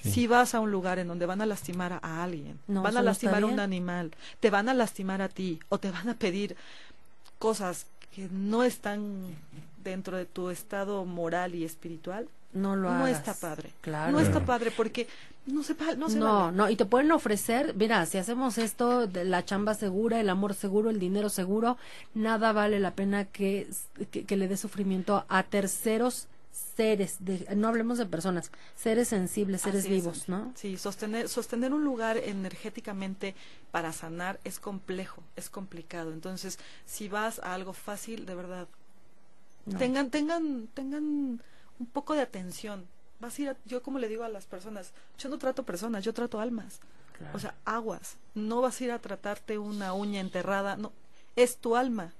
Sí. 0.01 0.11
Si 0.11 0.27
vas 0.27 0.55
a 0.55 0.59
un 0.59 0.71
lugar 0.71 0.99
en 0.99 1.07
donde 1.07 1.25
van 1.25 1.41
a 1.41 1.45
lastimar 1.45 1.93
a, 1.93 1.99
a 2.01 2.23
alguien, 2.23 2.59
No, 2.67 2.81
van 2.81 2.97
a 2.97 3.01
lastimar 3.01 3.43
a 3.43 3.45
un 3.45 3.59
animal, 3.59 4.11
te 4.39 4.49
van 4.49 4.67
a 4.69 4.73
lastimar 4.73 5.21
a 5.21 5.29
ti 5.29 5.59
o 5.69 5.77
te 5.79 5.91
van 5.91 6.09
a 6.09 6.15
pedir 6.15 6.55
cosas 7.39 7.85
que 8.13 8.27
no 8.31 8.63
están 8.63 9.25
dentro 9.83 10.17
de 10.17 10.25
tu 10.25 10.49
estado 10.49 11.05
moral 11.05 11.53
y 11.55 11.63
espiritual, 11.65 12.27
No 12.53 12.75
lo 12.75 12.89
no 12.89 13.03
hagas. 13.05 13.17
está 13.17 13.33
padre. 13.35 13.71
Claro. 13.81 14.11
No 14.11 14.19
está 14.19 14.43
padre 14.45 14.71
porque 14.71 15.07
no 15.45 15.61
se 15.63 15.75
no 15.97 16.09
se 16.09 16.17
no, 16.17 16.25
vale. 16.45 16.57
no, 16.57 16.69
y 16.69 16.75
te 16.75 16.85
pueden 16.85 17.11
ofrecer, 17.11 17.75
mira, 17.75 18.05
si 18.05 18.17
hacemos 18.17 18.57
esto, 18.57 19.07
de 19.07 19.25
la 19.25 19.45
chamba 19.45 19.73
segura, 19.75 20.19
el 20.19 20.29
amor 20.29 20.53
seguro, 20.55 20.89
el 20.89 20.99
dinero 20.99 21.29
seguro, 21.29 21.77
nada 22.13 22.51
vale 22.51 22.79
la 22.79 22.95
pena 22.95 23.25
que, 23.25 23.67
que, 24.11 24.25
que 24.25 24.37
le 24.37 24.47
dé 24.47 24.57
sufrimiento 24.57 25.25
a 25.29 25.43
terceros 25.43 26.27
seres, 26.75 27.17
de, 27.19 27.47
no 27.55 27.67
hablemos 27.67 27.97
de 27.97 28.05
personas, 28.05 28.49
seres 28.75 29.09
sensibles, 29.09 29.61
seres 29.61 29.81
Así 29.85 29.89
vivos. 29.93 30.27
¿no? 30.29 30.51
Sí, 30.55 30.77
sostener, 30.77 31.29
sostener 31.29 31.73
un 31.73 31.83
lugar 31.83 32.17
energéticamente 32.17 33.35
para 33.71 33.91
sanar 33.93 34.39
es 34.43 34.59
complejo, 34.59 35.21
es 35.35 35.49
complicado. 35.49 36.11
Entonces, 36.11 36.57
si 36.85 37.07
vas 37.07 37.39
a 37.39 37.53
algo 37.53 37.73
fácil, 37.73 38.25
de 38.25 38.35
verdad, 38.35 38.67
No. 39.65 39.77
tengan, 39.77 40.09
tengan, 40.09 40.67
tengan 40.73 41.03
un 41.79 41.85
poco 41.91 42.13
de 42.13 42.21
atención. 42.21 42.85
Vas 43.19 43.37
a 43.37 43.41
ir 43.41 43.49
a- 43.49 43.57
yo 43.65 43.81
como 43.81 43.99
le 43.99 44.07
digo 44.07 44.23
a 44.23 44.29
las 44.29 44.45
personas, 44.45 44.91
yo 45.17 45.29
no 45.29 45.37
trato 45.37 45.63
personas, 45.63 46.03
yo 46.03 46.13
trato 46.13 46.39
almas. 46.39 46.79
Claro. 47.17 47.35
O 47.35 47.39
sea, 47.39 47.55
aguas. 47.63 48.17
No 48.33 48.61
vas 48.61 48.79
a 48.79 48.83
ir 48.83 48.91
a 48.91 48.99
tratarte 48.99 49.57
una 49.57 49.93
uña 49.93 50.19
enterrada, 50.19 50.75
no. 50.75 50.91
Es 51.35 51.57
tu 51.57 51.75
alma. 51.75 52.13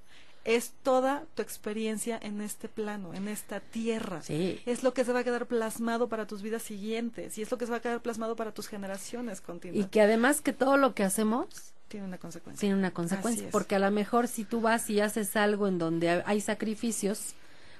Es 0.45 0.73
toda 0.83 1.23
tu 1.33 1.41
experiencia 1.41 2.19
en 2.21 2.39
este 2.39 2.69
plano, 2.69 3.13
en 3.15 3.27
esta 3.27 3.59
tierra. 3.59 4.21
sí, 4.21 4.61
Es 4.67 4.83
lo 4.83 4.93
que 4.93 5.03
se 5.03 5.11
va 5.11 5.19
a 5.19 5.23
quedar 5.23 5.47
plasmado 5.47 6.07
para 6.07 6.27
tus 6.27 6.43
vidas 6.43 6.61
siguientes 6.61 7.37
y 7.37 7.41
es 7.41 7.49
lo 7.49 7.57
que 7.57 7.65
se 7.65 7.71
va 7.71 7.77
a 7.77 7.81
quedar 7.81 7.99
plasmado 8.01 8.35
para 8.35 8.53
tus 8.53 8.67
generaciones 8.67 9.39
y 9.39 9.41
continuas. 9.41 9.89
que 9.89 10.01
además 10.01 10.41
que 10.41 10.53
todo 10.53 10.77
lo 10.77 10.93
que 10.93 11.03
hacemos 11.03 11.47
Tiene 11.87 12.05
una 12.05 12.19
consecuencia. 12.19 12.59
tiene 12.61 12.75
una 12.75 12.91
consecuencia, 12.91 13.49
porque 13.51 13.73
a 13.75 13.79
lo 13.79 13.89
mejor 13.89 14.27
si 14.27 14.43
tú 14.45 14.61
vas 14.61 14.87
y 14.91 14.99
haces 15.01 15.35
algo 15.35 15.67
en 15.67 15.79
donde 15.79 16.21
hay 16.27 16.41
sacrificios, 16.41 17.33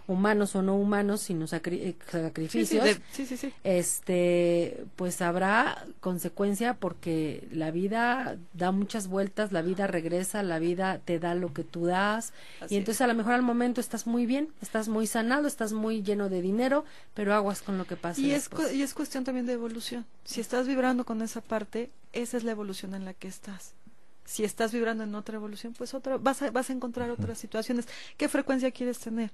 humanos 0.07 0.55
o 0.55 0.61
no 0.61 0.75
humanos, 0.75 1.21
sino 1.21 1.45
sacri- 1.47 1.79
eh, 1.81 1.95
sacrificios, 2.11 2.99
sí, 3.11 3.25
sí, 3.25 3.37
sí. 3.37 3.53
este 3.63 4.85
pues 4.95 5.21
habrá 5.21 5.85
consecuencia 5.99 6.75
porque 6.75 7.47
la 7.51 7.71
vida 7.71 8.37
da 8.53 8.71
muchas 8.71 9.07
vueltas, 9.07 9.51
la 9.51 9.61
vida 9.61 9.87
regresa, 9.87 10.43
la 10.43 10.59
vida 10.59 10.99
te 11.05 11.19
da 11.19 11.35
lo 11.35 11.53
que 11.53 11.63
tú 11.63 11.85
das 11.85 12.33
Así 12.61 12.75
y 12.75 12.77
entonces 12.77 13.01
a 13.01 13.07
lo 13.07 13.13
mejor 13.13 13.33
al 13.33 13.41
momento 13.43 13.81
estás 13.81 14.07
muy 14.07 14.25
bien, 14.25 14.49
estás 14.61 14.87
muy 14.87 15.07
sanado, 15.07 15.47
estás 15.47 15.73
muy 15.73 16.01
lleno 16.03 16.29
de 16.29 16.41
dinero, 16.41 16.85
pero 17.13 17.33
aguas 17.33 17.61
con 17.61 17.77
lo 17.77 17.85
que 17.85 17.95
pasa 17.95 18.19
Y 18.21 18.31
es, 18.31 18.49
cu- 18.49 18.57
después. 18.57 18.75
y 18.77 18.81
es 18.81 18.93
cuestión 18.93 19.23
también 19.23 19.45
de 19.45 19.53
evolución. 19.53 20.05
Si 20.23 20.41
estás 20.41 20.67
vibrando 20.67 21.05
con 21.05 21.21
esa 21.21 21.41
parte, 21.41 21.91
esa 22.13 22.37
es 22.37 22.43
la 22.43 22.51
evolución 22.51 22.95
en 22.95 23.05
la 23.05 23.13
que 23.13 23.27
estás. 23.27 23.74
Si 24.25 24.43
estás 24.43 24.73
vibrando 24.73 25.03
en 25.03 25.13
otra 25.13 25.35
evolución, 25.35 25.73
pues 25.77 25.93
otra, 25.93 26.17
vas 26.17 26.41
a, 26.41 26.49
vas 26.49 26.71
a 26.71 26.73
encontrar 26.73 27.11
otras 27.11 27.37
situaciones. 27.37 27.87
¿Qué 28.17 28.27
frecuencia 28.27 28.71
quieres 28.71 28.97
tener? 28.97 29.29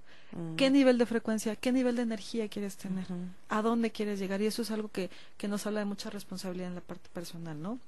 ¿Qué 0.58 0.70
nivel 0.70 0.98
de 0.98 1.06
frecuencia? 1.06 1.56
¿Qué 1.56 1.72
nivel 1.72 1.96
de 1.96 2.02
energía 2.02 2.50
quieres 2.50 2.76
tener? 2.76 3.06
¿A 3.48 3.62
dónde 3.62 3.92
quieres 3.92 4.20
llegar? 4.20 4.42
Y 4.42 4.48
eso 4.48 4.62
es 4.62 4.72
algo 4.72 4.90
que, 4.90 5.10
que 5.38 5.48
nos 5.48 5.66
habla 5.66 5.80
de 5.80 5.86
mucha 5.86 6.10
responsabilidad 6.10 6.68
en 6.68 6.76
la 6.76 6.82
parte 6.82 7.10
personal, 7.14 7.62
¿no? 7.62 7.80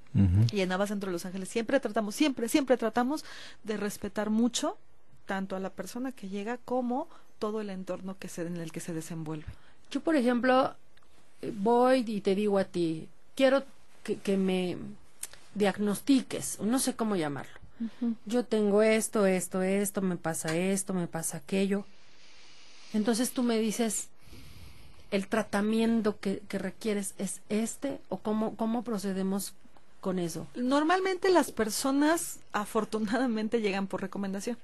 Y 0.54 0.62
en 0.62 0.70
Navas 0.70 0.90
Centro 0.90 1.10
de 1.10 1.14
Los 1.14 1.26
Ángeles 1.26 1.50
siempre 1.50 1.80
tratamos, 1.82 2.16
siempre, 2.16 2.48
siempre 2.48 2.78
tratamos 2.78 3.26
de 3.64 3.76
respetar 3.76 4.30
mucho 4.30 4.78
tanto 5.26 5.56
a 5.56 5.60
la 5.60 5.72
persona 5.72 6.12
que 6.12 6.30
llega 6.30 6.58
como 6.58 7.08
todo 7.40 7.60
el 7.60 7.70
entorno 7.70 8.18
que 8.18 8.30
se, 8.30 8.44
en 8.44 8.58
el 8.58 8.72
que 8.72 8.80
se 8.80 8.94
desenvuelve. 8.94 9.48
Yo, 9.92 10.02
por 10.02 10.16
ejemplo, 10.16 10.74
eh, 11.42 11.52
voy 11.54 12.06
y 12.08 12.22
te 12.22 12.36
digo 12.36 12.58
a 12.58 12.64
ti, 12.64 13.10
quiero 13.36 13.64
que, 14.04 14.18
que 14.18 14.38
me 14.38 14.78
diagnostiques, 15.56 16.60
no 16.60 16.80
sé 16.80 16.96
cómo 16.96 17.16
llamarlo. 17.16 17.60
Yo 18.26 18.46
tengo 18.46 18.82
esto, 18.82 19.26
esto, 19.26 19.62
esto, 19.62 20.02
me 20.02 20.16
pasa 20.16 20.56
esto, 20.56 20.94
me 20.94 21.08
pasa 21.08 21.38
aquello. 21.38 21.86
Entonces 22.94 23.32
tú 23.32 23.44
me 23.44 23.60
dices, 23.60 24.08
¿el 25.12 25.28
tratamiento 25.28 26.20
que, 26.20 26.42
que 26.48 26.60
requieres 26.60 27.14
es 27.18 27.42
este 27.50 28.00
o 28.10 28.18
cómo, 28.18 28.56
cómo 28.56 28.84
procedemos 28.84 29.54
con 30.00 30.20
eso? 30.20 30.48
Normalmente 30.56 31.30
las 31.30 31.52
personas 31.52 32.40
afortunadamente 32.52 33.62
llegan 33.62 33.88
por 33.88 34.02
recomendación. 34.02 34.58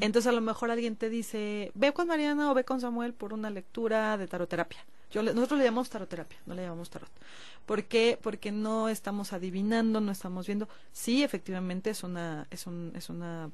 Entonces 0.00 0.28
a 0.28 0.32
lo 0.32 0.40
mejor 0.40 0.70
alguien 0.70 0.96
te 0.96 1.08
dice, 1.08 1.70
ve 1.74 1.92
con 1.92 2.08
Mariana 2.08 2.50
o 2.50 2.54
ve 2.54 2.64
con 2.64 2.80
Samuel 2.80 3.14
por 3.14 3.32
una 3.32 3.50
lectura 3.50 4.16
de 4.16 4.26
taroterapia. 4.26 4.84
Yo 5.16 5.22
nosotros 5.22 5.58
le 5.58 5.64
llamamos 5.64 5.88
taroterapia, 5.88 6.36
no 6.44 6.54
le 6.54 6.60
llamamos 6.60 6.90
tarot. 6.90 7.08
¿Por 7.64 7.84
qué? 7.84 8.18
Porque 8.20 8.52
no 8.52 8.90
estamos 8.90 9.32
adivinando, 9.32 9.98
no 10.02 10.12
estamos 10.12 10.46
viendo. 10.46 10.68
Sí, 10.92 11.22
efectivamente 11.24 11.88
es 11.88 12.02
una 12.02 12.46
es 12.50 12.66
un 12.66 12.92
es 12.94 13.08
una 13.08 13.50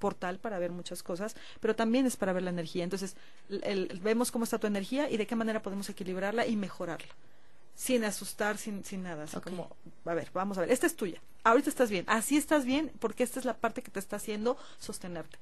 portal 0.00 0.40
para 0.40 0.58
ver 0.58 0.72
muchas 0.72 1.04
cosas, 1.04 1.36
pero 1.60 1.76
también 1.76 2.06
es 2.06 2.16
para 2.16 2.32
ver 2.32 2.42
la 2.42 2.50
energía. 2.50 2.82
Entonces, 2.82 3.14
el- 3.48 3.62
el- 3.92 4.00
vemos 4.00 4.32
cómo 4.32 4.42
está 4.42 4.58
tu 4.58 4.66
energía 4.66 5.08
y 5.08 5.16
de 5.16 5.28
qué 5.28 5.36
manera 5.36 5.62
podemos 5.62 5.88
equilibrarla 5.88 6.44
y 6.44 6.56
mejorarla. 6.56 7.14
Sin 7.76 8.02
asustar, 8.04 8.58
sin, 8.58 8.84
sin 8.84 9.04
nada. 9.04 9.24
Así 9.24 9.38
como, 9.40 9.76
a 10.06 10.14
ver, 10.14 10.28
vamos 10.34 10.58
a 10.58 10.62
ver, 10.62 10.72
esta 10.72 10.86
es 10.88 10.96
tuya. 10.96 11.22
Ahorita 11.44 11.70
estás 11.70 11.88
bien. 11.88 12.04
Así 12.08 12.36
estás 12.36 12.64
bien 12.64 12.90
porque 12.98 13.22
esta 13.22 13.38
es 13.38 13.44
la 13.44 13.54
parte 13.58 13.80
que 13.82 13.92
te 13.92 14.00
está 14.00 14.16
haciendo 14.16 14.56
sostenerte. 14.80 15.38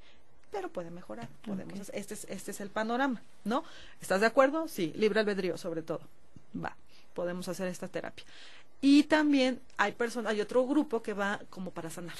Pero 0.54 0.68
puede 0.68 0.92
mejorar. 0.92 1.28
Podemos, 1.44 1.90
este, 1.92 2.14
es, 2.14 2.26
este 2.30 2.52
es 2.52 2.60
el 2.60 2.70
panorama, 2.70 3.20
¿no? 3.42 3.64
¿Estás 4.00 4.20
de 4.20 4.26
acuerdo? 4.26 4.68
Sí, 4.68 4.92
libre 4.94 5.18
albedrío 5.18 5.58
sobre 5.58 5.82
todo. 5.82 6.00
Va, 6.54 6.76
podemos 7.12 7.48
hacer 7.48 7.66
esta 7.66 7.88
terapia. 7.88 8.24
Y 8.80 9.02
también 9.02 9.60
hay 9.76 9.92
personas, 9.92 10.30
hay 10.30 10.40
otro 10.40 10.64
grupo 10.64 11.02
que 11.02 11.12
va 11.12 11.40
como 11.50 11.72
para 11.72 11.90
sanar. 11.90 12.14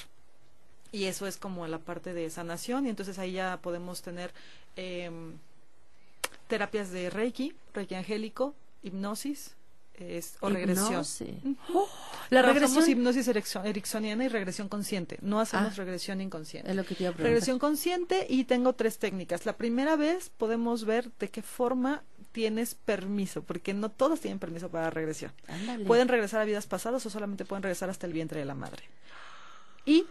Y 0.91 1.05
eso 1.05 1.27
es 1.27 1.37
como 1.37 1.65
la 1.65 1.79
parte 1.79 2.13
de 2.13 2.29
sanación 2.29 2.85
y 2.85 2.89
entonces 2.89 3.19
ahí 3.19 3.31
ya 3.31 3.57
podemos 3.61 4.01
tener 4.01 4.33
em, 4.75 5.37
terapias 6.47 6.91
de 6.91 7.09
Reiki, 7.09 7.55
Reiki 7.73 7.95
angélico, 7.95 8.53
hipnosis 8.83 9.55
es, 9.99 10.35
o 10.41 10.49
regresión. 10.49 11.03
La 12.29 12.41
Trabajamos 12.41 12.73
regresión 12.75 12.89
hipnosis 12.89 13.27
ericksoniana 13.63 14.25
y 14.25 14.27
regresión 14.27 14.67
consciente. 14.69 15.17
No 15.21 15.39
hacemos 15.39 15.73
Ah. 15.73 15.75
regresión 15.75 16.21
inconsciente. 16.21 16.69
es 16.69 16.75
lo 16.75 16.83
que 16.85 16.95
te 16.95 17.03
iba 17.03 17.09
a 17.09 17.13
preguntar. 17.13 17.31
Regresión 17.31 17.59
consciente 17.59 18.25
y 18.29 18.45
tengo 18.45 18.73
tres 18.73 18.97
técnicas. 18.97 19.45
La 19.45 19.57
primera 19.57 19.95
vez 19.95 20.29
podemos 20.29 20.85
ver 20.85 21.11
de 21.19 21.29
qué 21.29 21.41
forma 21.41 22.03
tienes 22.31 22.75
permiso, 22.75 23.43
porque 23.43 23.73
no 23.73 23.89
todos 23.89 24.19
tienen 24.19 24.39
permiso 24.39 24.69
para 24.69 24.89
regresión. 24.89 25.31
Ándale. 25.47 25.85
Pueden 25.85 26.07
regresar 26.07 26.41
a 26.41 26.45
vidas 26.45 26.67
pasadas 26.67 27.05
o 27.05 27.09
solamente 27.09 27.45
pueden 27.45 27.63
regresar 27.63 27.89
hasta 27.89 28.07
el 28.07 28.13
vientre 28.13 28.39
de 28.39 28.45
la 28.45 28.55
madre. 28.55 28.83
Y 29.85 30.05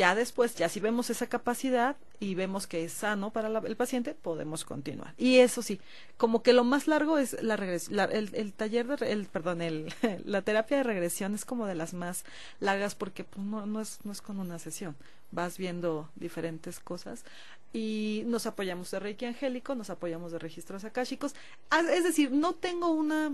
Ya 0.00 0.14
después, 0.14 0.54
ya 0.54 0.68
si 0.70 0.80
vemos 0.80 1.10
esa 1.10 1.26
capacidad 1.26 1.94
y 2.20 2.34
vemos 2.34 2.66
que 2.66 2.84
es 2.84 2.92
sano 2.92 3.32
para 3.32 3.48
la- 3.50 3.58
el 3.66 3.76
paciente, 3.76 4.14
podemos 4.14 4.64
continuar. 4.64 5.12
Y 5.18 5.38
eso 5.40 5.60
sí, 5.62 5.78
como 6.16 6.42
que 6.42 6.54
lo 6.54 6.64
más 6.64 6.86
largo 6.86 7.18
es 7.18 7.42
la, 7.42 7.56
regres- 7.56 7.90
la- 7.90 8.04
el, 8.04 8.52
taller 8.54 8.86
de, 8.86 9.12
el, 9.12 9.26
perdón, 9.26 9.60
el, 9.60 9.92
la 10.24 10.40
terapia 10.42 10.78
de 10.78 10.84
regresión 10.84 11.34
es 11.34 11.44
como 11.44 11.66
de 11.66 11.74
las 11.74 11.92
más 11.92 12.24
largas 12.60 12.94
porque 12.94 13.24
pues, 13.24 13.44
no, 13.44 13.66
no 13.66 13.80
es, 13.80 13.98
no 14.04 14.12
es 14.12 14.22
con 14.22 14.38
una 14.40 14.58
sesión, 14.58 14.96
vas 15.32 15.58
viendo 15.58 16.08
diferentes 16.16 16.80
cosas 16.80 17.24
y 17.72 18.22
nos 18.26 18.46
apoyamos 18.46 18.90
de 18.90 19.00
Reiki 19.00 19.26
Angélico, 19.26 19.74
nos 19.74 19.90
apoyamos 19.90 20.32
de 20.32 20.38
registros 20.38 20.84
akáshicos, 20.84 21.34
Ah, 21.70 21.82
es 21.92 22.04
decir, 22.04 22.32
no 22.32 22.54
tengo 22.54 22.88
una 22.90 23.32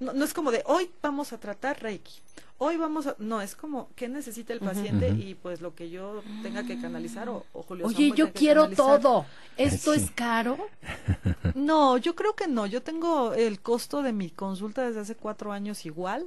no, 0.00 0.12
no 0.12 0.24
es 0.24 0.34
como 0.34 0.50
de 0.50 0.62
hoy 0.66 0.90
vamos 1.02 1.32
a 1.32 1.38
tratar 1.38 1.80
Reiki. 1.82 2.12
Hoy 2.58 2.76
vamos 2.78 3.06
a. 3.06 3.14
No, 3.18 3.42
es 3.42 3.54
como 3.54 3.90
qué 3.96 4.08
necesita 4.08 4.52
el 4.54 4.60
paciente 4.60 5.10
y 5.10 5.34
pues 5.34 5.60
lo 5.60 5.74
que 5.74 5.90
yo 5.90 6.22
tenga 6.42 6.64
que 6.64 6.80
canalizar 6.80 7.28
o, 7.28 7.44
o 7.52 7.62
Julio 7.62 7.86
Oye, 7.86 7.96
Samuel 7.96 8.14
yo 8.14 8.32
quiero 8.32 8.62
canalizar. 8.62 9.00
todo. 9.02 9.26
¿Esto 9.58 9.92
Sí. 9.94 10.00
es 10.00 10.10
caro? 10.12 10.56
No, 11.54 11.96
yo 11.98 12.14
creo 12.14 12.34
que 12.34 12.48
no. 12.48 12.66
Yo 12.66 12.82
tengo 12.82 13.32
el 13.34 13.60
costo 13.60 14.02
de 14.02 14.12
mi 14.12 14.30
consulta 14.30 14.82
desde 14.86 15.00
hace 15.00 15.14
cuatro 15.16 15.52
años 15.52 15.84
igual. 15.86 16.26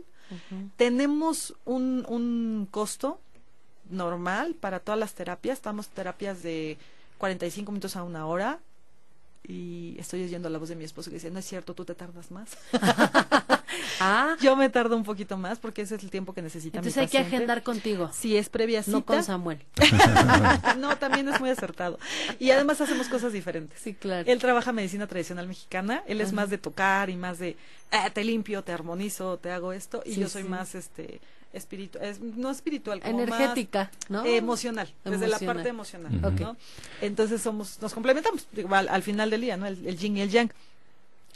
Tenemos 0.78 1.55
un, 1.65 2.05
un 2.07 2.67
costo 2.70 3.20
normal 3.89 4.55
para 4.55 4.80
todas 4.80 4.99
las 4.99 5.13
terapias. 5.13 5.57
Estamos 5.57 5.88
terapias 5.89 6.41
de 6.43 6.78
45 7.17 7.72
minutos 7.72 7.95
a 7.95 8.03
una 8.03 8.26
hora. 8.28 8.59
Y 9.47 9.95
estoy 9.99 10.24
oyendo 10.24 10.49
la 10.49 10.59
voz 10.59 10.70
de 10.70 10.76
mi 10.76 10.84
esposo 10.84 11.09
que 11.09 11.15
dice, 11.15 11.32
no 11.32 11.39
es 11.39 11.45
cierto, 11.45 11.74
tú 11.74 11.86
te 11.86 11.95
tardas 11.95 12.30
más. 12.32 12.49
Ah, 13.99 14.36
Yo 14.41 14.55
me 14.55 14.69
tardo 14.69 14.95
un 14.95 15.03
poquito 15.03 15.38
más 15.38 15.59
porque 15.59 15.82
ese 15.82 15.95
es 15.95 16.03
el 16.03 16.09
tiempo 16.09 16.34
que 16.34 16.41
necesita 16.41 16.77
entonces 16.80 16.97
mi 16.97 17.01
hay 17.03 17.07
que 17.07 17.17
agendar 17.17 17.63
contigo. 17.63 18.09
Si 18.13 18.38
es 18.38 18.49
previa 18.49 18.84
cita. 18.84 18.97
No 18.97 19.05
con 19.05 19.23
Samuel. 19.23 19.59
no, 20.77 20.97
también 20.97 21.27
es 21.30 21.39
muy 21.39 21.49
acertado. 21.49 21.99
Y 22.39 22.51
además 22.51 22.82
hacemos 22.82 23.07
cosas 23.07 23.34
diferentes. 23.34 23.80
Sí, 23.82 23.93
claro. 23.93 24.30
Él 24.32 24.39
trabaja 24.39 24.71
medicina 24.71 25.07
tradicional 25.07 25.47
mexicana, 25.47 26.03
él 26.07 26.21
es 26.21 26.27
Ajá. 26.27 26.36
más 26.36 26.49
de 26.49 26.57
tocar 26.57 27.09
y 27.09 27.15
más 27.15 27.39
de 27.39 27.57
eh, 27.91 28.09
te 28.13 28.23
limpio, 28.23 28.63
te 28.63 28.71
armonizo, 28.71 29.38
te 29.38 29.51
hago 29.51 29.73
esto 29.73 30.01
y 30.05 30.13
Sí, 30.13 30.21
yo 30.21 30.30
soy 30.30 30.43
sí. 30.43 30.49
más 30.49 30.75
este 30.75 31.19
espiritual, 31.51 32.05
es, 32.05 32.19
no 32.19 32.51
espiritual, 32.51 32.99
como 33.01 33.21
Energética, 33.21 33.89
¿no? 34.07 34.23
emocional, 34.23 34.93
desde 35.03 35.27
la 35.27 35.39
parte 35.39 35.69
emocional. 35.69 36.21
¿no? 36.21 36.55
Entonces 37.01 37.41
somos 37.41 37.82
nos 37.82 37.93
complementamos 37.93 38.47
digo, 38.51 38.73
al, 38.75 38.88
al 38.88 39.01
final 39.03 39.30
del 39.32 39.41
día, 39.41 39.57
¿no? 39.57 39.65
El, 39.65 39.86
el 39.88 39.97
yin 39.97 40.17
y 40.17 40.21
el 40.21 40.30
yang. 40.30 40.51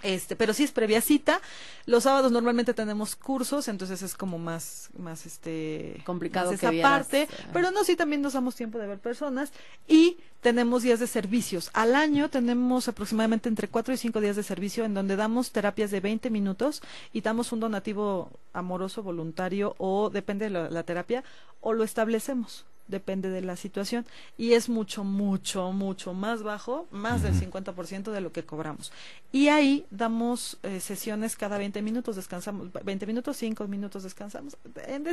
Este, 0.03 0.35
pero 0.35 0.53
sí 0.53 0.63
es 0.63 0.71
previa 0.71 1.01
cita. 1.01 1.41
Los 1.85 2.03
sábados 2.03 2.31
normalmente 2.31 2.73
tenemos 2.73 3.15
cursos, 3.15 3.67
entonces 3.67 4.01
es 4.01 4.15
como 4.15 4.37
más, 4.37 4.89
más 4.97 5.25
este, 5.25 6.01
Complicado 6.05 6.51
más 6.51 6.59
que 6.59 6.65
esa 6.65 6.71
vieras, 6.71 6.91
parte. 7.07 7.21
eh. 7.23 7.27
Pero 7.53 7.71
no, 7.71 7.83
sí 7.83 7.95
también 7.95 8.21
nos 8.21 8.33
damos 8.33 8.55
tiempo 8.55 8.77
de 8.79 8.87
ver 8.87 8.99
personas 8.99 9.51
y 9.87 10.17
tenemos 10.41 10.83
días 10.83 10.99
de 10.99 11.07
servicios. 11.07 11.69
Al 11.73 11.95
año 11.95 12.29
tenemos 12.29 12.87
aproximadamente 12.89 13.47
entre 13.49 13.69
4 13.69 13.93
y 13.93 13.97
5 13.97 14.19
días 14.19 14.35
de 14.35 14.43
servicio 14.43 14.83
en 14.83 14.93
donde 14.93 15.15
damos 15.15 15.51
terapias 15.51 15.89
de 15.89 16.01
20 16.01 16.29
minutos 16.29 16.81
y 17.13 17.21
damos 17.21 17.51
un 17.53 17.61
donativo 17.61 18.29
amoroso, 18.51 19.03
voluntario 19.03 19.73
o 19.77 20.09
depende 20.09 20.45
de 20.45 20.51
la, 20.51 20.69
la 20.69 20.83
terapia 20.83 21.23
o 21.61 21.71
lo 21.73 21.83
establecemos. 21.85 22.65
Depende 22.93 23.29
de 23.29 23.41
la 23.41 23.55
situación 23.55 24.05
y 24.37 24.53
es 24.53 24.69
mucho, 24.69 25.03
mucho, 25.03 25.71
mucho 25.71 26.13
más 26.13 26.43
bajo, 26.43 26.87
más 26.91 27.23
del 27.23 27.33
50% 27.33 28.11
de 28.11 28.21
lo 28.21 28.31
que 28.31 28.43
cobramos. 28.43 28.91
Y 29.31 29.47
ahí 29.47 29.83
damos 29.89 30.59
eh, 30.61 30.79
sesiones 30.79 31.35
cada 31.35 31.57
20 31.57 31.81
minutos, 31.81 32.15
descansamos 32.15 32.67
20 32.71 33.07
minutos, 33.07 33.35
5 33.37 33.67
minutos 33.67 34.03
descansamos. 34.03 34.55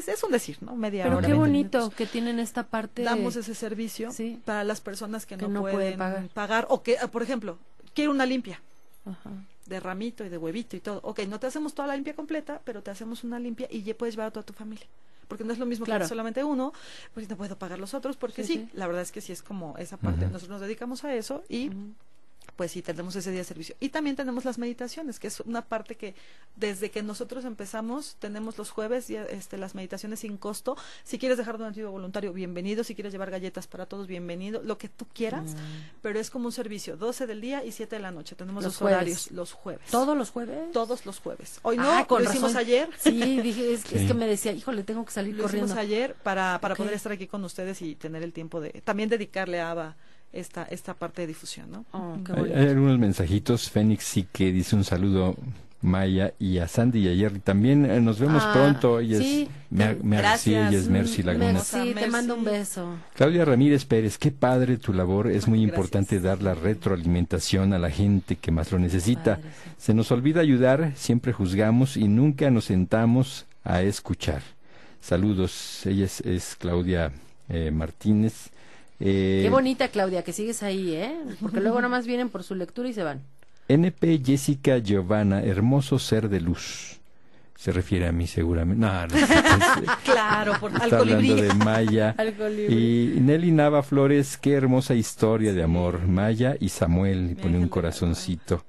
Es 0.07 0.23
un 0.23 0.31
decir, 0.33 0.59
¿no? 0.61 0.77
Media 0.77 1.05
Pero 1.05 1.17
hora. 1.17 1.27
qué 1.27 1.33
20 1.33 1.41
bonito 1.49 1.79
minutos 1.79 1.95
que 1.97 2.05
tienen 2.07 2.39
esta 2.39 2.65
parte. 2.65 3.03
damos 3.03 3.37
ese 3.37 3.55
servicio 3.55 4.13
Sí. 4.13 4.39
para 4.45 4.63
las 4.63 4.83
personas 4.83 5.25
que, 5.25 5.39
Que 5.39 5.47
no, 5.49 5.49
no 5.49 5.61
pueden 5.63 5.97
pagar. 5.99 6.29
pagar. 6.29 6.67
o 6.69 6.83
que, 6.83 6.97
por 7.11 7.23
ejemplo, 7.23 7.57
quiero 7.95 8.11
una 8.11 8.27
limpia 8.27 8.61
Ajá. 9.07 9.31
de 9.65 9.81
ramito 9.81 10.23
y 10.25 10.29
de 10.29 10.37
huevito 10.37 10.77
y 10.77 10.81
todo. 10.81 11.01
Ok, 11.03 11.21
no 11.29 11.41
te 11.41 11.47
hacemos 11.47 11.73
toda 11.75 11.89
la 11.89 11.95
limpia 11.95 12.15
completa, 12.15 12.61
pero 12.65 12.83
te 12.83 12.91
hacemos 12.91 13.25
una 13.25 13.39
limpia 13.39 13.69
y 13.71 13.83
ya 13.83 13.95
puedes 13.95 14.15
llevar 14.17 14.29
a 14.29 14.33
toda 14.33 14.45
tu 14.45 14.53
familia. 14.53 14.87
Porque 15.31 15.45
no 15.45 15.53
es 15.55 15.59
lo 15.59 15.65
mismo 15.65 15.87
Claro. 15.87 16.05
que 16.05 16.09
solamente 16.09 16.45
uno, 16.45 16.73
pues 17.15 17.27
no 17.31 17.37
puedo 17.39 17.57
pagar 17.57 17.79
los 17.79 17.95
otros, 17.95 18.19
porque 18.19 18.45
Sí, 18.45 18.53
sí, 18.55 18.59
sí. 18.71 18.77
la 18.77 18.87
verdad 18.87 19.01
es 19.03 19.13
que 19.13 19.23
sí 19.23 19.33
es 19.33 19.43
como 19.43 19.79
esa 19.79 19.97
parte. 19.97 20.27
Nosotros 20.27 20.51
nos 20.51 20.61
dedicamos 20.61 21.05
a 21.05 21.15
eso 21.15 21.43
y. 21.49 21.71
pues 22.61 22.73
sí, 22.73 22.83
tenemos 22.83 23.17
ese 23.17 23.31
día 23.31 23.39
de 23.41 23.45
servicio. 23.45 23.75
Y 23.81 23.89
también 23.89 24.17
tenemos 24.17 24.45
las 24.45 24.59
meditaciones, 24.59 25.19
que 25.19 25.29
es 25.29 25.41
una 25.41 25.63
parte 25.63 25.95
que 25.95 26.15
desde 26.57 26.91
que 26.91 27.03
nosotros 27.03 27.47
empezamos, 27.47 28.17
tenemos 28.19 28.59
los 28.59 28.71
jueves 28.71 29.09
ya, 29.09 29.25
este, 29.25 29.57
las 29.57 29.75
meditaciones 29.75 30.21
sin 30.21 30.37
costo. 30.37 30.77
Si 31.03 31.19
quieres 31.19 31.39
dejar 31.39 31.57
donativo 31.57 31.91
voluntario, 31.91 32.35
bienvenido. 32.35 32.85
Si 32.85 32.95
quieres 32.95 33.15
llevar 33.15 33.31
galletas 33.31 33.67
para 33.67 33.87
todos, 33.87 34.07
bienvenido. 34.09 34.61
Lo 34.63 34.77
que 34.77 34.91
tú 34.91 35.07
quieras, 35.15 35.57
pero 36.03 36.21
es 36.21 36.29
como 36.29 36.45
un 36.49 36.53
servicio, 36.53 36.99
12 36.99 37.27
del 37.27 37.41
día 37.41 37.65
y 37.65 37.73
7 37.73 37.97
de 37.97 38.03
la 38.03 38.11
noche. 38.11 38.37
Tenemos 38.37 38.63
Los 38.63 38.83
horarios, 38.83 39.31
los 39.31 39.55
jueves. 39.55 39.91
¿Todos 39.91 40.15
los 40.15 40.29
jueves? 40.29 40.71
Todos 40.73 41.07
los 41.07 41.19
jueves. 41.19 41.61
Hoy 41.63 41.79
no, 41.79 41.91
Ah, 41.91 42.07
con 42.07 42.23
lo 42.23 42.29
hicimos 42.29 42.53
razón. 42.53 42.67
ayer. 42.67 42.91
Sí, 42.99 43.41
dije, 43.41 43.73
es, 43.73 43.85
que 43.87 44.13
me 44.13 44.27
decía, 44.27 44.53
híjole, 44.53 44.85
tengo 44.85 45.03
que 45.07 45.13
salir 45.13 45.35
Lo 45.35 45.47
hicimos 45.47 45.71
corriendo. 45.71 45.81
ayer 45.81 46.15
para, 46.23 46.61
para 46.61 46.75
poder 46.75 46.93
estar 46.93 47.11
aquí 47.11 47.27
con 47.27 47.43
ustedes 47.43 47.81
y 47.81 47.95
tener 47.95 48.23
el 48.23 48.35
tiempo 48.35 48.61
de 48.61 48.83
también 48.85 49.09
dedicarle 49.09 49.61
a 49.63 49.71
Ava 49.71 49.97
esta, 50.33 50.63
esta 50.65 50.95
parte 50.95 51.23
de 51.23 51.29
difusión, 51.29 51.71
¿no? 51.71 51.85
Oh, 51.93 52.17
qué 52.25 52.33
Hay, 52.33 52.69
algunos 52.69 52.99
mensajitos. 52.99 53.71
Fénix 53.71 54.05
sí 54.05 54.27
que 54.33 54.53
dice 54.53 54.77
un 54.77 54.85
saludo 54.85 55.37
Maya 55.83 56.35
y 56.39 56.59
a 56.59 56.69
Sandy 56.69 57.01
y 57.01 57.09
a 57.09 57.17
Jerry 57.17 57.41
también. 57.41 57.87
eh, 57.91 58.01
nos 58.01 58.19
vemos 58.21 58.43
Ah, 58.45 58.53
pronto. 58.53 59.01
Ella 59.01 59.19
sí. 59.19 59.49
es 59.51 59.77
Mer- 59.77 59.99
Merci, 60.05 60.23
Gracias. 60.53 60.69
ella 60.73 60.79
es 60.79 60.89
Mercy 60.89 61.23
Mm, 61.23 61.27
Laguna. 61.27 61.53
Merci, 61.55 61.95
te 61.95 62.07
mando 62.09 62.35
un 62.35 62.45
beso. 62.45 62.97
Claudia 63.15 63.45
Ramírez 63.47 63.87
Pérez, 63.87 64.19
qué 64.19 64.31
padre 64.31 64.77
tu 64.77 64.93
labor. 64.93 65.27
Es 65.29 65.49
muy 65.49 65.61
Gracias. 65.61 65.75
importante 65.79 66.21
dar 66.21 66.43
la 66.43 66.55
retroalimentación 66.55 67.73
a 67.73 67.79
la 67.79 67.91
gente 67.91 68.37
que 68.37 68.51
más 68.51 68.71
lo 68.73 68.79
necesita. 68.79 69.37
Padre, 69.37 69.51
sí. 69.65 69.71
Se 69.79 69.95
nos 69.95 70.11
olvida 70.13 70.41
ayudar, 70.43 70.93
siempre 70.97 71.33
juzgamos 71.33 71.97
y 71.97 72.09
nunca 72.09 72.51
nos 72.51 72.67
sentamos 72.67 73.47
a 73.65 73.81
escuchar. 73.83 74.43
Saludos, 75.01 75.87
ella 75.87 76.05
es, 76.05 76.21
es 76.21 76.57
Claudia 76.59 77.11
eh, 77.49 77.71
Martínez. 77.71 78.51
Eh, 79.01 79.41
Qué 79.43 79.51
bonita, 79.51 79.89
Claudia, 79.89 80.23
que 80.23 80.33
sigues 80.33 80.63
ahí, 80.63 80.93
¿eh? 80.95 81.15
Porque 81.41 81.61
luego 81.61 81.77
nada 81.77 81.89
más 81.89 82.07
vienen 82.07 82.29
por 82.29 82.43
su 82.45 82.55
lectura 82.55 82.89
y 82.89 82.93
se 82.93 83.03
van. 83.03 83.21
NP 83.69 84.21
Jessica 84.25 84.79
Giovanna, 84.79 85.43
hermoso 85.43 85.99
ser 85.99 86.29
de 86.29 86.41
luz. 86.41 86.99
Se 87.57 87.73
refiere 87.73 88.07
a 88.09 88.13
mí 88.13 88.27
seguramente. 88.27 88.81
No, 88.87 89.07
no, 89.07 89.15
es- 89.15 89.29
Claro, 90.05 90.55
por, 90.61 90.73
está 90.73 90.99
hablando 90.99 91.35
de 91.37 91.55
Maya. 91.55 92.15
Y 92.71 93.15
Nelly 93.21 93.53
Nava 93.53 93.83
Flores, 93.83 94.37
qué 94.39 94.53
hermosa 94.53 94.95
historia 94.95 95.53
de 95.53 95.63
amor. 95.63 96.07
Maya 96.07 96.57
y 96.59 96.71
Samuel, 96.71 97.31
y 97.33 97.35
pone 97.35 97.59
un 97.59 97.69
corazoncito. 97.69 98.65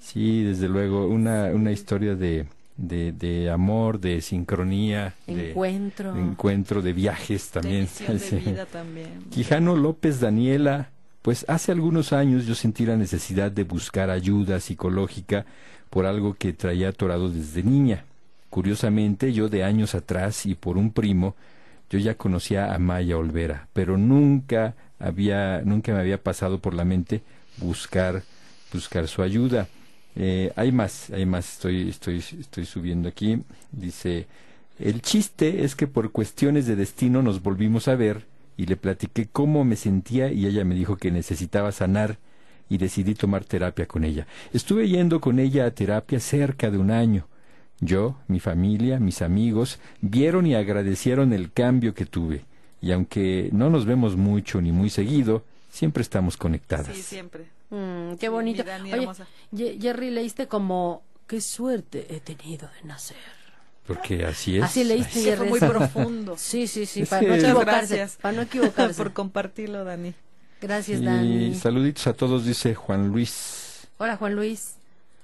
Sí, 0.00 0.44
desde 0.44 0.68
luego, 0.68 1.06
una, 1.08 1.46
una 1.46 1.72
historia 1.72 2.14
de, 2.14 2.46
de, 2.80 3.12
de 3.12 3.50
amor, 3.50 4.00
de 4.00 4.20
sincronía, 4.22 5.14
Encuentro. 5.26 6.14
de 6.14 6.20
encuentro, 6.20 6.82
de 6.82 6.92
viajes 6.92 7.50
también. 7.50 7.86
de 8.06 8.36
vida 8.44 8.66
también. 8.66 9.24
Quijano 9.30 9.76
López 9.76 10.20
Daniela, 10.20 10.88
pues 11.22 11.44
hace 11.48 11.72
algunos 11.72 12.12
años 12.12 12.46
yo 12.46 12.54
sentí 12.54 12.86
la 12.86 12.96
necesidad 12.96 13.52
de 13.52 13.64
buscar 13.64 14.08
ayuda 14.10 14.60
psicológica 14.60 15.44
por 15.90 16.06
algo 16.06 16.34
que 16.34 16.52
traía 16.52 16.88
atorado 16.88 17.28
desde 17.28 17.62
niña. 17.62 18.04
Curiosamente, 18.48 19.32
yo 19.32 19.48
de 19.48 19.62
años 19.62 19.94
atrás 19.94 20.46
y 20.46 20.54
por 20.54 20.76
un 20.78 20.90
primo, 20.92 21.36
yo 21.90 21.98
ya 21.98 22.14
conocía 22.14 22.74
a 22.74 22.78
Maya 22.78 23.16
Olvera, 23.18 23.68
pero 23.72 23.98
nunca 23.98 24.74
había, 24.98 25.60
nunca 25.64 25.92
me 25.92 26.00
había 26.00 26.22
pasado 26.22 26.58
por 26.58 26.74
la 26.74 26.84
mente 26.84 27.22
buscar, 27.58 28.22
buscar 28.72 29.06
su 29.06 29.22
ayuda. 29.22 29.68
Eh, 30.16 30.52
hay 30.56 30.72
más, 30.72 31.10
hay 31.10 31.26
más, 31.26 31.54
estoy, 31.54 31.88
estoy, 31.88 32.18
estoy 32.18 32.66
subiendo 32.66 33.08
aquí. 33.08 33.42
Dice, 33.72 34.26
el 34.78 35.02
chiste 35.02 35.64
es 35.64 35.76
que 35.76 35.86
por 35.86 36.10
cuestiones 36.12 36.66
de 36.66 36.76
destino 36.76 37.22
nos 37.22 37.42
volvimos 37.42 37.88
a 37.88 37.94
ver 37.94 38.26
y 38.56 38.66
le 38.66 38.76
platiqué 38.76 39.28
cómo 39.30 39.64
me 39.64 39.76
sentía 39.76 40.32
y 40.32 40.46
ella 40.46 40.64
me 40.64 40.74
dijo 40.74 40.96
que 40.96 41.10
necesitaba 41.10 41.72
sanar 41.72 42.18
y 42.68 42.78
decidí 42.78 43.14
tomar 43.14 43.44
terapia 43.44 43.86
con 43.86 44.04
ella. 44.04 44.26
Estuve 44.52 44.88
yendo 44.88 45.20
con 45.20 45.38
ella 45.38 45.66
a 45.66 45.70
terapia 45.70 46.20
cerca 46.20 46.70
de 46.70 46.78
un 46.78 46.90
año. 46.90 47.26
Yo, 47.80 48.16
mi 48.28 48.40
familia, 48.40 49.00
mis 49.00 49.22
amigos 49.22 49.80
vieron 50.00 50.46
y 50.46 50.54
agradecieron 50.54 51.32
el 51.32 51.52
cambio 51.52 51.94
que 51.94 52.06
tuve. 52.06 52.44
Y 52.82 52.92
aunque 52.92 53.50
no 53.52 53.70
nos 53.70 53.86
vemos 53.86 54.16
mucho 54.16 54.60
ni 54.60 54.72
muy 54.72 54.90
seguido, 54.90 55.44
siempre 55.70 56.02
estamos 56.02 56.36
conectadas. 56.36 56.94
Sí, 56.94 57.02
siempre. 57.02 57.46
Mm, 57.70 58.14
qué 58.14 58.26
Sí, 58.26 58.28
bonito. 58.28 58.62
Dani 58.64 58.92
Oye, 59.52 59.78
Jerry, 59.80 60.10
leíste 60.10 60.48
como, 60.48 61.02
qué 61.26 61.40
suerte 61.40 62.06
he 62.10 62.20
tenido 62.20 62.68
de 62.80 62.88
nacer. 62.88 63.16
Porque 63.86 64.24
así 64.24 64.58
es. 64.58 64.64
Así 64.64 64.84
leíste, 64.84 65.12
Sí, 65.14 65.20
fue 65.22 65.30
Jerry. 65.36 65.48
muy 65.48 65.58
profundo. 65.60 66.34
Sí, 66.38 66.66
sí, 66.66 66.86
sí, 66.86 67.04
para 67.04 67.22
no 67.22 67.34
equivocarse. 67.34 67.96
gracias. 67.96 68.18
Para 68.20 68.36
no 68.36 68.42
equivocarse. 68.42 68.96
por 68.96 69.12
compartirlo, 69.12 69.84
Dani. 69.84 70.14
Gracias, 70.60 71.00
Y 71.00 71.04
Dani. 71.04 71.54
saluditos 71.54 72.06
a 72.06 72.12
todos, 72.12 72.44
dice 72.44 72.74
Juan 72.74 73.08
Luis. 73.08 73.88
Hola, 73.98 74.16
Juan 74.16 74.34
Luis. 74.36 74.74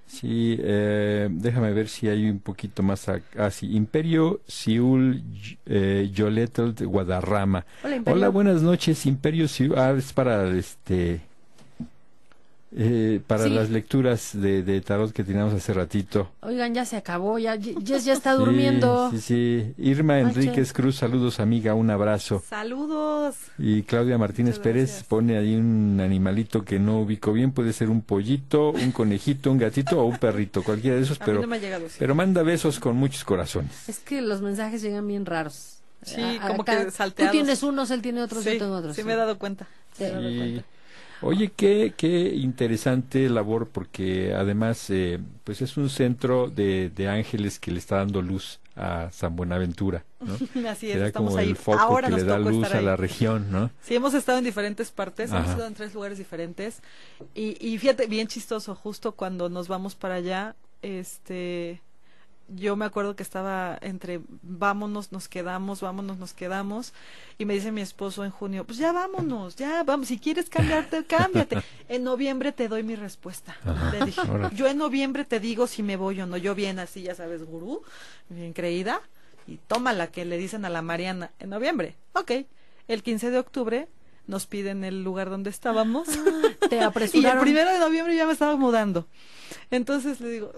Sí, 0.06 0.56
eh, 0.60 1.28
déjame 1.30 1.72
ver 1.72 1.88
si 1.88 2.08
hay 2.08 2.30
un 2.30 2.38
poquito 2.38 2.82
más. 2.82 3.08
ac- 3.08 3.22
Ah, 3.36 3.50
sí, 3.50 3.74
Imperio 3.74 4.40
Siul 4.46 5.22
eh, 5.66 6.08
Yoletl 6.12 6.72
de 6.74 6.84
Guadarrama. 6.86 7.66
Hola, 7.82 7.96
Imperio. 7.96 8.16
Hola, 8.16 8.28
buenas 8.28 8.62
noches, 8.62 9.04
Imperio 9.04 9.48
Siul. 9.48 9.76
Ah, 9.76 9.92
es 9.98 10.12
para 10.12 10.48
este. 10.56 11.20
Eh, 12.74 13.20
para 13.26 13.44
Sí. 13.44 13.50
las 13.50 13.70
lecturas 13.70 14.30
de, 14.32 14.62
de 14.62 14.80
tarot 14.80 15.12
que 15.12 15.22
teníamos 15.24 15.54
hace 15.54 15.72
ratito. 15.72 16.30
Oigan, 16.40 16.74
ya 16.74 16.84
se 16.84 16.96
acabó, 16.96 17.38
ya 17.38 17.56
Jess 17.58 18.04
ya 18.04 18.12
está 18.12 18.32
Sí, 18.32 18.38
durmiendo. 18.38 19.10
Sí, 19.12 19.20
sí. 19.20 19.74
Irma. 19.78 20.18
Enríquez 20.20 20.72
Cruz, 20.72 20.96
saludos, 20.96 21.38
amiga, 21.40 21.74
un 21.74 21.90
abrazo. 21.90 22.42
Saludos. 22.48 23.36
Y 23.58 23.82
Claudia 23.82 24.18
Martínez 24.18 24.58
Pérez 24.58 25.04
pone 25.08 25.36
ahí 25.38 25.54
un 25.54 26.00
animalito 26.00 26.64
que 26.64 26.78
no 26.78 27.00
ubico 27.00 27.32
bien, 27.32 27.52
puede 27.52 27.72
ser 27.72 27.88
un 27.88 28.02
pollito, 28.02 28.70
un 28.70 28.92
conejito, 28.92 29.50
un 29.50 29.58
gatito 29.58 30.00
o 30.00 30.04
un 30.04 30.18
perrito, 30.18 30.62
cualquiera 30.62 30.96
de 30.96 31.02
esos, 31.02 31.18
pero, 31.18 31.46
no 31.46 31.56
llegado 31.56 31.86
pero 31.98 32.14
manda 32.14 32.42
besos 32.42 32.80
con 32.80 32.96
muchos 32.96 33.24
corazones. 33.24 33.88
Es 33.88 33.98
que 34.00 34.20
los 34.20 34.42
mensajes 34.42 34.82
llegan 34.82 35.06
bien 35.06 35.24
raros. 35.26 35.78
Sí, 36.02 36.20
A- 36.40 36.48
como 36.48 36.64
que 36.64 36.90
salteados. 36.90 37.32
Tú 37.32 37.38
tienes 37.38 37.62
unos, 37.62 37.90
él 37.90 38.02
tiene 38.02 38.22
otros, 38.22 38.44
sí, 38.44 38.52
yo 38.52 38.58
tengo 38.58 38.76
otros. 38.76 38.94
sí 38.94 39.02
me 39.02 39.14
he 39.14 39.16
dado 39.16 39.38
cuenta. 39.38 39.66
Te 39.96 40.06
he 40.06 40.10
dado 40.10 40.22
cuenta. 40.22 40.64
Oye, 41.26 41.50
qué, 41.54 41.92
qué 41.96 42.34
interesante 42.36 43.28
labor, 43.28 43.68
porque 43.68 44.32
además, 44.34 44.88
eh, 44.90 45.18
pues 45.44 45.60
es 45.60 45.76
un 45.76 45.88
centro 45.90 46.48
de, 46.48 46.88
de 46.90 47.08
ángeles 47.08 47.58
que 47.58 47.72
le 47.72 47.78
está 47.78 47.96
dando 47.96 48.22
luz 48.22 48.60
a 48.76 49.10
San 49.10 49.34
Buenaventura, 49.34 50.04
¿no? 50.20 50.34
Así 50.68 50.88
es, 50.88 50.94
Será 50.94 51.06
estamos 51.08 51.30
como 51.30 51.40
ahí. 51.40 51.48
el 51.48 51.56
foco 51.56 51.78
Ahora 51.80 52.08
que 52.08 52.12
nos 52.12 52.22
le 52.22 52.26
da 52.28 52.38
luz 52.38 52.70
a 52.72 52.80
la 52.80 52.94
región, 52.96 53.50
¿no? 53.50 53.70
Sí, 53.80 53.94
hemos 53.94 54.14
estado 54.14 54.38
en 54.38 54.44
diferentes 54.44 54.90
partes, 54.90 55.30
hemos 55.32 55.48
estado 55.48 55.66
en 55.66 55.74
tres 55.74 55.94
lugares 55.94 56.18
diferentes. 56.18 56.80
Y, 57.34 57.56
y 57.66 57.78
fíjate, 57.78 58.06
bien 58.06 58.28
chistoso, 58.28 58.74
justo 58.74 59.12
cuando 59.12 59.48
nos 59.48 59.66
vamos 59.66 59.94
para 59.94 60.14
allá, 60.16 60.54
este, 60.82 61.80
yo 62.48 62.76
me 62.76 62.84
acuerdo 62.84 63.16
que 63.16 63.22
estaba 63.22 63.78
entre 63.80 64.20
vámonos, 64.42 65.12
nos 65.12 65.28
quedamos, 65.28 65.80
vámonos, 65.80 66.18
nos 66.18 66.32
quedamos. 66.32 66.92
Y 67.38 67.44
me 67.44 67.54
dice 67.54 67.72
mi 67.72 67.80
esposo 67.80 68.24
en 68.24 68.30
junio, 68.30 68.64
pues 68.64 68.78
ya 68.78 68.92
vámonos, 68.92 69.56
ya 69.56 69.82
vamos, 69.82 70.08
si 70.08 70.18
quieres 70.18 70.48
cambiarte, 70.48 71.04
cámbiate. 71.08 71.62
En 71.88 72.04
noviembre 72.04 72.52
te 72.52 72.68
doy 72.68 72.82
mi 72.82 72.94
respuesta. 72.94 73.56
Le 73.92 74.04
dije, 74.04 74.20
yo 74.54 74.66
en 74.66 74.78
noviembre 74.78 75.24
te 75.24 75.40
digo 75.40 75.66
si 75.66 75.82
me 75.82 75.96
voy 75.96 76.20
o 76.20 76.26
no. 76.26 76.36
Yo 76.36 76.54
bien 76.54 76.78
así, 76.78 77.02
ya 77.02 77.14
sabes, 77.14 77.44
gurú, 77.44 77.82
bien 78.28 78.52
creída. 78.52 79.00
Y 79.46 79.58
toma 79.58 79.92
la 79.92 80.08
que 80.08 80.24
le 80.24 80.38
dicen 80.38 80.64
a 80.64 80.70
la 80.70 80.82
Mariana 80.82 81.30
en 81.38 81.50
noviembre. 81.50 81.96
Ok. 82.14 82.32
El 82.88 83.02
15 83.02 83.30
de 83.30 83.38
octubre 83.38 83.88
nos 84.26 84.46
piden 84.46 84.84
el 84.84 85.02
lugar 85.04 85.30
donde 85.30 85.50
estábamos. 85.50 86.08
Te 86.68 86.76
y 86.76 86.78
el 86.78 86.84
apresuraron. 86.84 87.40
primero 87.42 87.70
de 87.72 87.78
noviembre 87.78 88.16
ya 88.16 88.26
me 88.26 88.32
estaba 88.32 88.56
mudando. 88.56 89.06
Entonces 89.70 90.20
le 90.20 90.28
digo. 90.30 90.52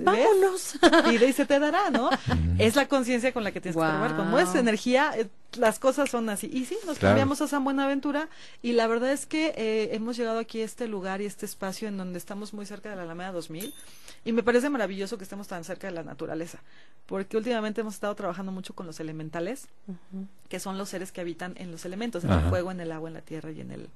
Vámonos. 0.00 0.74
Pide 1.08 1.28
y 1.28 1.32
se 1.32 1.46
te 1.46 1.58
dará, 1.58 1.90
¿no? 1.90 2.10
es 2.58 2.76
la 2.76 2.86
conciencia 2.88 3.32
con 3.32 3.44
la 3.44 3.52
que 3.52 3.60
tienes 3.60 3.76
que 3.76 3.80
trabajar. 3.82 4.16
Como 4.16 4.38
es 4.38 4.54
energía, 4.54 5.12
eh, 5.16 5.28
las 5.56 5.78
cosas 5.78 6.10
son 6.10 6.28
así. 6.28 6.48
Y 6.52 6.64
sí, 6.66 6.76
nos 6.86 6.98
Claro. 6.98 7.12
cambiamos 7.14 7.40
a 7.40 7.48
San 7.48 7.64
Buenaventura 7.64 8.28
y 8.62 8.72
la 8.72 8.86
verdad 8.86 9.12
es 9.12 9.26
que 9.26 9.52
eh, 9.56 9.90
hemos 9.92 10.16
llegado 10.16 10.38
aquí 10.38 10.60
a 10.60 10.64
este 10.64 10.86
lugar 10.86 11.20
y 11.20 11.26
este 11.26 11.46
espacio 11.46 11.88
en 11.88 11.96
donde 11.96 12.18
estamos 12.18 12.52
muy 12.52 12.66
cerca 12.66 12.90
de 12.90 12.96
la 12.96 13.02
Alameda 13.02 13.32
2000 13.32 13.74
y 14.24 14.32
me 14.32 14.42
parece 14.42 14.68
maravilloso 14.70 15.16
que 15.18 15.24
estemos 15.24 15.48
tan 15.48 15.64
cerca 15.64 15.86
de 15.86 15.94
la 15.94 16.02
naturaleza, 16.02 16.58
porque 17.06 17.36
últimamente 17.36 17.80
hemos 17.80 17.94
estado 17.94 18.14
trabajando 18.14 18.52
mucho 18.52 18.74
con 18.74 18.86
los 18.86 19.00
elementales, 19.00 19.68
que 20.48 20.60
son 20.60 20.76
los 20.78 20.88
seres 20.90 21.10
que 21.12 21.20
habitan 21.20 21.54
en 21.56 21.70
los 21.70 21.84
elementos, 21.84 22.24
en 22.24 22.32
el 22.32 22.40
fuego, 22.50 22.70
en 22.70 22.80
el 22.80 22.92
agua, 22.92 23.08
en 23.08 23.14
la 23.14 23.22
tierra 23.22 23.50
y 23.50 23.60
en 23.60 23.70
el 23.72 23.88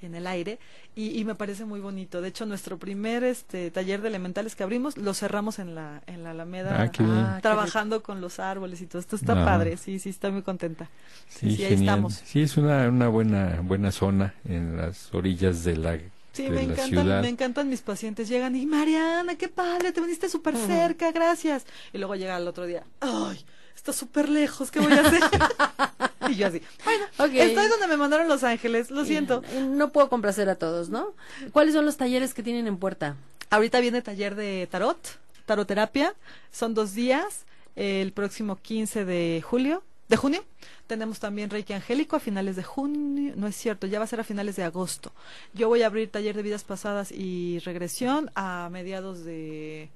y 0.00 0.06
en 0.06 0.14
el 0.14 0.28
aire 0.28 0.60
y, 0.94 1.18
y 1.18 1.24
me 1.24 1.34
parece 1.34 1.64
muy 1.64 1.80
bonito. 1.80 2.20
De 2.20 2.28
hecho, 2.28 2.46
nuestro 2.46 2.78
primer 2.78 3.24
este 3.24 3.72
taller 3.72 4.00
de 4.00 4.06
elementales 4.06 4.54
que 4.54 4.62
abrimos 4.62 4.96
lo 4.96 5.12
cerramos 5.12 5.58
en 5.58 5.74
la 5.74 6.02
en 6.06 6.22
la 6.22 6.30
Alameda 6.30 6.84
Ah. 6.84 6.90
Ah, 7.00 7.38
trabajando 7.42 8.00
con 8.04 8.20
los 8.20 8.38
árboles 8.38 8.80
y 8.80 8.86
todo 8.86 9.00
esto 9.00 9.16
está 9.16 9.32
Ah. 9.42 9.44
padre, 9.44 9.76
sí, 9.76 9.98
sí, 9.98 10.10
está 10.10 10.30
muy 10.30 10.42
contenta. 10.42 10.88
Sí, 11.28 11.56
Sí, 11.56 11.64
ahí 11.64 11.74
estamos. 11.74 12.14
Sí, 12.14 12.42
es 12.42 12.56
una, 12.56 12.88
una 12.88 13.08
buena, 13.08 13.60
buena 13.64 13.90
zona 13.90 14.34
en 14.44 14.76
las 14.76 15.12
orillas 15.12 15.64
de 15.64 15.76
la, 15.76 15.98
Sí, 16.38 16.44
de 16.44 16.50
me 16.50 16.56
la 16.56 16.62
encantan, 16.72 16.88
ciudad. 17.04 17.22
me 17.22 17.28
encantan 17.28 17.68
mis 17.68 17.80
pacientes. 17.82 18.28
Llegan 18.28 18.54
y 18.56 18.64
Mariana, 18.64 19.34
qué 19.36 19.48
padre, 19.48 19.92
te 19.92 20.00
viniste 20.00 20.28
súper 20.28 20.56
cerca, 20.56 21.10
gracias. 21.12 21.66
Y 21.92 21.98
luego 21.98 22.14
llega 22.14 22.36
el 22.36 22.46
otro 22.46 22.64
día, 22.64 22.84
ay, 23.00 23.44
está 23.74 23.92
súper 23.92 24.28
lejos, 24.28 24.70
¿qué 24.70 24.78
voy 24.80 24.92
a 24.92 25.00
hacer? 25.00 25.20
y 26.30 26.36
yo 26.36 26.46
así, 26.46 26.62
bueno, 26.84 27.04
Ok. 27.18 27.30
estoy 27.34 27.66
donde 27.68 27.86
me 27.88 27.96
mandaron 27.96 28.28
Los 28.28 28.44
Ángeles, 28.44 28.90
lo 28.92 29.04
siento. 29.04 29.42
No 29.68 29.90
puedo 29.90 30.08
complacer 30.08 30.48
a 30.48 30.54
todos, 30.54 30.90
¿no? 30.90 31.14
¿Cuáles 31.52 31.74
son 31.74 31.84
los 31.84 31.96
talleres 31.96 32.34
que 32.34 32.42
tienen 32.44 32.66
en 32.68 32.76
puerta? 32.76 33.16
Ahorita 33.50 33.80
viene 33.80 34.00
taller 34.02 34.34
de 34.36 34.68
tarot, 34.70 34.98
taroterapia, 35.46 36.14
son 36.52 36.72
dos 36.74 36.94
días, 36.94 37.46
el 37.76 38.12
próximo 38.12 38.56
15 38.56 39.04
de 39.04 39.42
julio, 39.44 39.82
de 40.08 40.16
junio. 40.16 40.44
Tenemos 40.86 41.20
también 41.20 41.50
Reiki 41.50 41.72
Angélico 41.74 42.16
a 42.16 42.20
finales 42.20 42.56
de 42.56 42.62
junio, 42.62 43.34
no 43.36 43.46
es 43.46 43.56
cierto, 43.56 43.86
ya 43.86 43.98
va 43.98 44.04
a 44.04 44.08
ser 44.08 44.20
a 44.20 44.24
finales 44.24 44.56
de 44.56 44.64
agosto. 44.64 45.12
Yo 45.54 45.68
voy 45.68 45.82
a 45.82 45.86
abrir 45.86 46.10
taller 46.10 46.34
de 46.34 46.42
vidas 46.42 46.64
pasadas 46.64 47.12
y 47.12 47.58
regresión 47.60 48.30
a 48.34 48.68
mediados 48.72 49.24
de, 49.24 49.90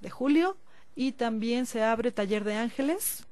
de 0.00 0.10
julio 0.10 0.56
y 0.94 1.12
también 1.12 1.66
se 1.66 1.82
abre 1.82 2.12
taller 2.12 2.44
de 2.44 2.54
ángeles 2.56 3.24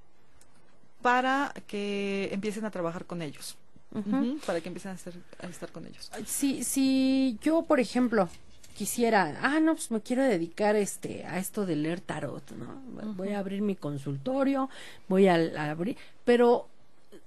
para 1.02 1.52
que 1.66 2.30
empiecen 2.32 2.64
a 2.64 2.70
trabajar 2.70 3.04
con 3.06 3.22
ellos, 3.22 3.56
para 4.46 4.60
que 4.60 4.68
empiecen 4.68 4.92
a, 4.92 5.46
a 5.46 5.48
estar 5.48 5.70
con 5.70 5.86
ellos. 5.86 6.10
Si, 6.26 6.64
si 6.64 7.38
yo, 7.42 7.62
por 7.62 7.80
ejemplo, 7.80 8.28
quisiera, 8.74 9.38
ah, 9.42 9.60
no, 9.60 9.74
pues 9.74 9.90
me 9.90 10.00
quiero 10.00 10.22
dedicar 10.22 10.76
este 10.76 11.24
a 11.24 11.38
esto 11.38 11.66
de 11.66 11.76
leer 11.76 12.00
tarot, 12.00 12.50
¿no? 12.52 13.12
Voy 13.14 13.30
a 13.30 13.38
abrir 13.38 13.62
mi 13.62 13.76
consultorio, 13.76 14.68
voy 15.08 15.28
a, 15.28 15.34
a 15.34 15.70
abrir, 15.70 15.96
pero 16.24 16.68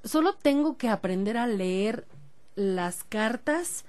solo 0.04 0.34
tengo 0.34 0.78
que 0.78 0.90
aprender 0.90 1.38
a 1.38 1.48
leer 1.48 2.06
las 2.56 3.04
cartas 3.04 3.86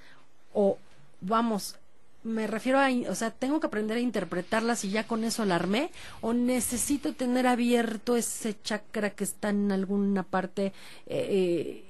o 0.53 0.79
vamos, 1.21 1.77
me 2.23 2.47
refiero 2.47 2.79
a, 2.79 2.89
o 3.11 3.15
sea, 3.15 3.31
tengo 3.31 3.61
que 3.61 3.67
aprender 3.67 3.99
a 3.99 4.01
interpretarlas 4.01 4.85
y 4.85 4.91
ya 4.91 5.07
con 5.07 5.25
eso 5.25 5.45
la 5.45 5.57
armé 5.57 5.91
o 6.21 6.33
necesito 6.33 7.13
tener 7.15 7.47
abierto 7.47 8.17
ese 8.17 8.61
chakra 8.63 9.11
que 9.11 9.25
está 9.25 9.51
en 9.51 9.71
alguna 9.73 10.23
parte 10.23 10.67
eh, 11.07 11.27
eh, 11.29 11.85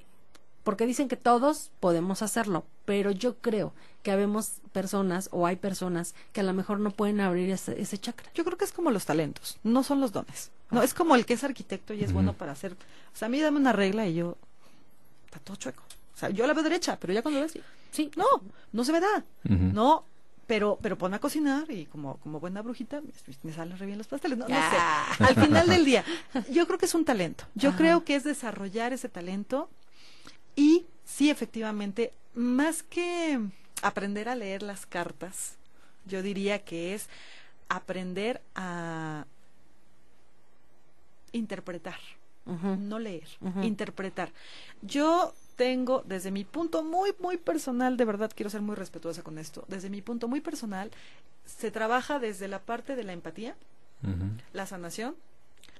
porque 0.63 0.87
dicen 0.87 1.07
que 1.07 1.15
todos 1.15 1.71
podemos 1.79 2.21
hacerlo, 2.21 2.65
pero 2.85 3.11
yo 3.11 3.35
creo 3.37 3.73
que 4.05 4.11
habemos 4.11 4.61
personas 4.71 5.29
o 5.31 5.47
hay 5.47 5.55
personas 5.55 6.13
que 6.31 6.41
a 6.41 6.43
lo 6.43 6.53
mejor 6.53 6.79
no 6.79 6.91
pueden 6.91 7.19
abrir 7.21 7.49
ese, 7.49 7.81
ese 7.81 7.97
chakra. 7.97 8.29
Yo 8.35 8.45
creo 8.45 8.55
que 8.55 8.63
es 8.65 8.71
como 8.71 8.91
los 8.91 9.03
talentos, 9.07 9.57
no 9.63 9.81
son 9.81 9.99
los 9.99 10.11
dones. 10.11 10.51
No, 10.69 10.83
es 10.83 10.93
como 10.93 11.15
el 11.15 11.25
que 11.25 11.33
es 11.33 11.43
arquitecto 11.43 11.91
y 11.95 12.03
es 12.03 12.13
bueno 12.13 12.33
para 12.33 12.51
hacer. 12.51 12.73
O 12.73 13.17
sea, 13.17 13.25
a 13.25 13.29
mí 13.29 13.41
dame 13.41 13.57
una 13.57 13.73
regla 13.73 14.05
y 14.05 14.13
yo. 14.13 14.37
Está 15.25 15.39
todo 15.39 15.55
chueco. 15.55 15.81
O 16.13 16.17
sea, 16.17 16.29
yo 16.29 16.45
la 16.45 16.53
veo 16.53 16.61
derecha, 16.63 16.99
pero 16.99 17.13
ya 17.13 17.23
cuando 17.23 17.41
ves. 17.41 17.57
Sí, 17.91 18.11
No, 18.15 18.25
no 18.71 18.83
se 18.83 18.91
me 18.91 18.99
da. 18.99 19.23
No, 19.43 20.05
pero 20.45 20.77
pero 20.79 20.99
ponme 20.99 21.15
a 21.15 21.19
cocinar 21.19 21.71
y 21.71 21.87
como 21.87 22.17
como 22.17 22.39
buena 22.39 22.61
brujita 22.61 23.01
me, 23.01 23.09
me 23.41 23.53
salen 23.53 23.75
re 23.79 23.87
bien 23.87 23.97
los 23.97 24.05
pasteles. 24.07 24.37
No, 24.37 24.47
no 24.47 24.55
sé. 24.55 25.23
Al 25.23 25.33
final 25.35 25.67
del 25.67 25.83
día, 25.83 26.03
yo 26.51 26.67
creo 26.67 26.77
que 26.77 26.85
es 26.85 26.93
un 26.93 27.05
talento. 27.05 27.45
Yo 27.55 27.69
Ajá. 27.69 27.77
creo 27.79 28.03
que 28.05 28.15
es 28.15 28.23
desarrollar 28.23 28.93
ese 28.93 29.09
talento 29.09 29.67
y 30.55 30.85
sí, 31.05 31.31
efectivamente, 31.31 32.13
más 32.35 32.83
que 32.83 33.39
aprender 33.81 34.29
a 34.29 34.35
leer 34.35 34.63
las 34.63 34.85
cartas, 34.85 35.57
yo 36.05 36.21
diría 36.21 36.63
que 36.63 36.93
es 36.93 37.09
aprender 37.69 38.41
a 38.55 39.25
interpretar, 41.31 41.99
no 42.45 42.99
leer, 42.99 43.27
interpretar. 43.63 44.31
Yo 44.81 45.33
tengo, 45.55 46.03
desde 46.05 46.31
mi 46.31 46.43
punto 46.43 46.83
muy, 46.83 47.15
muy 47.19 47.37
personal, 47.37 47.97
de 47.97 48.05
verdad 48.05 48.31
quiero 48.35 48.49
ser 48.49 48.61
muy 48.61 48.75
respetuosa 48.75 49.23
con 49.23 49.37
esto, 49.37 49.65
desde 49.67 49.89
mi 49.89 50.01
punto 50.01 50.27
muy 50.27 50.41
personal, 50.41 50.91
se 51.45 51.71
trabaja 51.71 52.19
desde 52.19 52.47
la 52.47 52.59
parte 52.59 52.95
de 52.95 53.03
la 53.03 53.13
empatía, 53.13 53.55
la 54.53 54.67
sanación, 54.67 55.15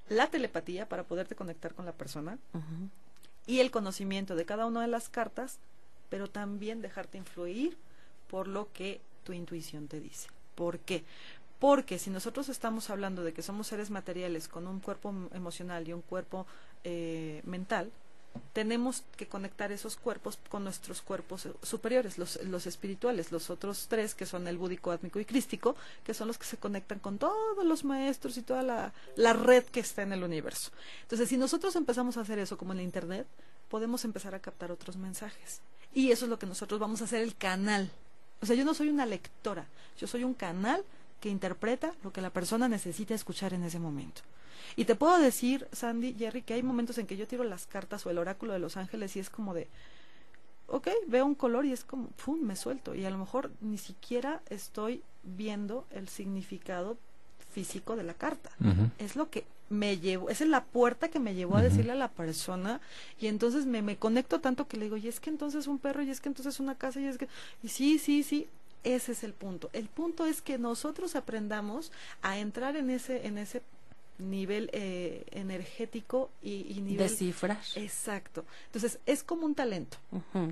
la 0.10 0.28
telepatía 0.28 0.90
para 0.90 1.04
poderte 1.04 1.36
conectar 1.36 1.74
con 1.76 1.86
la 1.86 1.92
persona 1.92 2.38
y 3.46 3.60
el 3.60 3.70
conocimiento 3.70 4.36
de 4.36 4.46
cada 4.46 4.66
una 4.66 4.82
de 4.82 4.88
las 4.88 5.10
cartas, 5.10 5.60
pero 6.10 6.30
también 6.30 6.82
dejarte 6.82 7.18
influir 7.18 7.78
por 8.30 8.48
lo 8.48 8.72
que 8.74 9.02
tu 9.24 9.34
intuición 9.34 9.88
te 9.88 10.00
dice. 10.00 10.30
¿Por 10.56 10.80
qué? 10.80 11.04
Porque 11.60 12.00
si 12.00 12.10
nosotros 12.10 12.50
estamos 12.50 12.90
hablando 12.90 13.24
de 13.24 13.34
que 13.34 13.42
somos 13.42 13.68
seres 13.68 13.90
materiales 13.90 14.48
con 14.48 14.68
un 14.68 14.80
cuerpo 14.80 15.14
emocional 15.34 15.88
y 15.88 15.94
un 15.94 16.02
cuerpo 16.02 16.46
eh, 16.84 17.42
mental, 17.46 17.92
tenemos 18.54 19.04
que 19.16 19.28
conectar 19.28 19.72
esos 19.72 19.96
cuerpos 19.96 20.38
con 20.50 20.64
nuestros 20.64 21.02
cuerpos 21.02 21.46
eh, 21.46 21.54
superiores, 21.62 22.18
los, 22.18 22.42
los 22.44 22.68
espirituales, 22.68 23.32
los 23.32 23.50
otros 23.50 23.88
tres 23.88 24.16
que 24.16 24.26
son 24.26 24.48
el 24.48 24.58
búdico, 24.58 24.92
átmico 24.92 25.20
y 25.20 25.26
crístico, 25.26 25.76
que 26.04 26.14
son 26.14 26.28
los 26.28 26.38
que 26.38 26.46
se 26.46 26.58
conectan 26.58 27.00
con 27.00 27.18
todos 27.18 27.66
los 27.66 27.84
maestros 27.84 28.38
y 28.38 28.42
toda 28.42 28.62
la, 28.62 28.94
la 29.16 29.34
red 29.34 29.64
que 29.64 29.80
está 29.80 30.02
en 30.02 30.14
el 30.14 30.24
universo. 30.24 30.72
Entonces, 31.04 31.30
si 31.30 31.38
nosotros 31.38 31.76
empezamos 31.76 32.18
a 32.18 32.22
hacer 32.22 32.40
eso 32.40 32.58
como 32.58 32.74
en 32.74 32.78
la 32.78 32.84
Internet, 32.84 33.28
podemos 33.70 34.06
empezar 34.06 34.36
a 34.36 34.40
captar 34.40 34.72
otros 34.72 34.98
mensajes. 34.98 35.62
Y 35.96 36.12
eso 36.12 36.26
es 36.26 36.30
lo 36.30 36.38
que 36.38 36.46
nosotros 36.46 36.80
vamos 36.80 37.02
a 37.02 37.06
hacer 37.06 37.24
el 37.24 37.36
canal. 37.36 37.90
O 38.42 38.46
sea, 38.46 38.56
yo 38.56 38.66
no 38.66 38.76
soy 38.76 38.90
una 38.90 39.08
lectora, 39.08 39.66
yo 39.98 40.06
soy 40.06 40.24
un 40.24 40.36
canal 40.36 40.84
que 41.22 41.30
interpreta 41.30 41.96
lo 42.04 42.12
que 42.12 42.22
la 42.22 42.30
persona 42.30 42.68
necesita 42.68 43.16
escuchar 43.16 43.54
en 43.54 43.64
ese 43.64 43.80
momento. 43.80 44.22
Y 44.76 44.86
te 44.86 44.96
puedo 44.96 45.18
decir, 45.18 45.68
Sandy, 45.72 46.14
Jerry, 46.14 46.42
que 46.42 46.54
hay 46.54 46.64
momentos 46.64 46.98
en 46.98 47.08
que 47.08 47.16
yo 47.16 47.28
tiro 47.28 47.46
las 47.46 47.66
cartas 47.66 48.06
o 48.06 48.12
el 48.12 48.18
oráculo 48.18 48.54
de 48.54 48.60
los 48.60 48.76
ángeles 48.76 49.16
y 49.16 49.20
es 49.20 49.30
como 49.30 49.54
de, 49.54 49.70
ok, 50.68 50.90
veo 51.08 51.26
un 51.26 51.36
color 51.36 51.66
y 51.66 51.72
es 51.72 51.86
como, 51.86 52.08
¡pum!, 52.08 52.42
me 52.42 52.58
suelto. 52.58 52.94
Y 52.94 53.06
a 53.06 53.10
lo 53.10 53.18
mejor 53.18 53.52
ni 53.62 53.78
siquiera 53.78 54.42
estoy 54.50 55.02
viendo 55.24 55.88
el 55.92 56.10
significado 56.10 56.98
físico 57.52 57.96
de 57.96 58.04
la 58.04 58.16
carta. 58.16 58.52
Es 58.98 59.16
lo 59.16 59.30
que 59.30 59.46
me 59.70 59.98
llevó, 59.98 60.30
esa 60.30 60.44
es 60.44 60.50
la 60.50 60.64
puerta 60.64 61.08
que 61.10 61.20
me 61.20 61.34
llevó 61.34 61.58
a 61.58 61.62
decirle 61.64 61.94
a 61.94 61.96
la 61.96 62.10
persona 62.12 62.82
y 63.20 63.28
entonces 63.28 63.66
me, 63.66 63.82
me 63.82 63.98
conecto 63.98 64.40
tanto 64.40 64.68
que 64.68 64.78
le 64.78 64.86
digo, 64.86 64.98
y 64.98 65.08
es 65.08 65.20
que 65.20 65.30
entonces 65.32 65.66
un 65.68 65.80
perro, 65.80 66.04
y 66.04 66.10
es 66.12 66.22
que 66.22 66.30
entonces 66.30 66.60
una 66.60 66.76
casa, 66.76 67.00
y 67.02 67.06
es 67.06 67.18
que, 67.18 67.28
y 67.64 67.70
sí, 67.70 67.98
sí, 67.98 68.22
sí, 68.24 68.48
ese 68.84 69.14
es 69.14 69.24
el 69.24 69.34
punto. 69.34 69.70
El 69.74 69.88
punto 69.88 70.26
es 70.28 70.42
que 70.44 70.60
nosotros 70.60 71.16
aprendamos 71.16 71.92
a 72.22 72.38
entrar 72.38 72.76
en 72.78 72.92
ese, 72.92 73.26
en 73.26 73.40
ese 73.40 73.64
nivel 74.20 74.70
eh, 74.72 75.26
energético 75.32 76.30
y, 76.44 76.68
y 76.70 76.82
nivel... 76.82 77.10
Descifrar. 77.10 77.58
Exacto. 77.76 78.46
Entonces, 78.68 79.00
es 79.08 79.24
como 79.24 79.46
un 79.46 79.56
talento. 79.56 79.98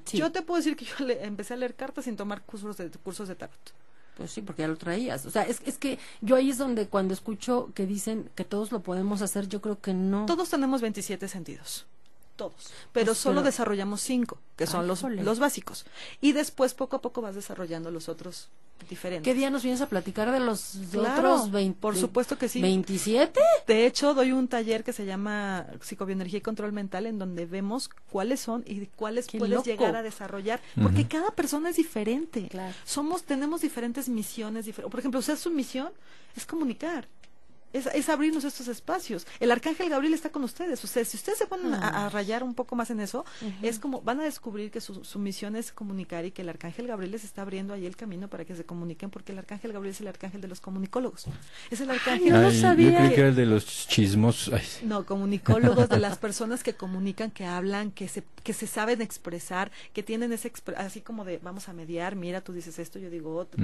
Sí. 0.06 0.18
Yo 0.18 0.32
te 0.32 0.42
puedo 0.42 0.58
decir 0.58 0.76
que 0.76 0.86
yo 0.86 1.06
le- 1.06 1.24
empecé 1.24 1.54
a 1.54 1.58
leer 1.58 1.76
cartas 1.76 2.06
sin 2.06 2.18
tomar 2.18 2.42
cursos 2.42 2.76
de, 2.78 2.90
cursos 2.90 3.28
de 3.28 3.36
tarot. 3.36 3.74
Pues 4.16 4.32
sí, 4.32 4.42
porque 4.42 4.62
ya 4.62 4.68
lo 4.68 4.78
traías. 4.78 5.26
O 5.26 5.32
sea, 5.32 5.44
es, 5.44 5.62
es 5.66 5.78
que 5.78 5.98
yo 6.22 6.36
ahí 6.36 6.50
es 6.50 6.58
donde 6.58 6.88
cuando 6.88 7.14
escucho 7.14 7.72
que 7.74 7.86
dicen 7.86 8.30
que 8.36 8.46
todos 8.46 8.72
lo 8.72 8.82
podemos 8.82 9.22
hacer, 9.22 9.48
yo 9.48 9.62
creo 9.62 9.80
que 9.80 9.94
no. 9.94 10.26
Todos 10.26 10.50
tenemos 10.50 10.82
27 10.82 11.28
sentidos. 11.28 11.88
Todos. 12.36 12.72
Pero 12.92 13.08
Pues, 13.08 13.18
solo 13.20 13.36
pero- 13.42 13.46
desarrollamos 13.46 14.02
cinco, 14.02 14.40
que 14.56 14.66
son 14.66 14.82
Ay, 14.82 14.88
los, 14.88 15.04
los 15.04 15.40
básicos. 15.40 15.86
Y 16.20 16.32
después, 16.32 16.74
poco 16.74 16.96
a 16.96 17.02
poco, 17.02 17.22
vas 17.22 17.36
desarrollando 17.36 17.92
los 17.92 18.10
otros 18.10 18.50
diferentes. 18.90 19.24
¿Qué 19.32 19.38
día 19.38 19.50
nos 19.52 19.62
vienes 19.64 19.82
a 19.82 19.88
platicar 19.88 20.32
de 20.32 20.40
los 20.40 20.92
de 20.92 20.98
Claro, 20.98 21.36
otros 21.36 21.52
20, 21.52 21.80
por 21.80 21.96
supuesto 21.96 22.38
que 22.38 22.50
sí. 22.50 22.60
27? 22.62 23.40
De 23.68 23.86
hecho, 23.86 24.14
doy 24.16 24.32
un 24.32 24.48
taller 24.48 24.84
que 24.84 24.92
se 24.94 25.06
llama 25.06 25.68
Psicobioenergía 25.82 26.40
y 26.40 26.42
Control 26.42 26.74
Mental, 26.74 27.06
en 27.06 27.20
donde 27.20 27.46
vemos 27.46 27.90
cuáles 28.12 28.40
son 28.42 28.64
y 28.66 28.88
cuáles 28.88 29.28
Qué 29.28 29.38
puedes 29.38 29.54
loco. 29.54 29.66
llegar 29.66 29.96
a 29.96 30.02
desarrollar, 30.02 30.60
porque 30.82 31.08
cada 31.08 31.30
persona 31.32 31.70
es 31.70 31.76
diferente. 31.78 32.48
Claro. 32.50 32.74
Somos, 32.84 33.24
tenemos 33.24 33.62
diferentes 33.62 34.10
misiones. 34.10 34.66
difer- 34.66 34.90
Por 34.90 35.00
ejemplo, 35.00 35.20
usted 35.20 35.38
su 35.38 35.52
misión 35.52 35.92
es 36.36 36.46
comunicar. 36.46 37.08
Es, 37.74 37.88
es 37.88 38.10
abrirnos 38.10 38.44
estos 38.44 38.68
espacios. 38.68 39.28
El 39.40 39.52
arcángel 39.52 39.90
Gabriel 39.90 40.14
está 40.14 40.30
con 40.30 40.44
ustedes. 40.44 40.84
Ustedes, 40.84 41.10
si 41.10 41.18
ustedes 41.18 41.38
se 41.40 41.48
ponen 41.48 41.74
a, 41.74 42.06
a 42.06 42.10
rayar 42.10 42.44
un 42.44 42.54
poco 42.54 42.76
más 42.76 42.90
en 42.92 43.00
eso, 43.00 43.26
es 43.62 43.80
como 43.80 44.02
van 44.02 44.20
a 44.22 44.24
descubrir 44.24 44.72
que 44.72 44.82
su, 44.82 45.04
su 45.04 45.20
misión 45.20 45.56
es 45.56 45.72
comunicar 45.72 46.26
y 46.26 46.32
que 46.32 46.44
el 46.44 46.50
arcángel 46.50 46.88
Gabriel 46.88 47.12
les 47.12 47.24
está 47.24 47.42
abriendo 47.42 47.74
ahí 47.74 47.86
el 47.86 47.96
camino 47.96 48.28
para 48.28 48.46
que 48.46 48.56
se 48.56 48.64
comuniquen, 48.64 49.10
porque 49.10 49.32
el 49.32 49.40
arcángel 49.40 49.74
Gabriel 49.74 49.94
es 49.94 50.02
el 50.02 50.08
arcángel 50.08 50.42
de 50.42 50.48
los 50.48 50.62
comunicólogos. 50.62 51.26
Es 51.72 51.82
el 51.82 51.90
arcángel. 51.90 52.32
no 52.32 52.42
lo 52.42 52.48
Ay, 52.48 52.62
sabía. 52.62 52.92
Yo 52.92 52.98
creí 52.98 53.10
que 53.10 53.20
era 53.22 53.30
el 53.30 53.36
de 53.36 53.46
los 53.46 53.88
chismos. 53.88 54.52
Ay. 54.54 54.64
No, 54.84 55.06
comunicólogos 55.06 55.90
de 55.90 56.00
las 56.00 56.18
personas 56.20 56.64
que 56.64 56.76
comunican, 56.76 57.32
que 57.32 57.46
hablan, 57.46 57.92
que 57.92 58.08
se, 58.08 58.24
que 58.44 58.54
se 58.54 58.68
saben 58.68 59.02
expresar, 59.02 59.72
que 59.94 60.04
tienen 60.04 60.32
ese, 60.32 60.52
así 60.78 61.02
como 61.02 61.26
de 61.26 61.40
vamos 61.40 61.70
a 61.70 61.74
mediar, 61.74 62.16
mira, 62.16 62.42
tú 62.42 62.54
dices 62.54 62.80
esto, 62.80 63.00
yo 63.00 63.10
digo 63.10 63.36
otro, 63.36 63.64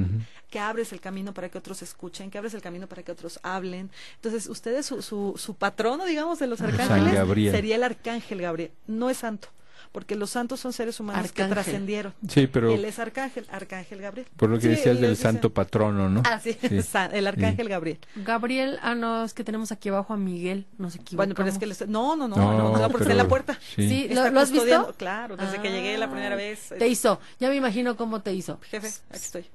que 0.49 0.60
abres 0.60 0.91
el 0.93 0.99
camino 0.99 1.34
para 1.34 1.49
que 1.49 1.57
otros 1.57 1.82
escuchen, 1.82 2.32
que 2.32 2.38
abres 2.38 2.53
el 2.53 2.62
camino 2.62 2.88
para 2.88 3.03
que 3.03 3.12
otros 3.12 3.39
hablen. 3.43 3.89
Entonces, 4.16 4.47
ustedes, 4.47 4.86
su, 4.86 5.02
su, 5.02 5.34
su 5.38 5.56
patrono, 5.56 6.06
digamos, 6.06 6.39
de 6.39 6.47
los 6.47 6.62
arcángeles, 6.62 7.14
Gabriel. 7.14 7.52
sería 7.54 7.76
el 7.76 7.84
arcángel 7.84 8.41
Gabriel, 8.41 8.72
no 8.88 9.10
es 9.10 9.18
santo, 9.18 9.50
porque 9.91 10.16
los 10.16 10.30
santos 10.30 10.60
son 10.60 10.72
seres 10.72 11.00
humanos 11.00 11.26
Arcángel. 11.26 11.47
que 11.47 11.54
trascendieron. 11.54 12.14
Sí, 12.28 12.45
pero 12.47 12.72
Él 12.72 12.86
es 12.86 13.00
arcángel, 13.00 13.47
arcángel 13.50 14.00
Gabriel. 14.02 14.28
por 14.38 14.50
lo 14.50 14.58
que 14.58 14.64
Sí, 14.64 14.68
decías 14.70 15.00
del 15.02 15.18
santo 15.18 15.52
patrono, 15.52 16.10
¿no? 16.10 16.22
Ah, 16.26 16.39
sí, 16.39 16.56
el 17.12 17.28
arcángel 17.28 17.70
Gabriel. 17.70 17.97
Gabriel, 18.18 18.78
ah, 18.84 18.93
no, 18.93 19.24
es 19.24 19.34
que 19.34 19.43
tenemos 19.43 19.72
aquí 19.72 19.89
abajo 19.89 20.14
a 20.14 20.18
Miguel, 20.18 20.68
nos 20.78 20.93
equivocamos. 20.95 21.16
Bueno, 21.18 21.36
pero 21.36 21.50
es 21.50 21.58
que... 21.58 21.66
les- 21.66 21.88
no, 21.88 22.16
no, 22.16 22.28
no, 22.28 22.36
No, 22.36 22.58
no, 22.58 22.78
no, 22.78 22.89
porque 22.91 23.04
está 23.06 23.14
en 23.14 23.18
la 23.18 23.28
puerta. 23.28 23.58
sí. 23.76 24.08
¿lo, 24.12 24.30
lo 24.30 24.39
has 24.41 24.52
visto? 24.52 24.93
Claro, 24.97 25.38
desde 25.38 25.60
que 25.62 25.72
llegué 25.72 25.97
la 25.97 26.08
primera 26.12 26.36
Ah, 26.36 26.38
vez. 26.38 26.74
Te 26.78 26.88
hizo, 26.88 27.20
ya 27.39 27.50
me 27.50 27.56
imagino 27.56 27.95
cómo 27.97 28.22
te 28.22 28.32
hizo. 28.34 28.60
Jefe, 28.70 28.89
aquí 29.10 29.18
estoy. 29.24 29.45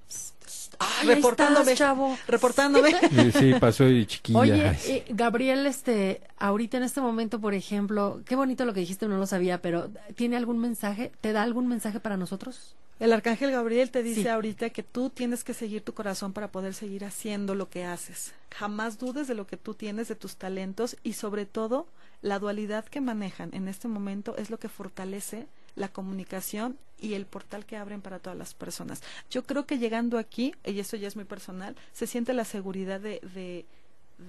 Ay, 1.01 1.09
reportándome. 1.09 1.73
estás, 1.73 1.79
chavo. 1.79 2.17
Reportándome. 2.27 2.95
Sí, 3.11 3.33
sí, 3.33 3.55
pasó 3.61 3.85
de 3.85 4.07
chiquilla. 4.07 4.39
Oye, 4.39 4.79
eh, 4.87 5.05
Gabriel, 5.11 5.67
este, 5.67 6.21
ahorita 6.39 6.77
en 6.77 6.83
este 6.83 7.01
momento, 7.01 7.41
por 7.41 7.55
ejemplo, 7.55 8.21
qué 8.27 8.37
bonito 8.37 8.65
lo 8.65 8.73
que 8.75 8.81
dijiste, 8.81 9.07
no 9.09 9.19
lo 9.19 9.27
sabía, 9.27 9.61
pero 9.63 9.91
¿tiene 10.17 10.37
algún 10.37 10.59
mensaje? 10.59 11.13
¿Te 11.21 11.33
da 11.33 11.43
algún 11.43 11.67
mensaje 11.69 12.01
para 12.01 12.17
nosotros? 12.17 12.75
El 13.01 13.13
arcángel 13.13 13.51
Gabriel 13.51 13.91
te 13.91 14.03
dice 14.05 14.23
Sí. 14.23 14.29
ahorita 14.29 14.71
que 14.71 14.83
tú 14.85 15.11
tienes 15.11 15.43
que 15.43 15.53
seguir 15.53 15.83
tu 15.83 15.95
corazón 15.95 16.33
para 16.33 16.53
poder 16.53 16.75
seguir 16.75 17.05
haciendo 17.05 17.55
lo 17.57 17.69
que 17.69 17.85
haces. 17.85 18.33
Jamás 18.55 18.99
dudes 18.99 19.27
de 19.27 19.35
lo 19.35 19.47
que 19.49 19.57
tú 19.57 19.75
tienes, 19.75 20.07
de 20.09 20.15
tus 20.15 20.37
talentos 20.37 20.97
y 21.03 21.15
sobre 21.15 21.45
todo 21.45 21.89
la 22.23 22.39
dualidad 22.39 22.85
que 22.85 23.01
manejan 23.01 23.51
en 23.53 23.67
este 23.67 23.89
momento 23.89 24.37
es 24.39 24.49
lo 24.49 24.59
que 24.61 24.69
fortalece 24.69 25.47
la 25.77 25.89
comunicación 25.89 26.77
y 27.01 27.15
el 27.15 27.27
portal 27.27 27.67
que 27.67 27.77
abren 27.77 28.01
para 28.01 28.19
todas 28.19 28.39
las 28.39 28.55
personas. 28.55 29.03
Yo 29.31 29.45
creo 29.45 29.67
que 29.67 29.79
llegando 29.79 30.19
aquí, 30.19 30.55
y 30.65 30.79
esto 30.79 30.97
ya 30.97 31.09
es 31.09 31.17
muy 31.17 31.25
personal, 31.25 31.77
se 31.93 32.07
siente 32.07 32.33
la 32.33 32.45
seguridad 32.45 33.01
de, 33.01 33.21
de, 33.35 33.67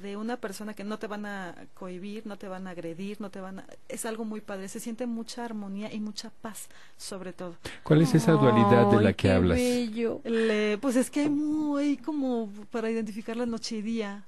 de 0.02 0.18
una 0.18 0.38
persona 0.38 0.74
que 0.74 0.84
no 0.84 0.98
te 0.98 1.08
van 1.08 1.26
a 1.28 1.56
cohibir, 1.76 2.26
no 2.26 2.38
te 2.38 2.48
van 2.48 2.66
a 2.68 2.72
agredir, 2.72 3.22
no 3.22 3.30
te 3.30 3.40
van 3.40 3.60
a... 3.60 3.66
Es 3.88 4.06
algo 4.06 4.26
muy 4.26 4.42
padre, 4.42 4.68
se 4.68 4.80
siente 4.80 5.06
mucha 5.06 5.46
armonía 5.46 5.94
y 5.94 6.00
mucha 6.00 6.32
paz 6.42 6.68
sobre 6.98 7.32
todo. 7.34 7.56
¿Cuál 7.84 8.02
es 8.02 8.16
esa 8.16 8.32
dualidad 8.34 8.88
de 8.90 9.02
la 9.02 9.14
que 9.14 9.28
qué 9.28 9.32
hablas? 9.32 9.58
bello. 9.58 10.22
Le- 10.24 10.78
pues 10.80 10.96
es 10.96 11.10
que 11.12 11.22
hay 11.22 11.30
muy 11.30 11.98
como 11.98 12.50
para 12.72 12.90
identificar 12.90 13.38
la 13.38 13.46
noche 13.46 13.78
y 13.78 13.82
día, 13.84 14.26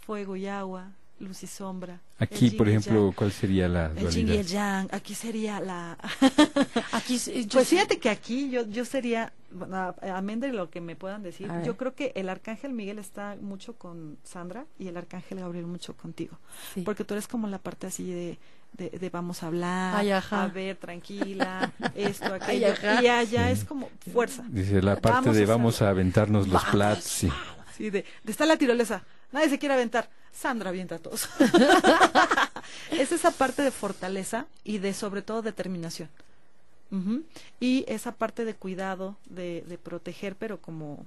fuego 0.00 0.34
y 0.36 0.46
agua, 0.46 0.92
luz 1.18 1.42
y 1.42 1.46
sombra. 1.46 2.00
Aquí, 2.18 2.50
por 2.50 2.68
ejemplo. 2.68 3.12
¿cuál 3.16 3.32
sería 3.32 3.68
la 3.68 3.86
el 3.86 4.10
yin 4.10 4.28
y 4.28 4.30
el 4.32 4.36
dualidad? 4.38 4.44
yang, 4.46 4.88
aquí 4.92 5.14
sería 5.14 5.60
la... 5.60 5.96
Aquí, 6.92 7.18
sí, 7.18 7.44
yo 7.46 7.52
pues 7.54 7.68
sí- 7.68 7.76
fíjate 7.76 7.98
que 7.98 8.10
aquí 8.10 8.50
yo, 8.50 8.66
yo 8.66 8.84
sería, 8.84 9.32
bueno, 9.50 9.76
a- 9.76 9.94
amén 10.14 10.40
de 10.40 10.52
lo 10.52 10.68
que 10.70 10.80
me 10.80 10.94
puedan 10.96 11.22
decir, 11.22 11.50
A 11.50 11.62
yo 11.62 11.76
creo 11.76 11.94
que 11.94 12.12
el 12.16 12.28
arcángel 12.28 12.72
Miguel 12.72 12.98
está 12.98 13.36
mucho 13.40 13.74
con 13.76 14.18
Sandra 14.24 14.66
y 14.78 14.88
el 14.88 14.96
arcángel 14.96 15.40
Gabriel 15.40 15.66
mucho 15.66 15.96
contigo, 15.96 16.38
sí. 16.74 16.82
porque 16.82 17.04
tú 17.04 17.14
eres 17.14 17.28
como 17.28 17.48
la 17.48 17.58
parte 17.58 17.86
así 17.86 18.10
de... 18.10 18.38
De, 18.72 18.90
de 18.90 19.08
vamos 19.08 19.42
a 19.42 19.46
hablar, 19.46 19.96
Ay, 19.96 20.10
ajá. 20.10 20.42
a 20.42 20.48
ver, 20.48 20.76
tranquila, 20.76 21.72
esto, 21.94 22.26
Ay, 22.42 22.62
aquello. 22.64 22.72
ajá. 22.72 23.02
y 23.02 23.06
allá 23.08 23.46
Sí. 23.46 23.52
es 23.52 23.64
como 23.64 23.88
fuerza. 24.12 24.44
Dice 24.50 24.82
la 24.82 24.96
parte 24.96 25.12
Vamos 25.12 25.28
a 25.28 25.30
de 25.32 25.36
hacerlo. 25.38 25.54
vamos 25.54 25.82
a 25.82 25.88
aventarnos 25.88 26.48
los. 26.48 26.62
Sí. 27.02 27.30
Sí, 27.74 27.88
de, 27.88 28.04
de 28.22 28.30
está 28.32 28.44
la 28.44 28.58
tirolesa. 28.58 29.02
Nadie 29.36 29.50
se 29.50 29.58
quiere 29.58 29.74
aventar. 29.74 30.08
Sandra 30.32 30.70
avienta 30.70 30.94
a 30.94 30.98
todos. 30.98 31.28
es 32.90 33.12
esa 33.12 33.30
parte 33.32 33.60
de 33.60 33.70
fortaleza 33.70 34.46
y 34.64 34.78
de 34.78 34.94
sobre 34.94 35.20
todo 35.20 35.42
determinación. 35.42 36.08
Y 37.60 37.84
esa 37.86 38.12
parte 38.12 38.46
de 38.46 38.54
cuidado, 38.54 39.18
de, 39.26 39.62
de 39.68 39.76
proteger, 39.76 40.36
pero 40.36 40.62
como 40.62 41.04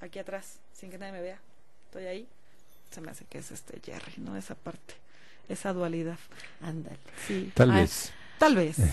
aquí 0.00 0.20
atrás, 0.20 0.60
sin 0.72 0.92
que 0.92 0.98
nadie 0.98 1.10
me 1.10 1.22
vea. 1.22 1.40
Estoy 1.86 2.04
ahí. 2.04 2.28
Se 2.92 3.00
me 3.00 3.10
hace 3.10 3.24
que 3.24 3.38
es 3.38 3.50
este 3.50 3.80
Jerry, 3.84 4.12
¿no? 4.18 4.36
Esa 4.36 4.54
parte, 4.54 4.94
esa 5.48 5.72
dualidad. 5.72 6.20
Ándale. 6.62 7.00
Sí. 7.26 7.50
Tal 7.56 7.72
Ay. 7.72 7.80
vez. 7.80 8.12
Tal 8.38 8.54
vez. 8.54 8.76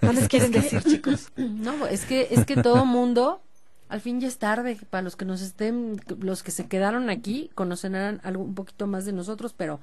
No 0.00 0.12
les 0.12 0.28
quieren 0.28 0.52
decir, 0.52 0.84
chicos. 0.84 1.32
No, 1.36 1.86
es 1.86 2.04
que 2.04 2.28
es 2.30 2.44
que 2.44 2.54
todo 2.56 2.84
mundo 2.84 3.42
al 3.88 4.00
fin 4.00 4.20
ya 4.20 4.28
es 4.28 4.38
tarde 4.38 4.78
para 4.90 5.02
los 5.02 5.16
que 5.16 5.24
nos 5.24 5.40
estén 5.40 6.00
los 6.20 6.42
que 6.42 6.50
se 6.50 6.66
quedaron 6.66 7.08
aquí 7.10 7.50
conocerán 7.54 8.20
algo 8.24 8.42
un 8.42 8.54
poquito 8.54 8.86
más 8.86 9.04
de 9.04 9.12
nosotros, 9.12 9.54
pero 9.56 9.80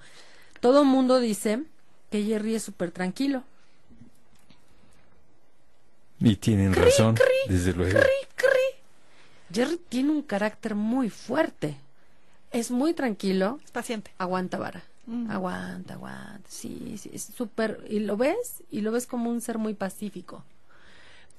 todo 0.59 0.83
mundo 0.83 1.19
dice 1.19 1.63
que 2.11 2.23
Jerry 2.23 2.55
es 2.55 2.63
súper 2.63 2.91
tranquilo. 2.91 3.43
Y 6.19 6.35
tienen 6.37 6.73
razón, 6.73 7.15
desde 7.49 7.73
luego. 7.73 7.99
Jerry 9.53 9.79
tiene 9.89 10.11
un 10.11 10.21
carácter 10.23 10.73
muy 10.73 11.09
fuerte. 11.09 11.77
Es 12.51 12.71
muy 12.71 12.93
tranquilo, 12.93 13.59
Es 13.63 13.71
paciente. 13.71 14.11
aguanta 14.17 14.57
vara. 14.57 14.83
Mm. 15.05 15.29
Aguanta, 15.29 15.95
aguanta. 15.95 16.41
Sí, 16.49 16.95
sí, 16.97 17.11
es 17.13 17.23
súper. 17.23 17.85
Y 17.89 17.99
lo 17.99 18.15
ves, 18.15 18.63
y 18.71 18.81
lo 18.81 18.91
ves 18.91 19.05
como 19.05 19.29
un 19.29 19.41
ser 19.41 19.57
muy 19.57 19.73
pacífico. 19.73 20.43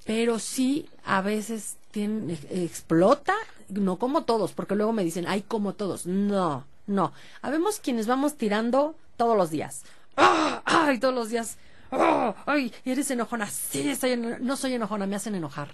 Pero 0.05 0.39
sí, 0.39 0.87
a 1.03 1.21
veces 1.21 1.77
tiene, 1.91 2.33
ex- 2.33 2.45
explota, 2.51 3.33
no 3.69 3.97
como 3.97 4.23
todos, 4.23 4.53
porque 4.53 4.75
luego 4.75 4.93
me 4.93 5.03
dicen, 5.03 5.25
ay, 5.27 5.41
como 5.41 5.73
todos. 5.73 6.05
No, 6.05 6.65
no. 6.87 7.11
Habemos 7.41 7.79
quienes 7.79 8.05
vamos 8.07 8.37
tirando 8.37 8.95
todos 9.17 9.35
los 9.35 9.49
días. 9.49 9.83
¡Ah! 10.17 10.61
¡Ay, 10.65 10.99
todos 10.99 11.13
los 11.15 11.29
días! 11.29 11.57
¡Ah! 11.91 12.35
¡Ay, 12.45 12.73
eres 12.85 13.09
enojona! 13.11 13.47
Sí, 13.47 13.91
eno- 14.03 14.37
no 14.39 14.55
soy 14.57 14.73
enojona, 14.75 15.07
me 15.07 15.15
hacen 15.15 15.35
enojar. 15.35 15.69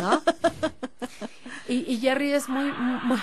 ¿No? 0.00 0.22
y, 1.68 1.92
y 1.92 1.98
Jerry 1.98 2.32
es 2.32 2.48
muy, 2.48 2.70
muy- 2.72 3.20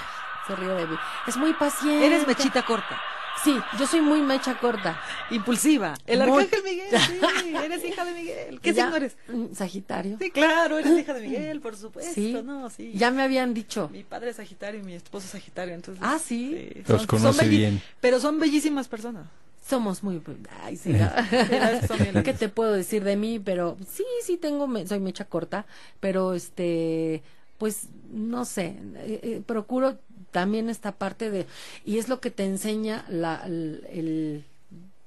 se 0.48 0.56
ríe 0.56 0.70
de 0.70 0.86
mí. 0.88 0.96
Es 1.28 1.38
muy 1.38 1.54
paciente. 1.54 2.06
Eres 2.06 2.28
mechita 2.28 2.66
corta. 2.66 3.00
Sí, 3.46 3.56
yo 3.80 3.86
soy 3.88 4.02
muy 4.02 4.22
mecha 4.22 4.58
corta. 4.60 5.00
Impulsiva. 5.30 5.94
El 6.08 6.20
Muy- 6.28 6.44
arcángel 6.44 6.64
Miguel, 6.64 6.88
sí, 7.44 7.54
eres 7.56 7.86
hija 7.86 8.04
de 8.04 8.14
Miguel. 8.14 8.60
¿Qué 8.60 8.74
Ya- 8.74 8.84
signo 8.86 8.98
eres? 8.98 9.16
Mm, 9.28 9.54
Sagitario. 9.54 10.18
Sí, 10.20 10.32
claro, 10.32 10.80
eres 10.80 11.00
hija 11.00 11.14
de 11.14 11.22
Miguel, 11.28 11.62
por 11.62 11.76
supuesto. 11.78 12.12
Sí. 12.14 12.34
No, 12.44 12.70
sí. 12.70 12.92
Ya 12.96 13.12
me 13.12 13.22
habían 13.24 13.54
dicho. 13.54 13.88
Mi 13.94 14.04
padre 14.04 14.32
es 14.32 14.36
Sagitario 14.38 14.82
y 14.82 14.84
mi 14.84 14.94
esposo 14.96 15.26
es 15.26 15.32
Sagitario, 15.32 15.76
entonces. 15.76 16.04
Ah, 16.06 16.18
¿sí? 16.20 16.72
Los 16.88 17.08
conoce 17.08 17.48
bien. 17.48 17.82
Pero 18.02 18.20
son 18.20 18.40
bellísimas 18.40 18.88
personas. 18.88 19.28
Somos 19.68 20.04
muy... 20.04 20.22
Ay, 20.64 20.76
sí. 20.78 20.92
bien 22.00 22.24
¿Qué 22.24 22.34
te 22.34 22.50
puedo 22.50 22.74
decir 22.74 23.04
de 23.04 23.16
mí? 23.16 23.40
Pero 23.40 23.78
sí, 23.92 24.04
sí 24.24 24.38
tengo, 24.38 24.68
me- 24.68 24.86
soy 24.88 25.00
mecha 25.00 25.26
corta, 25.26 25.66
pero 26.00 26.34
este, 26.34 27.24
pues, 27.58 27.88
no 28.12 28.46
sé, 28.46 28.78
eh, 28.98 29.20
eh, 29.24 29.42
procuro 29.46 29.98
también 30.36 30.70
esta 30.70 30.92
parte 30.92 31.32
de, 31.32 31.46
y 31.86 31.98
es 31.98 32.10
lo 32.10 32.20
que 32.20 32.30
te 32.30 32.44
enseña 32.44 33.06
la, 33.08 33.42
el, 33.46 33.88
el 33.90 34.44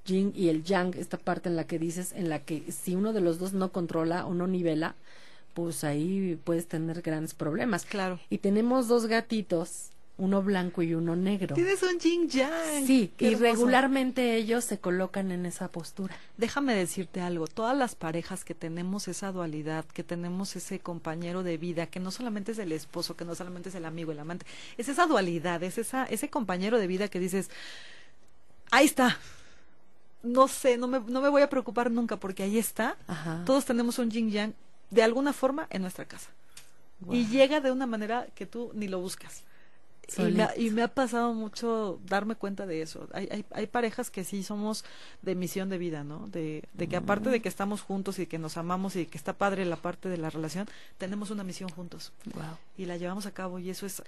yin 0.06 0.32
y 0.34 0.48
el 0.48 0.64
yang, 0.64 0.94
esta 0.96 1.18
parte 1.18 1.50
en 1.50 1.56
la 1.56 1.64
que 1.64 1.78
dices, 1.78 2.12
en 2.12 2.30
la 2.30 2.38
que 2.38 2.72
si 2.72 2.94
uno 2.94 3.12
de 3.12 3.20
los 3.20 3.38
dos 3.38 3.52
no 3.52 3.70
controla 3.70 4.24
o 4.24 4.32
no 4.32 4.46
nivela, 4.46 4.94
pues 5.52 5.84
ahí 5.84 6.40
puedes 6.44 6.66
tener 6.66 7.02
grandes 7.02 7.34
problemas. 7.34 7.84
Claro. 7.84 8.18
Y 8.30 8.38
tenemos 8.38 8.88
dos 8.88 9.04
gatitos, 9.04 9.90
uno 10.18 10.42
blanco 10.42 10.82
y 10.82 10.94
uno 10.94 11.14
negro. 11.16 11.54
Tienes 11.54 11.82
un 11.82 11.98
yin 11.98 12.28
yang. 12.28 12.86
Sí, 12.86 13.12
Qué 13.16 13.26
y 13.26 13.28
hermoso. 13.28 13.44
regularmente 13.44 14.34
ellos 14.36 14.64
se 14.64 14.78
colocan 14.78 15.30
en 15.30 15.46
esa 15.46 15.70
postura. 15.70 16.16
Déjame 16.36 16.74
decirte 16.74 17.20
algo, 17.20 17.46
todas 17.46 17.76
las 17.76 17.94
parejas 17.94 18.44
que 18.44 18.54
tenemos 18.54 19.06
esa 19.08 19.30
dualidad, 19.30 19.84
que 19.86 20.02
tenemos 20.02 20.56
ese 20.56 20.80
compañero 20.80 21.42
de 21.44 21.56
vida, 21.56 21.86
que 21.86 22.00
no 22.00 22.10
solamente 22.10 22.52
es 22.52 22.58
el 22.58 22.72
esposo, 22.72 23.16
que 23.16 23.24
no 23.24 23.34
solamente 23.36 23.68
es 23.68 23.76
el 23.76 23.84
amigo, 23.84 24.10
el 24.10 24.18
amante, 24.18 24.44
es 24.76 24.88
esa 24.88 25.06
dualidad, 25.06 25.62
es 25.62 25.78
esa, 25.78 26.04
ese 26.04 26.28
compañero 26.28 26.78
de 26.78 26.88
vida 26.88 27.08
que 27.08 27.20
dices, 27.20 27.48
ahí 28.70 28.86
está. 28.86 29.18
No 30.24 30.48
sé, 30.48 30.76
no 30.78 30.88
me, 30.88 30.98
no 30.98 31.20
me 31.20 31.28
voy 31.28 31.42
a 31.42 31.48
preocupar 31.48 31.92
nunca 31.92 32.16
porque 32.16 32.42
ahí 32.42 32.58
está. 32.58 32.96
Ajá. 33.06 33.44
Todos 33.46 33.64
tenemos 33.64 34.00
un 34.00 34.10
yin 34.10 34.30
yang 34.30 34.54
de 34.90 35.02
alguna 35.04 35.32
forma 35.32 35.68
en 35.70 35.82
nuestra 35.82 36.04
casa. 36.06 36.30
Y 37.08 37.26
llega 37.28 37.60
de 37.60 37.70
una 37.70 37.86
manera 37.86 38.26
que 38.34 38.44
tú 38.44 38.72
ni 38.74 38.88
lo 38.88 38.98
buscas. 38.98 39.44
Y 40.16 40.22
me, 40.32 40.42
ha, 40.42 40.56
y 40.56 40.70
me 40.70 40.82
ha 40.82 40.88
pasado 40.88 41.34
mucho 41.34 42.00
darme 42.06 42.34
cuenta 42.34 42.64
de 42.66 42.80
eso. 42.80 43.08
Hay, 43.12 43.28
hay, 43.30 43.44
hay 43.50 43.66
parejas 43.66 44.10
que 44.10 44.24
sí 44.24 44.42
somos 44.42 44.84
de 45.20 45.34
misión 45.34 45.68
de 45.68 45.76
vida, 45.76 46.02
¿no? 46.02 46.28
De, 46.28 46.64
de 46.72 46.88
que 46.88 46.96
aparte 46.96 47.28
de 47.28 47.42
que 47.42 47.48
estamos 47.48 47.82
juntos 47.82 48.18
y 48.18 48.26
que 48.26 48.38
nos 48.38 48.56
amamos 48.56 48.96
y 48.96 49.06
que 49.06 49.18
está 49.18 49.34
padre 49.34 49.66
la 49.66 49.76
parte 49.76 50.08
de 50.08 50.16
la 50.16 50.30
relación, 50.30 50.66
tenemos 50.96 51.30
una 51.30 51.44
misión 51.44 51.68
juntos 51.68 52.12
Guau. 52.32 52.56
y 52.78 52.86
la 52.86 52.96
llevamos 52.96 53.26
a 53.26 53.32
cabo 53.32 53.58
y 53.58 53.68
eso 53.68 53.84
es 53.84 54.02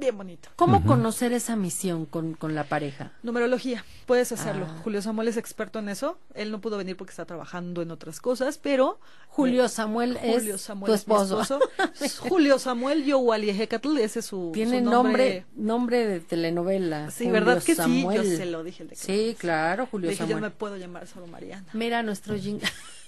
bien 0.00 0.16
bonito. 0.16 0.48
¿Cómo 0.56 0.84
conocer 0.84 1.32
esa 1.32 1.54
misión 1.54 2.06
con, 2.06 2.34
con 2.34 2.54
la 2.54 2.64
pareja? 2.64 3.12
Numerología, 3.22 3.84
puedes 4.06 4.32
hacerlo. 4.32 4.66
Ah. 4.68 4.80
Julio 4.82 5.02
Samuel 5.02 5.28
es 5.28 5.36
experto 5.36 5.78
en 5.78 5.88
eso. 5.88 6.18
Él 6.34 6.50
no 6.50 6.60
pudo 6.60 6.76
venir 6.78 6.96
porque 6.96 7.10
está 7.10 7.26
trabajando 7.26 7.82
en 7.82 7.90
otras 7.90 8.20
cosas, 8.20 8.58
pero 8.58 8.98
Julio 9.28 9.68
Samuel 9.68 10.18
Julio 10.20 10.56
es 10.56 10.60
Samuel 10.60 10.90
tu 10.90 10.94
es 10.94 11.06
mi 11.06 11.14
esposo. 11.14 11.60
Julio 12.28 12.58
Samuel 12.58 13.04
Yowali 13.04 13.50
Ejecatl, 13.50 13.98
ese 13.98 14.18
es 14.20 14.24
su, 14.26 14.50
Tiene 14.52 14.82
su 14.82 14.90
nombre, 14.90 15.44
nombre 15.54 16.06
de 16.06 16.20
telenovela. 16.20 17.10
Sí, 17.10 17.26
Julio 17.26 17.32
¿verdad 17.44 17.62
que 17.62 17.74
Samuel. 17.74 18.22
sí? 18.24 18.30
Yo 18.30 18.36
se 18.36 18.46
lo 18.46 18.64
dije 18.64 18.82
el 18.82 18.88
de 18.88 18.96
Sí, 18.96 19.36
claro, 19.38 19.86
Julio 19.86 20.06
Le 20.06 20.12
dije, 20.12 20.24
yo 20.24 20.28
Samuel. 20.28 20.42
no 20.42 20.48
me 20.48 20.54
puedo 20.56 20.76
llamar 20.76 21.06
solo 21.06 21.26
Mariana. 21.26 21.66
Mira 21.74 22.02
nuestro 22.02 22.34
yin. 22.36 22.60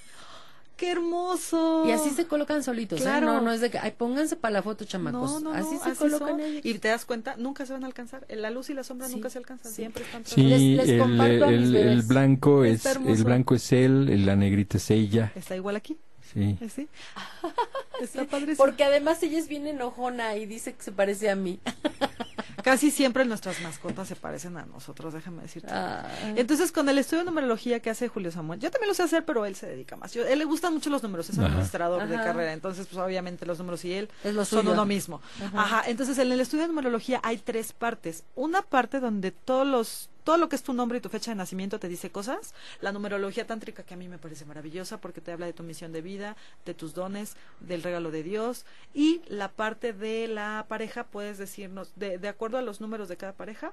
¡Qué 0.82 0.90
hermoso! 0.90 1.84
Y 1.86 1.92
así 1.92 2.10
se 2.10 2.26
colocan 2.26 2.64
solitos, 2.64 2.98
¿eh? 2.98 3.02
Claro. 3.04 3.26
No, 3.26 3.40
no 3.40 3.52
es 3.52 3.60
de 3.60 3.70
que, 3.70 3.78
ay, 3.78 3.92
pónganse 3.96 4.34
para 4.34 4.54
la 4.54 4.62
foto, 4.64 4.84
chamacos. 4.84 5.30
No, 5.30 5.38
no, 5.40 5.50
no, 5.50 5.54
así 5.56 5.76
se 5.78 5.94
colocan 5.94 6.28
son. 6.30 6.40
ellos. 6.40 6.66
Y 6.66 6.76
te 6.80 6.88
das 6.88 7.04
cuenta, 7.04 7.36
nunca 7.36 7.64
se 7.66 7.72
van 7.72 7.84
a 7.84 7.86
alcanzar. 7.86 8.26
La 8.28 8.50
luz 8.50 8.68
y 8.68 8.74
la 8.74 8.82
sombra 8.82 9.06
Sí, 9.06 9.14
nunca 9.14 9.30
se 9.30 9.38
alcanzan. 9.38 9.70
sí. 9.70 9.76
Siempre 9.76 10.02
están 10.02 10.26
Sí, 10.26 10.42
Les- 10.42 10.60
les 10.78 10.88
el, 10.88 10.98
comparto 10.98 11.44
a 11.44 11.48
mis 11.50 11.72
el- 11.72 12.02
blanco 12.02 12.64
es 12.64 12.84
el 12.84 13.22
blanco 13.22 13.54
es 13.54 13.70
él, 13.70 14.26
la 14.26 14.34
negrita 14.34 14.78
es 14.78 14.90
ella. 14.90 15.30
Está 15.36 15.54
igual 15.54 15.76
aquí. 15.76 15.96
Sí. 16.32 16.56
¿eh? 16.60 16.68
¿Sí? 16.68 16.88
Está 18.00 18.24
padrísimo. 18.24 18.56
Porque 18.56 18.82
además 18.82 19.22
ella 19.22 19.38
es 19.38 19.46
bien 19.46 19.68
enojona 19.68 20.36
y 20.36 20.46
dice 20.46 20.72
que 20.74 20.82
se 20.82 20.90
parece 20.90 21.30
a 21.30 21.36
mí. 21.36 21.60
Casi 22.62 22.90
siempre 22.90 23.24
nuestras 23.24 23.60
mascotas 23.60 24.08
se 24.08 24.16
parecen 24.16 24.56
a 24.56 24.66
nosotros, 24.66 25.12
déjame 25.12 25.42
decirte. 25.42 25.68
Ah. 25.70 26.08
Entonces, 26.36 26.72
con 26.72 26.88
el 26.88 26.98
estudio 26.98 27.20
de 27.22 27.26
numerología 27.30 27.80
que 27.80 27.90
hace 27.90 28.08
Julio 28.08 28.30
Samuel, 28.30 28.60
yo 28.60 28.70
también 28.70 28.88
lo 28.88 28.94
sé 28.94 29.02
hacer, 29.02 29.24
pero 29.24 29.44
él 29.46 29.54
se 29.56 29.66
dedica 29.66 29.96
más. 29.96 30.12
Yo, 30.12 30.26
él 30.26 30.38
le 30.38 30.44
gustan 30.44 30.72
mucho 30.74 30.90
los 30.90 31.02
números, 31.02 31.28
es 31.30 31.38
Ajá. 31.38 31.46
administrador 31.48 32.06
de 32.08 32.16
carrera, 32.16 32.52
entonces, 32.52 32.86
pues 32.86 32.98
obviamente 32.98 33.46
los 33.46 33.58
números 33.58 33.84
y 33.84 33.92
él 33.94 34.08
Es 34.24 34.34
lo 34.34 34.44
son 34.44 34.68
uno 34.68 34.84
mismo. 34.86 35.20
Ajá. 35.54 35.82
entonces 35.86 36.18
en 36.18 36.30
el 36.32 36.40
estudio 36.40 36.62
de 36.62 36.68
numerología 36.68 37.20
hay 37.22 37.38
tres 37.38 37.72
partes. 37.72 38.24
Una 38.34 38.62
parte 38.62 39.00
donde 39.00 39.30
todos 39.30 39.66
los 39.66 40.08
todo 40.24 40.36
lo 40.36 40.48
que 40.48 40.56
es 40.56 40.62
tu 40.62 40.72
nombre 40.72 40.98
y 40.98 41.00
tu 41.00 41.08
fecha 41.08 41.30
de 41.32 41.34
nacimiento 41.34 41.80
te 41.80 41.88
dice 41.88 42.10
cosas. 42.10 42.54
La 42.80 42.92
numerología 42.92 43.46
tántrica 43.46 43.82
que 43.82 43.94
a 43.94 43.96
mí 43.96 44.08
me 44.08 44.18
parece 44.18 44.44
maravillosa 44.44 45.00
porque 45.00 45.20
te 45.20 45.32
habla 45.32 45.46
de 45.46 45.52
tu 45.52 45.62
misión 45.64 45.92
de 45.92 46.00
vida, 46.00 46.36
de 46.64 46.74
tus 46.74 46.94
dones, 46.94 47.34
del 47.60 47.82
regalo 47.82 48.10
de 48.10 48.22
Dios. 48.22 48.64
Y 48.94 49.22
la 49.26 49.48
parte 49.48 49.92
de 49.92 50.28
la 50.28 50.66
pareja, 50.68 51.04
puedes 51.04 51.38
decirnos, 51.38 51.92
de, 51.96 52.18
de 52.18 52.28
acuerdo 52.28 52.51
a 52.58 52.62
los 52.62 52.80
números 52.80 53.08
de 53.08 53.16
cada 53.16 53.32
pareja, 53.32 53.72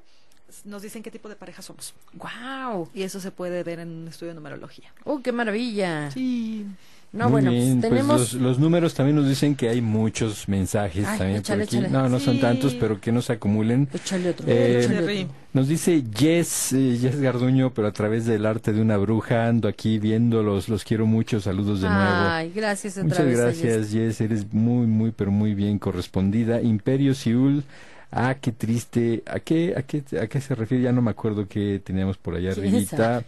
nos 0.66 0.82
dicen 0.82 1.04
qué 1.04 1.12
tipo 1.12 1.30
de 1.30 1.36
pareja 1.36 1.62
somos. 1.62 1.94
¡Guau! 2.14 2.90
Y 2.94 3.04
eso 3.04 3.20
se 3.20 3.32
puede 3.32 3.64
ver 3.64 3.80
en 3.80 3.90
un 3.90 4.08
estudio 4.08 4.32
de 4.32 4.36
numerología. 4.36 4.92
¡Oh, 5.04 5.22
qué 5.22 5.32
maravilla! 5.32 6.10
Sí. 6.12 6.66
No, 7.12 7.24
Muy 7.24 7.42
bueno, 7.42 7.50
bien, 7.50 7.80
pues 7.82 7.90
tenemos... 7.92 8.20
los, 8.20 8.34
los 8.36 8.60
números 8.60 8.94
también 8.94 9.16
nos 9.16 9.28
dicen 9.28 9.56
que 9.56 9.68
hay 9.68 9.82
muchos 9.82 10.48
mensajes 10.48 11.08
Ay, 11.08 11.18
también 11.18 11.40
échale, 11.40 11.66
por 11.66 11.68
aquí. 11.68 11.78
échale. 11.78 11.92
No, 11.92 12.08
no 12.08 12.20
son 12.20 12.36
Sí. 12.36 12.42
tantos, 12.42 12.76
pero 12.76 13.02
que 13.02 13.12
no 13.12 13.24
se 13.24 13.34
acumulen. 13.34 13.90
Échale 13.92 14.30
otro. 14.30 14.46
Eh, 14.48 14.82
échale 14.84 15.24
otro. 15.24 15.34
Nos 15.52 15.68
dice 15.68 16.04
Jess, 16.16 16.74
eh, 16.74 17.00
Jess 17.02 17.20
Garduño, 17.20 17.74
pero 17.74 17.88
a 17.88 17.92
través 17.94 18.28
del 18.28 18.46
arte 18.46 18.74
de 18.74 18.82
una 18.82 18.98
bruja, 18.98 19.48
ando 19.48 19.68
aquí 19.68 19.98
viéndolos, 19.98 20.70
los 20.70 20.84
quiero 20.84 21.08
mucho, 21.08 21.42
saludos 21.42 21.82
de 21.82 21.90
nuevo. 21.90 22.04
Ay, 22.04 22.52
gracias 22.54 22.94
otra 22.94 23.06
Muchas 23.08 23.26
vez. 23.26 23.38
gracias, 23.40 23.90
Jess, 23.92 24.22
eres 24.22 24.54
muy, 24.54 24.86
muy, 24.86 25.10
pero 25.10 25.32
muy 25.32 25.56
bien 25.56 25.80
correspondida. 25.80 26.62
Imperio 26.62 27.16
Siul, 27.16 27.64
ah, 28.12 28.36
qué 28.42 28.52
triste, 28.52 29.24
¿a 29.26 29.40
qué, 29.40 29.74
a 29.78 29.84
qué, 29.84 30.04
a 30.22 30.28
qué 30.28 30.42
se 30.42 30.54
refiere? 30.56 30.84
Ya 30.84 30.92
no 30.92 31.02
me 31.02 31.12
acuerdo 31.12 31.48
qué 31.48 31.82
teníamos 31.84 32.18
por 32.18 32.36
allá 32.36 32.54
¿Quién 32.54 32.68
arribita, 32.68 33.24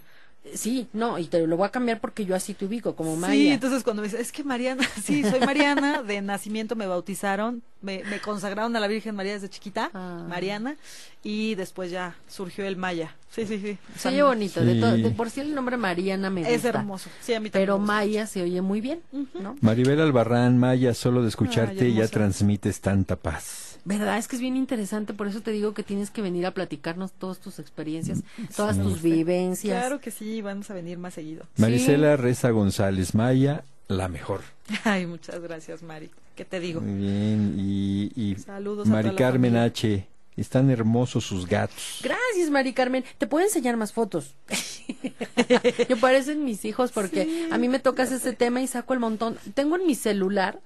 Sí, 0.54 0.88
no, 0.92 1.18
y 1.20 1.28
te 1.28 1.48
lo 1.48 1.56
voy 1.56 1.66
a 1.66 1.70
cambiar 1.72 2.02
porque 2.02 2.26
yo 2.26 2.36
así 2.36 2.54
te 2.54 2.66
ubico, 2.66 2.96
como 2.96 3.16
Maya. 3.16 3.34
Sí, 3.34 3.48
entonces 3.50 3.82
cuando 3.84 4.02
me 4.02 4.10
dice, 4.10 4.20
es 4.22 4.32
que 4.34 4.44
Mariana, 4.44 4.84
sí, 5.04 5.24
soy 5.24 5.40
Mariana, 5.40 6.04
de 6.04 6.22
nacimiento 6.22 6.76
me 6.76 6.86
bautizaron, 6.86 7.64
me, 7.82 8.04
me 8.10 8.20
consagraron 8.20 8.76
a 8.76 8.82
la 8.82 8.88
Virgen 8.88 9.16
María 9.16 9.34
desde 9.34 9.48
chiquita, 9.50 9.90
Ah. 9.94 10.26
Mariana, 10.28 10.76
y 11.24 11.56
después 11.56 11.92
ya 11.92 12.16
surgió 12.28 12.66
el 12.66 12.76
Maya. 12.76 13.16
Sí, 13.30 13.48
sí, 13.48 13.58
sí. 13.60 13.78
Se 13.98 14.10
oye 14.10 14.22
bonito. 14.22 14.60
De, 14.64 14.74
Sí. 14.74 15.02
de 15.02 15.10
por 15.12 15.30
sí 15.30 15.40
el 15.40 15.56
nombre 15.56 15.78
Mariana 15.78 16.30
me 16.30 16.42
gusta. 16.42 16.54
Es 16.56 16.66
hermoso. 16.66 17.10
Sí, 17.22 17.34
a 17.34 17.40
mí 17.40 17.50
también 17.50 17.68
Pero. 17.68 17.80
Maya 17.80 18.28
se 18.28 18.42
oye 18.44 18.62
muy 18.62 18.82
bien, 18.82 19.00
¿no? 19.42 19.56
Maribel 19.62 20.02
Albarrán, 20.02 20.58
Maya, 20.58 20.94
solo 20.94 21.22
de 21.24 21.30
escucharte 21.30 21.94
ya 21.94 22.08
transmites 22.10 22.82
tanta 22.82 23.16
paz. 23.16 23.73
¿Verdad? 23.86 24.18
Es 24.18 24.28
que 24.28 24.38
es 24.38 24.42
bien 24.42 24.56
interesante, 24.56 25.14
por 25.14 25.28
eso 25.28 25.42
te 25.42 25.52
digo 25.52 25.74
que 25.74 25.84
tienes 25.84 26.10
que 26.10 26.22
venir 26.22 26.46
a 26.46 26.52
platicarnos 26.52 27.12
todas 27.12 27.40
tus 27.40 27.60
experiencias, 27.60 28.24
todas 28.56 28.82
tus 28.82 29.02
vivencias. 29.02 29.78
Claro 29.80 30.00
que 30.00 30.12
sí, 30.12 30.42
vamos 30.42 30.70
a 30.70 30.74
venir 30.74 30.98
más 30.98 31.14
seguido. 31.16 31.46
Marisela 31.58 32.16
Reza 32.16 32.52
González, 32.52 33.14
Maya, 33.14 33.64
la 33.88 34.08
mejor. 34.08 34.42
Ay, 34.86 35.06
muchas 35.06 35.42
gracias, 35.42 35.84
Mari. 35.84 36.10
¿Qué 36.36 36.46
te 36.46 36.60
digo? 36.60 36.82
Muy 36.82 36.96
bien. 36.96 37.56
Y, 37.58 38.12
y 38.16 38.36
Saludos 38.36 38.88
a 38.88 38.92
Mari 38.92 39.10
toda 39.10 39.14
la 39.14 39.18
Carmen. 39.32 39.58
H. 39.58 40.08
Están 40.36 40.70
hermosos 40.72 41.26
sus 41.26 41.46
gatos. 41.48 42.00
Gracias, 42.02 42.50
Mari 42.50 42.74
Carmen. 42.74 43.04
Te 43.18 43.28
puedo 43.28 43.46
enseñar 43.46 43.78
más 43.78 43.94
fotos. 43.94 44.36
Yo 45.90 45.98
parecen 45.98 46.44
mis 46.46 46.66
hijos 46.66 46.92
porque 46.92 47.48
a 47.52 47.58
mí 47.58 47.68
me 47.70 47.80
tocas 47.80 48.12
ese 48.12 48.34
tema 48.34 48.62
y 48.62 48.68
saco 48.68 48.94
el 48.94 49.00
montón. 49.00 49.38
Tengo 49.54 49.76
en 49.76 49.86
mi 49.86 49.96
celular 49.96 50.60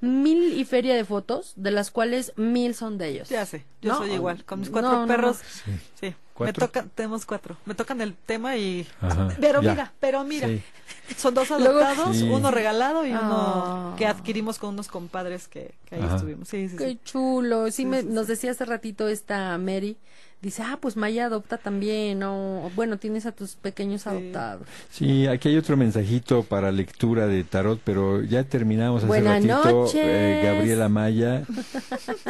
mil 0.00 0.58
y 0.58 0.64
feria 0.64 0.94
de 0.94 1.04
fotos, 1.04 1.52
de 1.56 1.70
las 1.70 1.90
cuales 1.90 2.32
mil 2.36 2.74
son 2.74 2.98
de 2.98 3.08
ellos. 3.08 3.28
Ya 3.28 3.46
sé, 3.46 3.64
yo 3.80 3.92
No, 3.92 3.98
soy 3.98 4.12
igual. 4.12 4.44
Con 4.44 4.60
mis 4.60 4.68
no, 4.68 4.72
cuatro 4.72 4.92
no, 4.92 5.00
no. 5.02 5.06
perros. 5.06 5.38
Sí. 6.00 6.14
Me 6.38 6.52
tocan, 6.52 6.90
tenemos 6.90 7.24
cuatro. 7.26 7.56
Me 7.64 7.74
tocan 7.74 8.00
el 8.00 8.14
tema 8.14 8.56
y. 8.56 8.86
Ajá, 9.00 9.28
Pero 9.40 9.62
ya. 9.62 9.70
mira, 9.70 9.92
pero 10.00 10.24
mira. 10.24 10.48
Sí. 10.48 10.62
Son 11.16 11.32
dos 11.34 11.48
Luego- 11.50 11.78
adoptados, 11.80 12.16
Sí. 12.16 12.28
uno 12.28 12.50
regalado 12.50 13.06
y 13.06 13.10
uno 13.12 13.20
Ah. 13.22 13.94
que 13.96 14.06
adquirimos 14.06 14.58
con 14.58 14.70
unos 14.70 14.88
compadres 14.88 15.46
que, 15.48 15.74
que 15.86 15.94
ahí 15.96 16.02
Ajá. 16.02 16.16
estuvimos. 16.16 16.48
Sí, 16.48 16.68
sí, 16.68 16.76
Qué 16.76 16.88
sí. 16.90 17.00
chulo. 17.04 17.66
Sí, 17.66 17.72
Sí, 17.72 17.86
me, 17.86 18.00
sí, 18.02 18.08
nos 18.10 18.26
decía 18.26 18.50
hace 18.50 18.64
ratito 18.64 19.08
esta 19.08 19.56
Mary. 19.58 19.96
Dice, 20.44 20.62
ah, 20.62 20.76
pues 20.78 20.94
Maya 20.98 21.24
adopta 21.24 21.56
también. 21.56 22.22
O 22.22 22.70
bueno, 22.76 22.98
tienes 22.98 23.24
a 23.24 23.32
tus 23.32 23.54
pequeños 23.54 24.06
adoptados. 24.06 24.68
Sí, 24.90 25.26
aquí 25.26 25.48
hay 25.48 25.56
otro 25.56 25.78
mensajito 25.78 26.42
para 26.42 26.70
lectura 26.70 27.26
de 27.26 27.44
tarot, 27.44 27.80
pero 27.82 28.22
ya 28.22 28.44
terminamos 28.44 28.98
hace 28.98 29.06
Buenas 29.06 29.42
ratito. 29.42 29.70
noches. 29.72 29.94
eh, 30.04 30.42
Gabriela 30.44 30.90
Maya. 30.90 31.44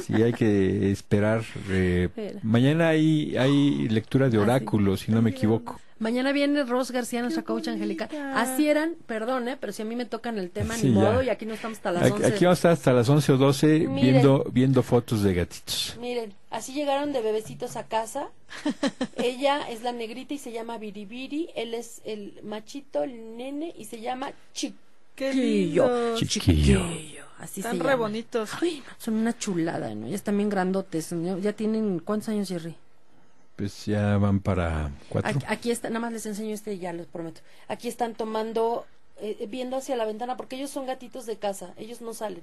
Sí, 0.07 0.15
hay 0.15 0.33
que 0.33 0.93
esperar. 0.93 1.43
eh, 1.71 2.09
mañana 2.45 2.89
hay, 2.91 3.37
hay 3.37 3.89
lectura 3.89 4.29
de 4.29 4.37
Ah, 4.37 4.41
sí. 4.41 4.45
oráculos, 4.45 5.01
si 5.01 5.11
no 5.11 5.21
me 5.21 5.31
equivoco. 5.31 5.81
Mañana 6.01 6.33
viene 6.33 6.65
Ros 6.65 6.91
García, 6.91 7.23
nuestra 7.23 7.45
coach 7.45 7.69
angelical. 7.69 8.09
Así 8.35 8.69
eran, 8.69 8.95
perdón, 9.07 9.49
¿eh? 9.49 9.57
pero 9.61 9.73
si 9.73 9.83
a 9.83 9.85
mí 9.85 9.95
me 9.95 10.05
tocan 10.07 10.39
el 10.39 10.51
tema, 10.51 10.77
Sí, 10.77 10.89
ni 10.89 10.95
ya. 10.95 11.01
modo, 11.01 11.23
y 11.23 11.29
aquí 11.31 11.47
no 11.47 11.55
estamos 11.55 11.79
hasta 11.79 11.93
las 11.93 12.03
Aquí, 12.05 12.13
11. 12.15 12.27
aquí 12.27 12.45
vamos 12.45 12.57
a 12.57 12.59
estar 12.59 12.73
hasta 12.73 12.93
las 12.93 13.09
11 13.09 13.33
o 13.33 13.37
12 13.37 13.67
Miren. 13.67 13.95
viendo, 13.95 14.45
viendo 14.53 14.83
fotos 14.83 15.23
de 15.23 15.35
gatitos. 15.35 15.97
Miren, 16.01 16.35
así 16.51 16.73
llegaron 16.73 17.13
de 17.13 17.21
bebecitos 17.23 17.77
a 17.77 17.85
casa. 17.85 18.29
Ella 19.17 19.69
es 19.71 19.83
la 19.83 19.93
negrita 19.93 20.35
y 20.35 20.39
se 20.39 20.51
llama 20.53 20.79
Biribiri. 20.79 21.51
Él 21.55 21.75
es 21.75 22.01
el 22.05 22.41
machito, 22.43 23.05
el 23.05 23.37
nene, 23.37 23.73
y 23.79 23.85
se 23.85 24.01
llama 24.01 24.33
Chiquillo. 24.53 26.17
Chiquillo. 26.17 26.81
Así 27.39 27.61
Están 27.61 27.77
se 27.79 27.83
re 27.83 27.91
llama. 27.91 28.03
bonitos. 28.03 28.51
Ay, 28.61 28.83
son 28.99 29.15
una 29.15 29.37
chulada, 29.37 29.95
¿no? 29.95 30.09
Ya 30.09 30.15
están 30.15 30.37
bien 30.37 30.49
grandotes. 30.49 31.13
¿no? 31.13 31.39
Ya 31.39 31.53
tienen, 31.53 31.99
¿cuántos 32.01 32.29
años, 32.31 32.49
Jerry? 32.49 32.75
Pues 33.57 33.87
ya 33.87 34.17
van 34.19 34.41
para 34.41 34.91
cuatro. 35.09 35.31
Aquí, 35.31 35.45
aquí 35.49 35.71
está, 35.71 35.89
nada 35.89 36.01
más 36.01 36.13
les 36.13 36.27
enseño 36.27 36.53
este, 36.55 36.79
ya 36.79 36.93
les 36.93 37.07
prometo. 37.07 37.41
Aquí 37.69 37.87
están 37.89 38.15
tomando, 38.15 38.85
eh, 39.19 39.47
viendo 39.49 39.77
hacia 39.77 39.95
la 39.97 40.05
ventana, 40.05 40.37
porque 40.37 40.57
ellos 40.57 40.71
son 40.71 40.87
gatitos 40.87 41.25
de 41.27 41.37
casa. 41.37 41.73
Ellos 41.77 42.01
no 42.01 42.15
salen. 42.15 42.43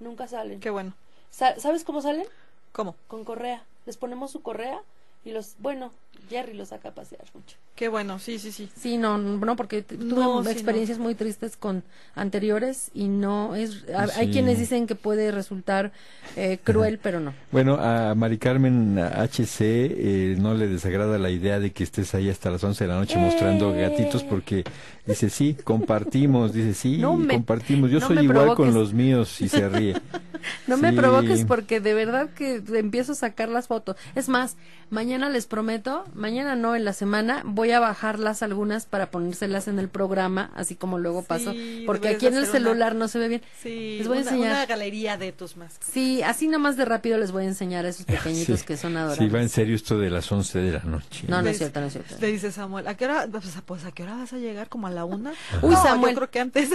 Nunca 0.00 0.26
salen. 0.26 0.60
Qué 0.60 0.70
bueno. 0.70 0.94
Sa- 1.30 1.58
¿Sabes 1.60 1.84
cómo 1.84 2.00
salen? 2.00 2.24
¿Cómo? 2.72 2.96
Con 3.08 3.24
correa. 3.24 3.62
Les 3.84 3.96
ponemos 3.98 4.30
su 4.30 4.40
correa 4.40 4.80
y 5.24 5.32
los, 5.32 5.56
bueno, 5.58 5.92
Jerry 6.28 6.54
los 6.54 6.68
saca 6.68 6.90
a 6.90 6.94
pasear 6.94 7.24
mucho. 7.34 7.56
Qué 7.74 7.88
bueno. 7.88 8.18
Sí, 8.18 8.38
sí, 8.38 8.50
sí. 8.52 8.68
Sí, 8.76 8.96
no, 8.98 9.18
no, 9.18 9.54
porque 9.56 9.82
tuve 9.82 10.04
No, 10.04 10.42
sí, 10.44 10.50
experiencias 10.50 10.98
muy 10.98 11.14
tristes 11.14 11.56
con 11.56 11.84
anteriores 12.14 12.90
y 12.94 13.08
no 13.08 13.54
es. 13.54 13.84
a- 13.94 14.08
Hay 14.18 14.26
Sí. 14.26 14.32
quienes 14.32 14.58
dicen 14.58 14.86
que 14.86 14.94
puede 14.94 15.30
resultar 15.30 15.92
eh, 16.36 16.58
cruel, 16.62 16.98
pero 17.02 17.20
no. 17.20 17.32
Bueno, 17.52 17.76
a 17.76 18.14
Mari 18.14 18.38
Carmen 18.38 18.98
HC 18.98 19.60
eh, 19.60 20.36
no 20.38 20.54
le 20.54 20.68
desagrada 20.68 21.18
la 21.18 21.30
idea 21.30 21.58
de 21.60 21.72
que 21.72 21.84
estés 21.84 22.14
ahí 22.14 22.28
hasta 22.28 22.50
las 22.50 22.62
11 22.64 22.84
de 22.84 22.88
la 22.88 22.96
noche 22.98 23.16
mostrando 23.16 23.74
¡Eh! 23.74 23.82
gatitos 23.82 24.24
porque 24.24 24.64
dice, 25.06 25.30
sí, 25.30 25.56
compartimos, 25.64 26.52
dice, 26.52 26.74
sí, 26.74 26.98
No 26.98 27.16
me- 27.16 27.34
compartimos. 27.34 27.90
Yo 27.90 28.00
no 28.00 28.06
soy 28.08 28.16
me 28.16 28.22
igual 28.24 28.46
con 28.48 28.56
provoques. 28.56 28.74
los 28.74 28.92
míos 28.92 29.40
y 29.40 29.48
se 29.48 29.68
ríe. 29.68 29.94
No 30.68 30.76
me 30.76 30.90
Sí. 30.90 30.96
provoques 30.96 31.44
porque 31.44 31.80
de 31.80 31.94
verdad 31.94 32.30
que 32.30 32.62
empiezo 32.74 33.12
a 33.12 33.14
sacar 33.16 33.48
las 33.48 33.66
fotos. 33.66 33.96
Es 34.14 34.28
más, 34.28 34.56
mañana 34.88 35.28
les 35.30 35.46
prometo, 35.46 36.04
mañana 36.14 36.56
no, 36.56 36.74
en 36.76 36.84
la 36.84 36.92
semana, 36.92 37.42
voy 37.44 37.70
a 37.72 37.80
bajarlas 37.80 38.42
algunas 38.42 38.86
para 38.86 39.10
ponérselas 39.10 39.68
en 39.68 39.78
el 39.78 39.88
programa, 39.88 40.50
así 40.54 40.74
como 40.74 40.98
luego 40.98 41.22
pasó. 41.22 41.52
Sí, 41.52 41.82
Porque 41.86 42.08
deberías 42.08 42.16
aquí 42.18 42.26
en 42.26 42.34
el 42.34 42.42
una- 42.44 42.52
celular 42.52 42.94
no 42.94 43.08
se 43.08 43.18
ve 43.18 43.28
bien. 43.28 43.42
Sí. 43.62 43.96
Les 43.98 44.08
voy 44.08 44.18
a 44.18 44.20
una, 44.22 44.30
enseñar. 44.30 44.50
una 44.52 44.66
galería 44.66 45.16
de 45.16 45.32
tus 45.32 45.56
más. 45.56 45.76
Sí, 45.80 46.22
así 46.22 46.48
nomás 46.48 46.76
de 46.76 46.84
rápido 46.84 47.18
les 47.18 47.32
voy 47.32 47.44
a 47.44 47.48
enseñar 47.48 47.84
a 47.86 47.88
esos 47.88 48.06
pequeñitos 48.06 48.60
Sí. 48.60 48.66
que 48.66 48.76
son 48.76 48.92
Sí, 48.92 48.96
adorables. 48.98 49.34
va 49.34 49.40
en 49.42 49.48
serio 49.48 49.74
esto 49.76 49.98
de 49.98 50.10
las 50.10 50.30
11 50.30 50.58
de 50.58 50.72
la 50.72 50.82
noche. 50.84 51.24
No, 51.28 51.36
no 51.38 51.42
Le 51.42 51.50
es 51.50 51.58
cierto, 51.58 51.80
no 51.80 51.86
es 51.86 51.92
cierto. 51.92 52.14
Le 52.20 52.26
dice 52.28 52.52
Samuel, 52.52 52.86
¿a 52.88 52.94
qué 52.96 53.04
hora? 53.06 53.26
Pues, 53.30 53.44
pues, 53.64 53.84
¿a 53.84 53.92
qué 53.92 54.02
hora 54.02 54.16
vas 54.16 54.32
a 54.32 54.36
llegar? 54.38 54.68
¿Como 54.68 54.86
a 54.86 54.90
la 54.90 55.04
una? 55.04 55.32
Uy, 55.62 55.74
No, 55.74 55.82
Samuel. 55.82 56.12
Yo 56.14 56.16
creo 56.20 56.30
que 56.30 56.40
antes. 56.40 56.70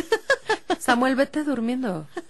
Samuel, 0.79 1.15
vete 1.15 1.43
durmiendo. 1.43 2.07